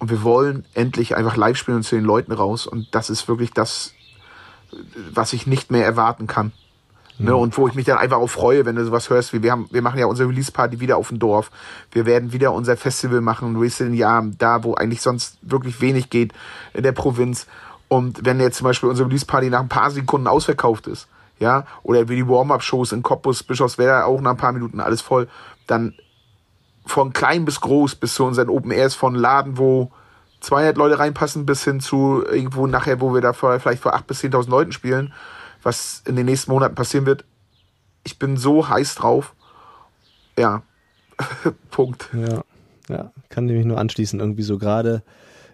und 0.00 0.10
wir 0.10 0.24
wollen 0.24 0.64
endlich 0.74 1.14
einfach 1.14 1.36
live 1.36 1.56
spielen 1.56 1.76
und 1.76 1.82
zu 1.84 1.94
den 1.94 2.04
Leuten 2.04 2.32
raus. 2.32 2.66
Und 2.66 2.88
das 2.90 3.10
ist 3.10 3.28
wirklich 3.28 3.52
das, 3.52 3.92
was 5.12 5.32
ich 5.32 5.46
nicht 5.46 5.70
mehr 5.70 5.84
erwarten 5.84 6.26
kann. 6.26 6.50
Ne, 7.16 7.34
und 7.34 7.56
wo 7.56 7.68
ich 7.68 7.74
mich 7.74 7.84
dann 7.84 7.98
einfach 7.98 8.16
auch 8.16 8.28
freue, 8.28 8.66
wenn 8.66 8.74
du 8.74 8.84
sowas 8.84 9.08
hörst, 9.08 9.32
wie 9.32 9.42
wir 9.42 9.52
haben, 9.52 9.68
wir 9.70 9.82
machen 9.82 10.00
ja 10.00 10.06
unsere 10.06 10.28
Release-Party 10.28 10.80
wieder 10.80 10.96
auf 10.96 11.08
dem 11.08 11.20
Dorf. 11.20 11.52
Wir 11.92 12.06
werden 12.06 12.32
wieder 12.32 12.52
unser 12.52 12.76
Festival 12.76 13.20
machen, 13.20 13.56
Recent 13.56 13.94
Jahr, 13.94 14.26
da, 14.36 14.64
wo 14.64 14.74
eigentlich 14.74 15.00
sonst 15.00 15.38
wirklich 15.42 15.80
wenig 15.80 16.10
geht, 16.10 16.32
in 16.72 16.82
der 16.82 16.90
Provinz. 16.90 17.46
Und 17.86 18.24
wenn 18.24 18.40
jetzt 18.40 18.56
zum 18.56 18.64
Beispiel 18.64 18.88
unsere 18.88 19.08
Release-Party 19.08 19.48
nach 19.48 19.60
ein 19.60 19.68
paar 19.68 19.92
Sekunden 19.92 20.26
ausverkauft 20.26 20.88
ist, 20.88 21.06
ja, 21.38 21.66
oder 21.84 22.08
wie 22.08 22.16
die 22.16 22.28
Warm-Up-Shows 22.28 22.90
in 22.90 23.04
Cottbus, 23.04 23.44
Bischofswerda 23.44 24.04
auch 24.04 24.20
nach 24.20 24.32
ein 24.32 24.36
paar 24.36 24.52
Minuten 24.52 24.80
alles 24.80 25.00
voll, 25.00 25.28
dann 25.68 25.94
von 26.84 27.12
klein 27.12 27.44
bis 27.44 27.60
groß 27.60 27.94
bis 27.94 28.14
zu 28.14 28.24
unseren 28.24 28.48
Open 28.48 28.72
Airs 28.72 28.96
von 28.96 29.14
Laden, 29.14 29.56
wo 29.56 29.92
200 30.40 30.76
Leute 30.76 30.98
reinpassen, 30.98 31.46
bis 31.46 31.62
hin 31.62 31.78
zu 31.78 32.24
irgendwo 32.28 32.66
nachher, 32.66 33.00
wo 33.00 33.14
wir 33.14 33.20
da 33.20 33.32
vielleicht 33.32 33.82
vor 33.82 33.94
8.000 33.94 34.02
bis 34.06 34.24
10.000 34.24 34.50
Leuten 34.50 34.72
spielen 34.72 35.12
was 35.64 36.02
in 36.06 36.16
den 36.16 36.26
nächsten 36.26 36.52
Monaten 36.52 36.74
passieren 36.74 37.06
wird. 37.06 37.24
Ich 38.04 38.18
bin 38.18 38.36
so 38.36 38.68
heiß 38.68 38.94
drauf. 38.94 39.34
Ja, 40.38 40.62
Punkt. 41.70 42.10
Ja, 42.12 42.44
ja, 42.88 43.12
kann 43.28 43.46
nämlich 43.46 43.66
nur 43.66 43.78
anschließen. 43.78 44.20
Irgendwie 44.20 44.42
so 44.42 44.58
gerade 44.58 45.02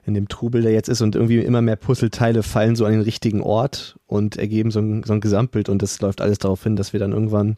in 0.05 0.15
dem 0.15 0.29
Trubel, 0.29 0.63
der 0.63 0.73
jetzt 0.73 0.89
ist 0.89 1.01
und 1.01 1.15
irgendwie 1.15 1.39
immer 1.39 1.63
mehr 1.63 1.77
Puzzleteile 1.77 2.43
fallen 2.43 2.77
so 2.77 2.85
an 2.85 2.93
den 2.93 3.03
richtigen 3.03 3.43
Ort 3.43 3.99
und 4.07 4.37
ergeben 4.37 4.71
so 4.71 4.81
ein, 4.81 5.03
so 5.05 5.13
ein 5.13 5.21
Gesamtbild 5.21 5.69
und 5.69 5.83
das 5.83 6.01
läuft 6.01 6.21
alles 6.21 6.39
darauf 6.39 6.63
hin, 6.63 6.77
dass 6.77 6.93
wir 6.93 7.01
dann 7.01 7.13
irgendwann 7.13 7.57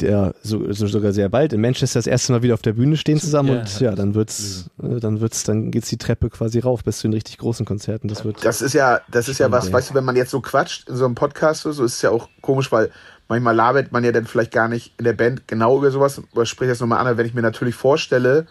der 0.00 0.34
so, 0.42 0.72
so 0.72 0.86
sogar 0.86 1.12
sehr 1.12 1.28
bald 1.28 1.52
in 1.52 1.60
Manchester 1.60 1.98
das 1.98 2.06
erste 2.06 2.32
Mal 2.32 2.42
wieder 2.42 2.54
auf 2.54 2.62
der 2.62 2.74
Bühne 2.74 2.96
stehen 2.96 3.18
zusammen 3.18 3.48
ja, 3.48 3.60
und 3.60 3.80
ja, 3.80 3.94
dann 3.94 4.14
wird's, 4.14 4.70
äh, 4.82 5.00
dann 5.00 5.20
wird's, 5.20 5.42
dann 5.44 5.70
geht's 5.70 5.88
die 5.88 5.98
Treppe 5.98 6.30
quasi 6.30 6.60
rauf 6.60 6.84
bis 6.84 6.98
zu 6.98 7.08
den 7.08 7.14
richtig 7.14 7.38
großen 7.38 7.66
Konzerten. 7.66 8.08
Das 8.08 8.24
wird. 8.24 8.44
Das 8.44 8.62
ist 8.62 8.74
ja, 8.74 9.00
das 9.10 9.28
ist 9.28 9.38
ja 9.38 9.50
was, 9.50 9.72
weißt 9.72 9.90
du, 9.90 9.94
wenn 9.94 10.04
man 10.04 10.16
jetzt 10.16 10.30
so 10.30 10.40
quatscht 10.40 10.88
in 10.88 10.96
so 10.96 11.04
einem 11.04 11.14
Podcast, 11.14 11.62
so, 11.62 11.72
so 11.72 11.84
ist 11.84 11.94
es 11.94 12.02
ja 12.02 12.10
auch 12.10 12.28
komisch, 12.42 12.70
weil 12.70 12.90
manchmal 13.26 13.56
labert 13.56 13.90
man 13.92 14.04
ja 14.04 14.12
dann 14.12 14.26
vielleicht 14.26 14.52
gar 14.52 14.68
nicht 14.68 14.94
in 14.98 15.04
der 15.04 15.14
Band 15.14 15.48
genau 15.48 15.78
über 15.78 15.90
sowas, 15.90 16.22
aber 16.32 16.46
sprich 16.46 16.68
das 16.68 16.80
nochmal 16.80 17.04
an, 17.04 17.16
wenn 17.16 17.26
ich 17.26 17.34
mir 17.34 17.42
natürlich 17.42 17.74
vorstelle, 17.74 18.46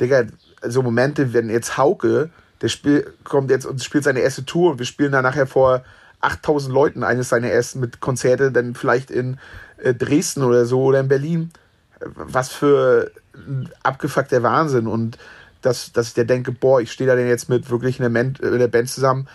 Digga, 0.00 0.24
so 0.62 0.82
Momente, 0.82 1.32
wenn 1.32 1.50
jetzt 1.50 1.76
Hauke, 1.76 2.30
der 2.60 2.68
Spiel 2.68 3.12
kommt 3.24 3.50
jetzt 3.50 3.66
und 3.66 3.82
spielt 3.82 4.04
seine 4.04 4.20
erste 4.20 4.44
Tour 4.44 4.72
und 4.72 4.78
wir 4.78 4.86
spielen 4.86 5.12
da 5.12 5.22
nachher 5.22 5.46
vor 5.46 5.82
8000 6.20 6.72
Leuten 6.72 7.04
eines 7.04 7.28
seiner 7.28 7.48
ersten 7.48 7.80
mit 7.80 8.00
Konzerte, 8.00 8.50
dann 8.50 8.74
vielleicht 8.74 9.10
in 9.10 9.38
äh, 9.76 9.94
Dresden 9.94 10.42
oder 10.42 10.64
so 10.64 10.82
oder 10.82 11.00
in 11.00 11.08
Berlin. 11.08 11.50
Was 12.00 12.52
für 12.52 13.10
ein 13.34 13.70
abgefuckter 13.82 14.42
Wahnsinn. 14.42 14.86
Und 14.86 15.18
dass, 15.62 15.92
dass 15.92 16.08
ich 16.08 16.14
der 16.14 16.24
denke, 16.24 16.52
boah, 16.52 16.80
ich 16.80 16.92
stehe 16.92 17.08
da 17.08 17.16
denn 17.16 17.28
jetzt 17.28 17.48
mit 17.48 17.70
wirklich 17.70 17.98
in 17.98 18.02
der, 18.02 18.10
Band, 18.10 18.40
in 18.40 18.58
der 18.58 18.68
Band 18.68 18.88
zusammen, 18.88 19.28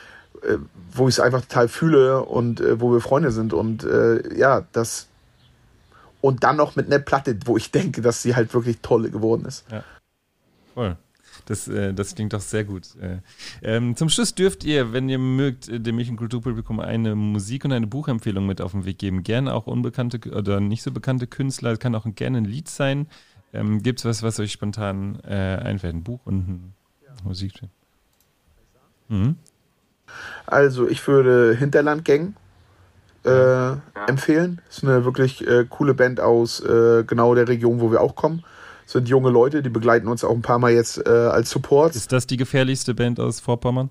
äh, 0.44 0.58
wo 0.94 1.08
ich 1.08 1.16
es 1.16 1.20
einfach 1.20 1.42
total 1.42 1.68
fühle 1.68 2.24
und 2.24 2.60
äh, 2.60 2.80
wo 2.80 2.92
wir 2.92 3.02
Freunde 3.02 3.32
sind. 3.32 3.54
Und 3.54 3.84
äh, 3.84 4.38
ja, 4.38 4.66
das. 4.72 5.08
Und 6.22 6.44
dann 6.44 6.56
noch 6.56 6.76
mit 6.76 6.86
einer 6.86 7.00
Platte, 7.00 7.36
wo 7.46 7.58
ich 7.58 7.72
denke, 7.72 8.02
dass 8.02 8.22
sie 8.22 8.36
halt 8.36 8.54
wirklich 8.54 8.80
tolle 8.82 9.10
geworden 9.10 9.46
ist. 9.46 9.66
Ja. 9.72 9.84
Voll. 10.74 10.98
Das, 11.46 11.68
äh, 11.68 11.94
das 11.94 12.16
klingt 12.16 12.34
doch 12.34 12.42
sehr 12.42 12.64
gut. 12.64 12.96
Äh, 13.02 13.18
ähm, 13.62 13.96
zum 13.96 14.10
Schluss 14.10 14.36
dürft 14.36 14.64
ihr, 14.64 14.94
wenn 14.94 15.10
ihr 15.10 15.18
mögt, 15.18 15.70
äh, 15.70 15.80
dem 15.80 15.96
Milch- 15.96 16.10
und 16.10 16.18
Kulturpublikum 16.18 16.80
eine 16.80 17.16
Musik- 17.16 17.66
und 17.66 17.72
eine 17.72 17.88
Buchempfehlung 17.88 18.46
mit 18.46 18.62
auf 18.62 18.72
den 18.72 18.86
Weg 18.86 19.00
geben. 19.00 19.24
Gerne 19.24 19.54
auch 19.54 19.68
unbekannte 19.68 20.20
oder 20.32 20.60
nicht 20.60 20.84
so 20.84 20.92
bekannte 20.92 21.28
Künstler, 21.28 21.78
kann 21.78 21.96
auch 21.96 22.06
gerne 22.16 22.40
ein 22.40 22.46
Lied 22.46 22.70
sein. 22.70 23.08
Ähm, 23.54 23.82
Gibt 23.82 24.00
es 24.00 24.06
was, 24.06 24.24
was 24.24 24.40
euch 24.40 24.52
spontan 24.52 25.20
äh, 25.26 25.34
einfällt? 25.34 25.96
Ein 25.96 26.04
Buch 26.04 26.20
und 26.26 26.48
ein 26.48 26.74
ja. 27.06 27.14
Musikfilm? 27.24 27.72
Mhm. 29.10 29.36
Also, 30.46 30.88
ich 30.88 31.06
würde 31.08 31.56
Hinterlandgang 31.58 32.36
äh, 33.26 33.30
ja. 33.30 33.82
empfehlen. 34.08 34.62
Ist 34.70 34.84
eine 34.84 35.06
wirklich 35.06 35.46
äh, 35.48 35.66
coole 35.70 35.94
Band 35.94 36.20
aus 36.20 36.60
äh, 36.60 37.04
genau 37.06 37.36
der 37.36 37.48
Region, 37.48 37.80
wo 37.80 37.92
wir 37.92 38.02
auch 38.02 38.16
kommen 38.16 38.44
sind 38.92 39.10
junge 39.10 39.30
Leute, 39.30 39.62
die 39.62 39.70
begleiten 39.70 40.08
uns 40.08 40.24
auch 40.24 40.34
ein 40.34 40.42
paar 40.42 40.60
Mal 40.60 40.72
jetzt 40.72 41.06
äh, 41.06 41.10
als 41.10 41.50
Support. 41.50 41.96
Ist 41.96 42.12
das 42.12 42.28
die 42.28 42.38
gefährlichste 42.38 42.94
Band 42.94 43.20
aus 43.20 43.40
Vorpommern? 43.40 43.90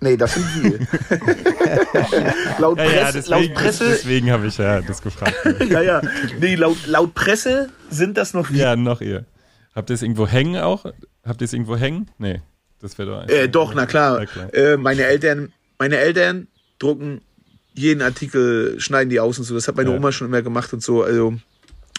Nee, 0.00 0.16
das 0.16 0.34
sind 0.34 0.46
wir. 0.62 0.78
laut, 2.58 2.78
ja, 2.78 2.84
Presse, 2.84 2.96
ja, 2.96 3.12
deswegen, 3.12 3.30
laut 3.30 3.54
Presse. 3.54 3.84
Deswegen 3.84 4.30
habe 4.30 4.46
ich 4.46 4.58
ja 4.58 4.80
das 4.82 5.00
gefragt. 5.00 5.34
ja, 5.68 5.80
ja. 5.80 6.02
Nee, 6.38 6.54
laut, 6.54 6.86
laut 6.86 7.14
Presse 7.14 7.70
sind 7.88 8.16
das 8.16 8.34
noch 8.34 8.50
wir. 8.50 8.58
Ja, 8.58 8.76
noch 8.76 9.00
ihr. 9.00 9.24
Habt 9.74 9.90
ihr 9.90 9.94
es 9.94 10.02
irgendwo 10.02 10.26
hängen 10.26 10.56
auch? 10.60 10.84
Habt 11.24 11.40
ihr 11.40 11.46
es 11.46 11.52
irgendwo 11.52 11.76
hängen? 11.76 12.10
Nee. 12.18 12.42
Das 12.80 12.98
wäre 12.98 13.26
doch 13.26 13.28
äh, 13.28 13.48
Doch, 13.48 13.74
na 13.74 13.86
klar. 13.86 14.18
Na 14.18 14.26
klar. 14.26 14.52
Äh, 14.52 14.76
meine 14.76 15.04
Eltern, 15.04 15.52
meine 15.78 15.96
Eltern 15.96 16.48
drucken 16.78 17.22
jeden 17.72 18.02
Artikel, 18.02 18.80
schneiden 18.80 19.10
die 19.10 19.20
aus 19.20 19.38
und 19.38 19.44
so. 19.44 19.54
Das 19.54 19.68
hat 19.68 19.76
meine 19.76 19.90
ja. 19.90 19.96
Oma 19.96 20.12
schon 20.12 20.28
immer 20.28 20.42
gemacht 20.42 20.72
und 20.72 20.82
so. 20.82 21.02
Also 21.02 21.34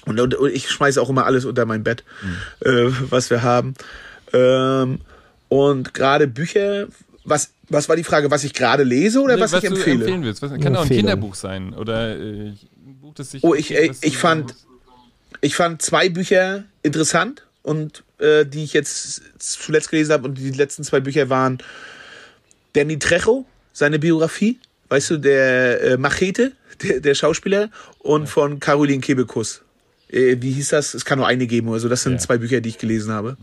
und, 0.07 0.19
und, 0.19 0.33
und 0.35 0.51
ich 0.51 0.69
schmeiße 0.69 1.01
auch 1.01 1.09
immer 1.09 1.25
alles 1.25 1.45
unter 1.45 1.65
mein 1.65 1.83
Bett, 1.83 2.03
mhm. 2.23 2.67
äh, 2.67 2.91
was 3.11 3.29
wir 3.29 3.43
haben. 3.43 3.73
Ähm, 4.33 4.99
und 5.49 5.93
gerade 5.93 6.27
Bücher, 6.27 6.87
was, 7.23 7.51
was 7.69 7.87
war 7.89 7.95
die 7.95 8.03
Frage, 8.03 8.31
was 8.31 8.43
ich 8.43 8.53
gerade 8.53 8.83
lese 8.83 9.21
oder 9.21 9.35
Nee, 9.35 9.41
was, 9.41 9.53
ich 9.53 9.59
du 9.61 9.67
empfehle? 9.67 9.95
empfehlen 9.95 10.23
willst. 10.23 10.41
Was, 10.41 10.51
kann 10.51 10.59
auch 10.61 10.65
ein 10.65 10.75
Empfehlung. 10.75 10.97
Kinderbuch 11.01 11.35
sein 11.35 11.73
oder 11.73 12.17
äh, 12.17 12.21
ein 12.49 12.57
Buch, 13.01 13.13
das 13.15 13.31
sich. 13.31 13.43
Oh, 13.43 13.53
ich, 13.53 13.71
ich, 13.71 13.89
was 13.89 13.99
du- 14.01 14.07
ich 14.07 14.17
fand, 14.17 14.55
ich 15.41 15.55
fand 15.55 15.81
zwei 15.81 16.09
Bücher 16.09 16.63
interessant 16.83 17.45
und 17.63 18.03
äh, 18.19 18.45
die 18.45 18.63
ich 18.63 18.73
jetzt 18.73 19.21
zuletzt 19.39 19.89
gelesen 19.91 20.13
habe 20.13 20.27
und 20.27 20.37
die 20.37 20.51
letzten 20.51 20.83
zwei 20.83 20.99
Bücher 20.99 21.29
waren 21.29 21.59
Danny 22.73 22.97
Trejo, 22.99 23.45
seine 23.73 23.99
Biografie, 23.99 24.59
weißt 24.89 25.11
du, 25.11 25.17
der 25.17 25.81
äh, 25.81 25.97
Machete, 25.97 26.53
der, 26.81 26.99
der 26.99 27.13
Schauspieler 27.15 27.69
und 27.99 28.27
von 28.27 28.59
Caroline 28.59 29.01
Kebekus. 29.01 29.61
Äh, 30.09 30.37
wie 30.39 30.51
hieß 30.51 30.69
das? 30.69 30.93
Es 30.93 31.05
kann 31.05 31.19
nur 31.19 31.27
eine 31.27 31.47
geben 31.47 31.67
oder 31.69 31.79
so. 31.79 31.89
Das 31.89 32.03
sind 32.03 32.13
Ja. 32.13 32.17
zwei 32.19 32.37
Bücher, 32.37 32.61
die 32.61 32.69
ich 32.69 32.77
gelesen 32.77 33.11
habe. 33.11 33.37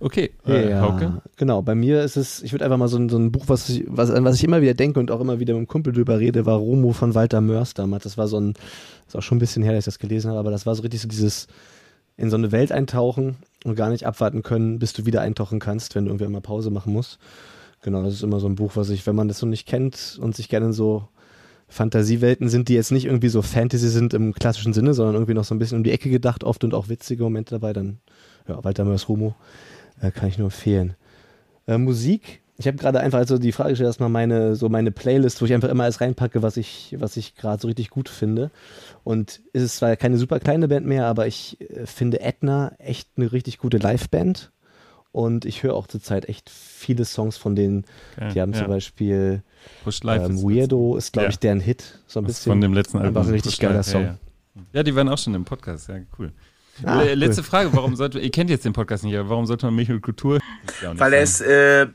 Okay, 0.00 0.30
äh, 0.46 0.70
Ja, 0.70 0.80
Hauke. 0.80 1.22
genau. 1.36 1.62
Bei 1.62 1.74
mir 1.74 2.02
ist 2.02 2.16
es, 2.16 2.42
ich 2.42 2.52
würde 2.52 2.64
einfach 2.64 2.78
mal 2.78 2.88
so 2.88 2.96
ein, 2.96 3.08
so 3.08 3.18
ein 3.18 3.30
Buch, 3.30 3.44
was 3.46 3.68
ich, 3.68 3.84
was, 3.86 4.10
an 4.10 4.24
was 4.24 4.36
ich 4.36 4.44
immer 4.44 4.62
wieder 4.62 4.74
denke 4.74 4.98
und 4.98 5.10
auch 5.10 5.20
immer 5.20 5.38
wieder 5.38 5.54
mit 5.54 5.62
dem 5.62 5.68
Kumpel 5.68 5.92
drüber 5.92 6.18
rede, 6.18 6.46
war 6.46 6.56
Romo 6.56 6.92
von 6.92 7.14
Walter 7.14 7.40
Mörs 7.40 7.74
damals. 7.74 8.04
Das 8.04 8.16
war 8.18 8.26
so 8.26 8.38
ein, 8.40 8.54
ist 9.06 9.16
auch 9.16 9.22
schon 9.22 9.36
ein 9.36 9.40
bisschen 9.40 9.62
her, 9.62 9.72
dass 9.72 9.80
ich 9.82 9.84
das 9.94 9.98
gelesen 9.98 10.28
habe, 10.30 10.40
aber 10.40 10.50
das 10.50 10.66
war 10.66 10.74
so 10.74 10.82
richtig 10.82 11.02
so 11.02 11.08
dieses 11.08 11.46
in 12.16 12.30
so 12.30 12.36
eine 12.36 12.50
Welt 12.52 12.72
eintauchen 12.72 13.36
und 13.64 13.74
gar 13.76 13.90
nicht 13.90 14.06
abwarten 14.06 14.42
können, 14.42 14.78
bis 14.78 14.94
du 14.94 15.04
wieder 15.04 15.20
eintauchen 15.20 15.60
kannst, 15.60 15.94
wenn 15.94 16.06
du 16.06 16.10
irgendwie 16.10 16.26
mal 16.28 16.40
Pause 16.40 16.70
machen 16.70 16.92
musst. 16.94 17.18
Genau, 17.82 18.02
das 18.02 18.14
ist 18.14 18.22
immer 18.22 18.40
so 18.40 18.48
ein 18.48 18.54
Buch, 18.54 18.72
was 18.74 18.88
ich, 18.88 19.06
wenn 19.06 19.14
man 19.14 19.28
das 19.28 19.38
so 19.38 19.46
nicht 19.46 19.68
kennt 19.68 20.18
und 20.20 20.34
sich 20.34 20.48
gerne 20.48 20.72
so 20.72 21.06
Fantasiewelten 21.68 22.48
sind, 22.48 22.68
die 22.68 22.74
jetzt 22.74 22.92
nicht 22.92 23.06
irgendwie 23.06 23.28
so 23.28 23.42
Fantasy 23.42 23.88
sind 23.88 24.14
im 24.14 24.32
klassischen 24.32 24.72
Sinne, 24.72 24.94
sondern 24.94 25.16
irgendwie 25.16 25.34
noch 25.34 25.44
so 25.44 25.54
ein 25.54 25.58
bisschen 25.58 25.78
um 25.78 25.84
die 25.84 25.90
Ecke 25.90 26.10
gedacht 26.10 26.44
oft 26.44 26.62
und 26.64 26.74
auch 26.74 26.88
witzige 26.88 27.24
Momente 27.24 27.54
dabei, 27.54 27.72
dann 27.72 27.98
ja, 28.48 28.62
Walter 28.62 28.84
Mörs 28.84 29.08
Romo 29.08 29.34
äh, 30.00 30.10
kann 30.10 30.28
ich 30.28 30.38
nur 30.38 30.46
empfehlen. 30.46 30.94
Äh, 31.66 31.78
Musik, 31.78 32.42
ich 32.58 32.66
habe 32.66 32.76
gerade 32.78 33.00
einfach 33.00 33.18
also 33.18 33.38
die 33.38 33.52
Frage 33.52 33.70
gestellt, 33.70 33.88
erstmal 33.88 34.08
meine 34.08 34.56
so 34.56 34.68
meine 34.68 34.90
Playlist, 34.90 35.40
wo 35.42 35.46
ich 35.46 35.52
einfach 35.52 35.68
immer 35.68 35.84
alles 35.84 36.00
reinpacke, 36.00 36.42
was 36.42 36.56
ich 36.56 36.96
was 36.98 37.16
ich 37.16 37.34
gerade 37.34 37.60
so 37.60 37.68
richtig 37.68 37.90
gut 37.90 38.08
finde. 38.08 38.50
Und 39.04 39.40
es 39.52 39.62
ist 39.62 39.76
zwar 39.76 39.96
keine 39.96 40.16
super 40.16 40.40
kleine 40.40 40.68
Band 40.68 40.86
mehr, 40.86 41.06
aber 41.06 41.26
ich 41.26 41.60
äh, 41.60 41.86
finde 41.86 42.20
Etna 42.20 42.72
echt 42.78 43.08
eine 43.16 43.32
richtig 43.32 43.58
gute 43.58 43.78
Liveband. 43.78 44.52
Und 45.16 45.46
ich 45.46 45.62
höre 45.62 45.72
auch 45.74 45.86
zurzeit 45.86 46.28
echt 46.28 46.50
viele 46.50 47.06
Songs 47.06 47.38
von 47.38 47.56
denen. 47.56 47.86
Okay, 48.18 48.32
Die 48.34 48.40
haben 48.42 48.52
ja. 48.52 48.58
zum 48.58 48.68
Beispiel 48.68 49.42
Push 49.82 50.02
Life 50.02 50.26
ähm, 50.26 50.32
ist 50.36 50.42
Weirdo 50.42 50.94
ist, 50.98 51.12
glaube 51.14 51.24
Ja. 51.26 51.30
ich, 51.30 51.38
deren 51.38 51.60
Hit. 51.60 51.98
So 52.06 52.20
ein 52.20 52.24
das 52.26 52.34
bisschen. 52.36 52.50
von 52.52 52.60
dem 52.60 52.74
letzten 52.74 52.98
Album. 52.98 53.16
Einfach 53.16 53.28
ein 53.28 53.32
richtig 53.32 53.52
Push 53.54 53.60
geiler 53.60 53.76
Life, 53.76 53.90
Song. 53.90 54.02
Ja, 54.02 54.08
ja. 54.56 54.62
ja, 54.74 54.82
die 54.82 54.94
waren 54.94 55.08
auch 55.08 55.16
schon 55.16 55.34
im 55.34 55.46
Podcast. 55.46 55.88
Ja, 55.88 55.96
cool. 56.18 56.32
Ah, 56.84 57.00
Äh, 57.00 57.14
Letzte 57.14 57.40
cool. 57.40 57.46
Frage, 57.46 57.70
warum 57.72 57.96
sollte, 57.96 58.18
ihr 58.20 58.30
kennt 58.30 58.50
jetzt 58.50 58.66
den 58.66 58.74
Podcast 58.74 59.04
nicht, 59.04 59.16
aber 59.16 59.30
warum 59.30 59.46
sollte 59.46 59.64
man 59.64 59.74
Milch 59.74 59.90
und 59.90 60.02
Kultur? 60.02 60.36
Ist 60.36 61.00
Weil 61.00 61.14
er 61.14 61.22
es, 61.22 61.40
äh, 61.40 61.86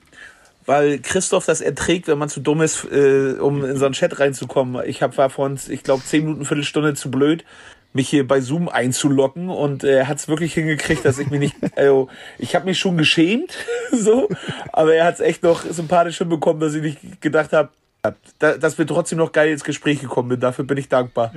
weil 0.66 0.98
Christoph 0.98 1.46
das 1.46 1.62
erträgt, 1.62 2.08
wenn 2.08 2.18
man 2.18 2.28
zu 2.30 2.40
dumm 2.40 2.62
ist, 2.62 2.86
äh, 2.92 3.34
um 3.40 3.64
in 3.64 3.78
so 3.78 3.86
einen 3.86 3.94
Chat 3.94 4.20
reinzukommen. 4.20 4.82
Ich 4.88 5.04
hab, 5.04 5.16
war 5.20 5.30
vor 5.30 5.46
uns, 5.46 5.70
ich 5.70 5.84
glaube, 5.84 6.04
zehn 6.04 6.24
Minuten, 6.24 6.46
Viertelstunde 6.46 6.96
zu 6.96 7.12
blöd, 7.12 7.46
mich 7.94 8.10
hier 8.10 8.28
bei 8.28 8.42
Zoom 8.42 8.70
einzulocken 8.70 9.50
und 9.50 9.84
er 9.84 10.08
hat 10.08 10.18
es 10.18 10.28
wirklich 10.28 10.54
hingekriegt, 10.54 11.04
dass 11.04 11.20
ich 11.20 11.30
mich 11.30 11.40
nicht, 11.40 11.56
also 11.76 12.08
ich 12.38 12.56
habe 12.56 12.66
mich 12.66 12.80
schon 12.80 12.98
geschämt, 12.98 13.58
so, 13.92 14.30
aber 14.72 14.96
er 14.96 15.06
hat 15.06 15.16
es 15.16 15.20
echt 15.20 15.44
noch 15.44 15.64
sympathisch 15.64 16.18
hinbekommen, 16.20 16.60
dass 16.60 16.74
ich 16.74 16.82
nicht 16.82 17.22
gedacht 17.22 17.54
habe, 17.54 17.70
dass 18.40 18.78
wir 18.80 18.88
trotzdem 18.88 19.20
noch 19.20 19.32
geil 19.32 19.52
ins 19.52 19.64
Gespräch 19.64 20.02
gekommen 20.02 20.30
bin. 20.30 20.40
Dafür 20.40 20.66
bin 20.66 20.78
ich 20.78 20.90
dankbar. 20.90 21.30